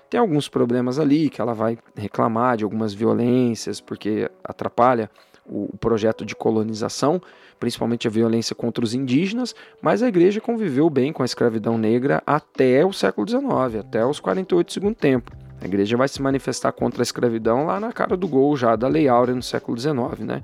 Tem 0.08 0.18
alguns 0.18 0.48
problemas 0.48 0.98
ali 0.98 1.28
que 1.28 1.42
ela 1.42 1.52
vai 1.52 1.78
reclamar 1.94 2.56
de 2.56 2.64
algumas 2.64 2.94
violências, 2.94 3.82
porque 3.82 4.30
atrapalha 4.42 5.10
o 5.46 5.76
projeto 5.78 6.24
de 6.24 6.34
colonização, 6.34 7.20
principalmente 7.58 8.06
a 8.06 8.10
violência 8.10 8.54
contra 8.54 8.84
os 8.84 8.94
indígenas, 8.94 9.54
mas 9.82 10.02
a 10.02 10.08
igreja 10.08 10.40
conviveu 10.40 10.88
bem 10.88 11.12
com 11.12 11.22
a 11.22 11.26
escravidão 11.26 11.76
negra 11.76 12.22
até 12.26 12.84
o 12.84 12.92
século 12.92 13.28
XIX, 13.28 13.80
até 13.80 14.04
os 14.04 14.20
48 14.20 14.66
do 14.66 14.72
segundo 14.72 14.94
tempo. 14.94 15.32
A 15.60 15.66
igreja 15.66 15.96
vai 15.96 16.08
se 16.08 16.22
manifestar 16.22 16.72
contra 16.72 17.02
a 17.02 17.04
escravidão 17.04 17.66
lá 17.66 17.78
na 17.78 17.92
cara 17.92 18.16
do 18.16 18.26
gol 18.26 18.56
já 18.56 18.74
da 18.76 18.88
Lei 18.88 19.08
Áurea 19.08 19.34
no 19.34 19.42
século 19.42 19.78
XIX, 19.78 20.20
né? 20.20 20.42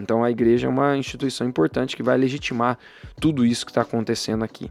Então 0.00 0.24
a 0.24 0.30
igreja 0.30 0.66
é 0.66 0.70
uma 0.70 0.96
instituição 0.96 1.46
importante 1.46 1.96
que 1.96 2.02
vai 2.02 2.18
legitimar 2.18 2.76
tudo 3.20 3.46
isso 3.46 3.64
que 3.64 3.70
está 3.70 3.82
acontecendo 3.82 4.42
aqui. 4.44 4.70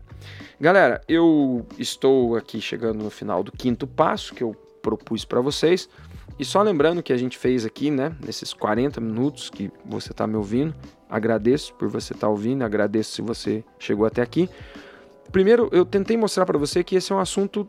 Galera, 0.59 1.01
eu 1.07 1.65
estou 1.79 2.35
aqui 2.35 2.59
chegando 2.59 3.03
no 3.03 3.09
final 3.09 3.41
do 3.41 3.51
quinto 3.51 3.87
passo 3.87 4.33
que 4.33 4.43
eu 4.43 4.55
propus 4.85 5.25
para 5.25 5.41
vocês. 5.41 5.89
E 6.37 6.45
só 6.45 6.61
lembrando 6.61 7.01
que 7.01 7.11
a 7.11 7.17
gente 7.17 7.39
fez 7.39 7.65
aqui, 7.65 7.89
né, 7.89 8.15
nesses 8.23 8.53
40 8.53 9.01
minutos 9.01 9.49
que 9.49 9.71
você 9.83 10.11
está 10.11 10.27
me 10.27 10.35
ouvindo, 10.35 10.75
agradeço 11.09 11.73
por 11.73 11.87
você 11.87 12.13
estar 12.13 12.27
tá 12.27 12.31
ouvindo, 12.31 12.63
agradeço 12.63 13.13
se 13.13 13.21
você 13.23 13.63
chegou 13.79 14.05
até 14.05 14.21
aqui. 14.21 14.47
Primeiro, 15.31 15.69
eu 15.71 15.83
tentei 15.85 16.15
mostrar 16.15 16.45
para 16.45 16.59
você 16.59 16.83
que 16.83 16.95
esse 16.95 17.11
é 17.11 17.15
um 17.15 17.19
assunto 17.19 17.67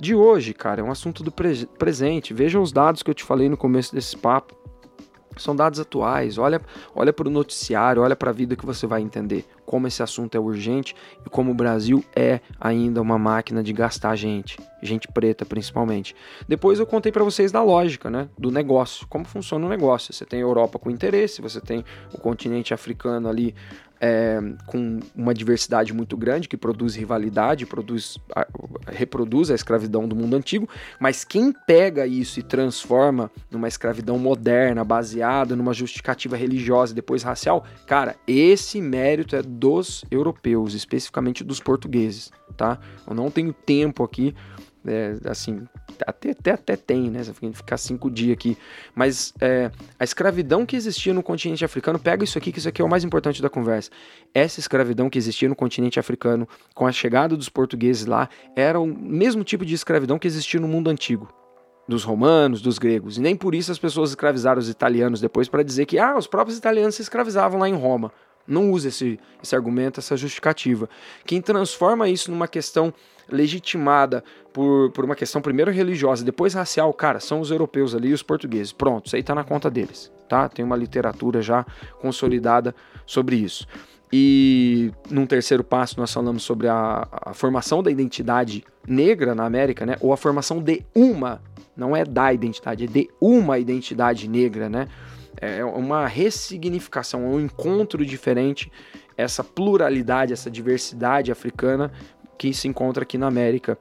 de 0.00 0.16
hoje, 0.16 0.52
cara, 0.52 0.80
é 0.80 0.84
um 0.84 0.90
assunto 0.90 1.22
do 1.22 1.30
pre 1.30 1.64
presente. 1.78 2.34
Veja 2.34 2.58
os 2.58 2.72
dados 2.72 3.04
que 3.04 3.10
eu 3.10 3.14
te 3.14 3.22
falei 3.22 3.48
no 3.48 3.56
começo 3.56 3.94
desse 3.94 4.16
papo. 4.16 4.56
São 5.36 5.54
dados 5.54 5.78
atuais. 5.78 6.38
Olha, 6.38 6.60
olha 6.94 7.12
para 7.12 7.28
o 7.28 7.30
noticiário, 7.30 8.02
olha 8.02 8.16
para 8.16 8.30
a 8.30 8.32
vida 8.32 8.56
que 8.56 8.66
você 8.66 8.86
vai 8.86 9.00
entender. 9.00 9.46
Como 9.64 9.86
esse 9.86 10.02
assunto 10.02 10.36
é 10.36 10.40
urgente 10.40 10.94
e 11.24 11.30
como 11.30 11.50
o 11.50 11.54
Brasil 11.54 12.04
é 12.14 12.40
ainda 12.60 13.00
uma 13.00 13.18
máquina 13.18 13.62
de 13.62 13.72
gastar 13.72 14.16
gente, 14.16 14.58
gente 14.82 15.08
preta 15.08 15.44
principalmente. 15.44 16.14
Depois 16.48 16.78
eu 16.78 16.86
contei 16.86 17.12
para 17.12 17.24
vocês 17.24 17.52
da 17.52 17.62
lógica, 17.62 18.10
né, 18.10 18.28
do 18.38 18.50
negócio, 18.50 19.06
como 19.08 19.24
funciona 19.24 19.66
o 19.66 19.68
negócio. 19.68 20.12
Você 20.12 20.24
tem 20.24 20.40
a 20.40 20.42
Europa 20.42 20.78
com 20.78 20.90
interesse, 20.90 21.40
você 21.40 21.60
tem 21.60 21.84
o 22.12 22.18
continente 22.18 22.74
africano 22.74 23.28
ali 23.28 23.54
é, 24.04 24.40
com 24.66 24.98
uma 25.14 25.32
diversidade 25.32 25.94
muito 25.94 26.16
grande 26.16 26.48
que 26.48 26.56
produz 26.56 26.96
rivalidade, 26.96 27.64
produz, 27.64 28.18
a, 28.34 28.44
reproduz 28.90 29.48
a 29.48 29.54
escravidão 29.54 30.08
do 30.08 30.16
mundo 30.16 30.34
antigo, 30.34 30.68
mas 30.98 31.22
quem 31.22 31.52
pega 31.52 32.04
isso 32.04 32.40
e 32.40 32.42
transforma 32.42 33.30
numa 33.48 33.68
escravidão 33.68 34.18
moderna, 34.18 34.82
baseada 34.82 35.54
numa 35.54 35.72
justificativa 35.72 36.36
religiosa 36.36 36.90
e 36.90 36.96
depois 36.96 37.22
racial, 37.22 37.64
cara, 37.86 38.16
esse 38.26 38.80
mérito 38.80 39.36
é 39.36 39.42
dos 39.52 40.04
europeus, 40.10 40.74
especificamente 40.74 41.44
dos 41.44 41.60
portugueses, 41.60 42.30
tá? 42.56 42.78
Eu 43.06 43.14
não 43.14 43.30
tenho 43.30 43.52
tempo 43.52 44.02
aqui 44.02 44.34
é, 44.86 45.16
assim, 45.26 45.62
até, 46.06 46.30
até, 46.30 46.50
até 46.52 46.76
tem, 46.76 47.10
né? 47.10 47.22
Você 47.22 47.32
ficar 47.52 47.76
cinco 47.76 48.10
dias 48.10 48.32
aqui. 48.32 48.56
Mas 48.94 49.32
é, 49.40 49.70
a 49.98 50.04
escravidão 50.04 50.66
que 50.66 50.76
existia 50.76 51.14
no 51.14 51.22
continente 51.22 51.64
africano, 51.64 51.98
pega 51.98 52.24
isso 52.24 52.36
aqui, 52.36 52.50
que 52.50 52.58
isso 52.58 52.68
aqui 52.68 52.82
é 52.82 52.84
o 52.84 52.88
mais 52.88 53.04
importante 53.04 53.40
da 53.40 53.48
conversa. 53.48 53.90
Essa 54.34 54.60
escravidão 54.60 55.08
que 55.08 55.18
existia 55.18 55.48
no 55.48 55.56
continente 55.56 56.00
africano, 56.00 56.48
com 56.74 56.86
a 56.86 56.92
chegada 56.92 57.36
dos 57.36 57.48
portugueses 57.48 58.06
lá, 58.06 58.28
era 58.56 58.80
o 58.80 58.86
mesmo 58.86 59.44
tipo 59.44 59.64
de 59.64 59.74
escravidão 59.74 60.18
que 60.18 60.26
existia 60.26 60.60
no 60.60 60.68
mundo 60.68 60.90
antigo. 60.90 61.28
Dos 61.88 62.04
romanos, 62.04 62.62
dos 62.62 62.78
gregos. 62.78 63.18
E 63.18 63.20
nem 63.20 63.36
por 63.36 63.54
isso 63.54 63.70
as 63.70 63.78
pessoas 63.78 64.10
escravizaram 64.10 64.60
os 64.60 64.68
italianos 64.68 65.20
depois 65.20 65.48
para 65.48 65.62
dizer 65.62 65.84
que 65.86 65.98
ah, 65.98 66.16
os 66.16 66.26
próprios 66.26 66.56
italianos 66.56 66.94
se 66.94 67.02
escravizavam 67.02 67.60
lá 67.60 67.68
em 67.68 67.74
Roma. 67.74 68.12
Não 68.46 68.70
usa 68.70 68.88
esse, 68.88 69.18
esse 69.42 69.54
argumento, 69.54 70.00
essa 70.00 70.16
justificativa. 70.16 70.88
Quem 71.24 71.40
transforma 71.40 72.08
isso 72.08 72.30
numa 72.30 72.48
questão 72.48 72.92
legitimada 73.28 74.22
por, 74.52 74.90
por 74.90 75.04
uma 75.04 75.14
questão 75.14 75.40
primeiro 75.40 75.70
religiosa, 75.70 76.24
depois 76.24 76.54
racial, 76.54 76.92
cara, 76.92 77.20
são 77.20 77.40
os 77.40 77.50
europeus 77.50 77.94
ali 77.94 78.08
e 78.08 78.12
os 78.12 78.22
portugueses. 78.22 78.72
Pronto, 78.72 79.06
isso 79.06 79.16
aí 79.16 79.22
tá 79.22 79.34
na 79.34 79.44
conta 79.44 79.70
deles, 79.70 80.12
tá? 80.28 80.48
Tem 80.48 80.64
uma 80.64 80.76
literatura 80.76 81.40
já 81.40 81.64
consolidada 82.00 82.74
sobre 83.06 83.36
isso. 83.36 83.66
E 84.12 84.92
num 85.10 85.24
terceiro 85.24 85.64
passo 85.64 85.98
nós 85.98 86.12
falamos 86.12 86.42
sobre 86.42 86.68
a, 86.68 87.08
a 87.10 87.32
formação 87.32 87.82
da 87.82 87.90
identidade 87.90 88.62
negra 88.86 89.34
na 89.34 89.46
América, 89.46 89.86
né? 89.86 89.96
Ou 90.00 90.12
a 90.12 90.16
formação 90.18 90.60
de 90.60 90.84
uma, 90.94 91.40
não 91.74 91.96
é 91.96 92.04
da 92.04 92.30
identidade, 92.30 92.84
é 92.84 92.86
de 92.86 93.08
uma 93.18 93.58
identidade 93.58 94.28
negra, 94.28 94.68
né? 94.68 94.88
É 95.40 95.64
uma 95.64 96.06
ressignificação, 96.06 97.24
é 97.24 97.28
um 97.28 97.40
encontro 97.40 98.04
diferente, 98.04 98.70
essa 99.16 99.42
pluralidade, 99.42 100.32
essa 100.32 100.50
diversidade 100.50 101.32
africana 101.32 101.90
que 102.38 102.52
se 102.52 102.68
encontra 102.68 103.02
aqui 103.02 103.18
na 103.18 103.26
América. 103.26 103.78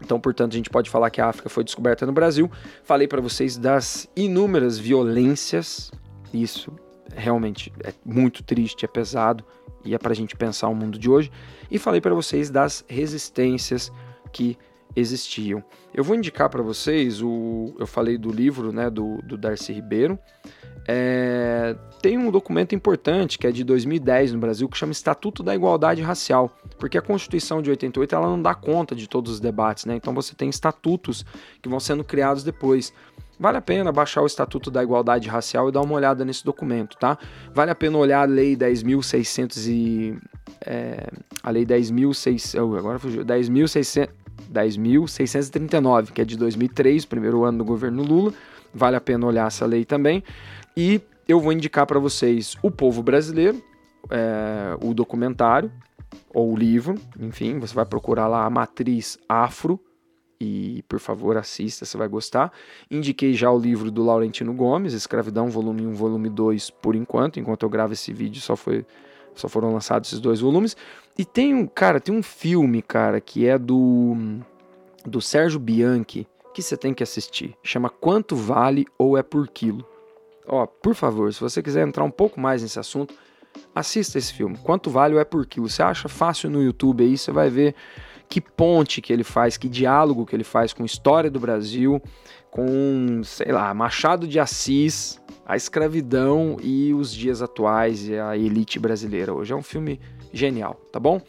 Então, 0.00 0.20
portanto, 0.20 0.52
a 0.52 0.56
gente 0.56 0.70
pode 0.70 0.90
falar 0.90 1.10
que 1.10 1.20
a 1.20 1.28
África 1.28 1.48
foi 1.48 1.64
descoberta 1.64 2.04
no 2.04 2.12
Brasil. 2.12 2.50
Falei 2.82 3.06
para 3.06 3.20
vocês 3.20 3.56
das 3.56 4.08
inúmeras 4.16 4.78
violências. 4.78 5.90
Isso 6.32 6.72
realmente 7.14 7.72
é 7.82 7.92
muito 8.04 8.42
triste, 8.42 8.84
é 8.84 8.88
pesado 8.88 9.44
e 9.84 9.94
é 9.94 9.98
para 9.98 10.12
a 10.12 10.16
gente 10.16 10.34
pensar 10.36 10.68
o 10.68 10.74
mundo 10.74 10.98
de 10.98 11.08
hoje. 11.08 11.30
E 11.70 11.78
falei 11.78 12.00
para 12.00 12.14
vocês 12.14 12.50
das 12.50 12.84
resistências 12.88 13.92
que 14.32 14.58
existiam. 14.96 15.62
Eu 15.92 16.04
vou 16.04 16.16
indicar 16.16 16.48
para 16.48 16.62
vocês 16.62 17.22
o, 17.22 17.74
eu 17.78 17.86
falei 17.86 18.16
do 18.18 18.30
livro, 18.30 18.72
né, 18.72 18.90
do, 18.90 19.18
do 19.22 19.36
Darcy 19.36 19.72
Ribeiro. 19.72 20.18
É, 20.86 21.74
tem 22.02 22.18
um 22.18 22.30
documento 22.30 22.74
importante 22.74 23.38
que 23.38 23.46
é 23.46 23.50
de 23.50 23.64
2010 23.64 24.34
no 24.34 24.38
Brasil 24.38 24.68
que 24.68 24.76
chama 24.76 24.92
Estatuto 24.92 25.42
da 25.42 25.54
Igualdade 25.54 26.02
Racial, 26.02 26.50
porque 26.78 26.98
a 26.98 27.02
Constituição 27.02 27.62
de 27.62 27.70
88 27.70 28.14
ela 28.14 28.26
não 28.26 28.40
dá 28.40 28.54
conta 28.54 28.94
de 28.94 29.08
todos 29.08 29.32
os 29.32 29.40
debates, 29.40 29.86
né? 29.86 29.96
Então 29.96 30.12
você 30.12 30.34
tem 30.34 30.50
estatutos 30.50 31.24
que 31.62 31.68
vão 31.68 31.80
sendo 31.80 32.04
criados 32.04 32.44
depois. 32.44 32.92
Vale 33.40 33.56
a 33.58 33.62
pena 33.62 33.90
baixar 33.90 34.22
o 34.22 34.26
Estatuto 34.26 34.70
da 34.70 34.82
Igualdade 34.82 35.28
Racial 35.28 35.68
e 35.68 35.72
dar 35.72 35.80
uma 35.80 35.94
olhada 35.94 36.24
nesse 36.24 36.44
documento, 36.44 36.96
tá? 36.96 37.18
Vale 37.52 37.70
a 37.70 37.74
pena 37.74 37.98
olhar 37.98 38.20
a 38.20 38.24
Lei 38.24 38.54
10.600 38.54 39.66
e 39.68 40.16
é, 40.64 41.08
a 41.42 41.50
Lei 41.50 41.64
10.600 41.66 42.78
agora 42.78 42.98
fugiu 42.98 43.24
10.600 43.24 44.23
10.639, 44.52 46.12
que 46.12 46.20
é 46.20 46.24
de 46.24 46.36
2003, 46.36 47.04
primeiro 47.04 47.44
ano 47.44 47.58
do 47.58 47.64
governo 47.64 48.02
Lula. 48.02 48.32
Vale 48.72 48.96
a 48.96 49.00
pena 49.00 49.26
olhar 49.26 49.46
essa 49.46 49.66
lei 49.66 49.84
também. 49.84 50.22
E 50.76 51.00
eu 51.28 51.40
vou 51.40 51.52
indicar 51.52 51.86
para 51.86 51.98
vocês 51.98 52.56
O 52.62 52.70
Povo 52.70 53.02
Brasileiro, 53.02 53.62
é, 54.10 54.76
o 54.82 54.92
documentário, 54.92 55.70
ou 56.32 56.52
o 56.52 56.56
livro, 56.56 56.96
enfim, 57.18 57.58
você 57.58 57.74
vai 57.74 57.86
procurar 57.86 58.26
lá 58.26 58.44
a 58.44 58.50
Matriz 58.50 59.18
Afro, 59.28 59.80
e 60.40 60.84
por 60.88 60.98
favor 60.98 61.36
assista, 61.36 61.84
você 61.84 61.96
vai 61.96 62.08
gostar. 62.08 62.52
Indiquei 62.90 63.32
já 63.34 63.50
o 63.50 63.58
livro 63.58 63.90
do 63.90 64.04
Laurentino 64.04 64.52
Gomes, 64.52 64.92
Escravidão, 64.92 65.48
volume 65.48 65.86
1, 65.86 65.94
volume 65.94 66.28
2, 66.28 66.70
por 66.70 66.94
enquanto, 66.94 67.38
enquanto 67.40 67.62
eu 67.62 67.70
gravo 67.70 67.92
esse 67.92 68.12
vídeo 68.12 68.40
só, 68.40 68.56
foi, 68.56 68.84
só 69.34 69.48
foram 69.48 69.72
lançados 69.72 70.08
esses 70.08 70.20
dois 70.20 70.40
volumes. 70.40 70.76
E 71.18 71.24
tem 71.24 71.54
um, 71.54 71.66
cara, 71.66 72.00
tem 72.00 72.14
um 72.14 72.22
filme, 72.22 72.82
cara, 72.82 73.20
que 73.20 73.46
é 73.46 73.58
do, 73.58 74.16
do 75.04 75.20
Sérgio 75.20 75.60
Bianchi, 75.60 76.26
que 76.52 76.62
você 76.62 76.76
tem 76.76 76.94
que 76.94 77.02
assistir. 77.02 77.56
Chama 77.62 77.88
Quanto 77.88 78.34
Vale 78.34 78.86
ou 78.98 79.16
é 79.16 79.22
por 79.22 79.48
Quilo. 79.48 79.86
Ó, 80.46 80.66
por 80.66 80.94
favor, 80.94 81.32
se 81.32 81.40
você 81.40 81.62
quiser 81.62 81.86
entrar 81.86 82.04
um 82.04 82.10
pouco 82.10 82.38
mais 82.38 82.62
nesse 82.62 82.78
assunto, 82.78 83.14
assista 83.74 84.18
esse 84.18 84.32
filme. 84.32 84.56
Quanto 84.62 84.90
vale 84.90 85.14
o 85.14 85.18
é 85.18 85.24
por 85.24 85.46
quilo? 85.46 85.68
Você 85.68 85.82
acha 85.82 86.08
fácil 86.08 86.50
no 86.50 86.62
YouTube 86.62 87.02
aí, 87.02 87.16
você 87.16 87.32
vai 87.32 87.48
ver 87.48 87.74
que 88.28 88.40
ponte 88.40 89.00
que 89.00 89.12
ele 89.12 89.24
faz, 89.24 89.56
que 89.56 89.68
diálogo 89.68 90.26
que 90.26 90.34
ele 90.34 90.44
faz 90.44 90.72
com 90.72 90.82
a 90.82 90.86
história 90.86 91.30
do 91.30 91.38
Brasil, 91.38 92.02
com, 92.50 93.22
sei 93.22 93.52
lá, 93.52 93.72
Machado 93.74 94.26
de 94.26 94.40
Assis, 94.40 95.20
a 95.46 95.56
escravidão 95.56 96.56
e 96.62 96.94
os 96.94 97.12
dias 97.12 97.42
atuais 97.42 98.08
e 98.08 98.18
a 98.18 98.36
elite 98.36 98.78
brasileira 98.78 99.32
hoje. 99.32 99.52
É 99.52 99.56
um 99.56 99.62
filme 99.62 100.00
genial, 100.32 100.80
tá 100.90 100.98
bom? 100.98 101.20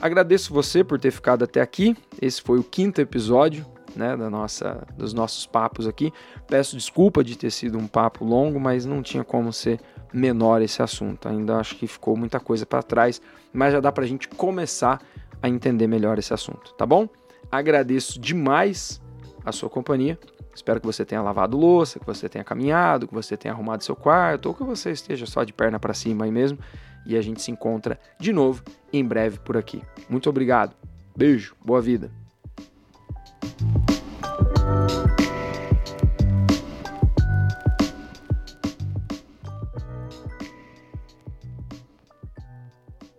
Agradeço 0.00 0.52
você 0.52 0.82
por 0.82 0.98
ter 0.98 1.10
ficado 1.10 1.44
até 1.44 1.60
aqui. 1.60 1.96
Esse 2.20 2.40
foi 2.40 2.58
o 2.58 2.64
quinto 2.64 3.00
episódio 3.00 3.66
né, 3.94 4.16
da 4.16 4.30
nossa, 4.30 4.86
dos 4.96 5.12
nossos 5.12 5.46
papos 5.46 5.86
aqui. 5.86 6.12
Peço 6.46 6.76
desculpa 6.76 7.22
de 7.22 7.36
ter 7.36 7.50
sido 7.50 7.78
um 7.78 7.86
papo 7.86 8.24
longo, 8.24 8.58
mas 8.58 8.86
não 8.86 9.02
tinha 9.02 9.24
como 9.24 9.52
ser 9.52 9.80
menor 10.12 10.62
esse 10.62 10.82
assunto. 10.82 11.28
Ainda 11.28 11.56
acho 11.56 11.76
que 11.76 11.86
ficou 11.86 12.16
muita 12.16 12.40
coisa 12.40 12.64
para 12.64 12.82
trás, 12.82 13.20
mas 13.52 13.72
já 13.72 13.80
dá 13.80 13.92
para 13.92 14.04
a 14.04 14.06
gente 14.06 14.28
começar 14.28 15.00
a 15.42 15.48
entender 15.48 15.86
melhor 15.86 16.18
esse 16.18 16.34
assunto, 16.34 16.74
tá 16.74 16.84
bom? 16.84 17.08
Agradeço 17.50 18.20
demais 18.20 19.00
a 19.44 19.52
sua 19.52 19.70
companhia. 19.70 20.18
Espero 20.54 20.80
que 20.80 20.86
você 20.86 21.04
tenha 21.04 21.22
lavado 21.22 21.56
louça, 21.56 21.98
que 21.98 22.06
você 22.06 22.28
tenha 22.28 22.44
caminhado, 22.44 23.06
que 23.06 23.14
você 23.14 23.36
tenha 23.36 23.54
arrumado 23.54 23.84
seu 23.84 23.96
quarto 23.96 24.46
ou 24.46 24.54
que 24.54 24.64
você 24.64 24.90
esteja 24.90 25.26
só 25.26 25.44
de 25.44 25.52
perna 25.52 25.78
para 25.78 25.94
cima 25.94 26.24
aí 26.24 26.30
mesmo. 26.30 26.58
E 27.06 27.16
a 27.16 27.22
gente 27.22 27.40
se 27.40 27.50
encontra 27.50 27.98
de 28.18 28.32
novo 28.32 28.62
em 28.92 29.04
breve 29.04 29.38
por 29.38 29.56
aqui. 29.56 29.82
Muito 30.08 30.28
obrigado. 30.28 30.74
Beijo, 31.16 31.54
boa 31.64 31.80
vida. 31.80 32.10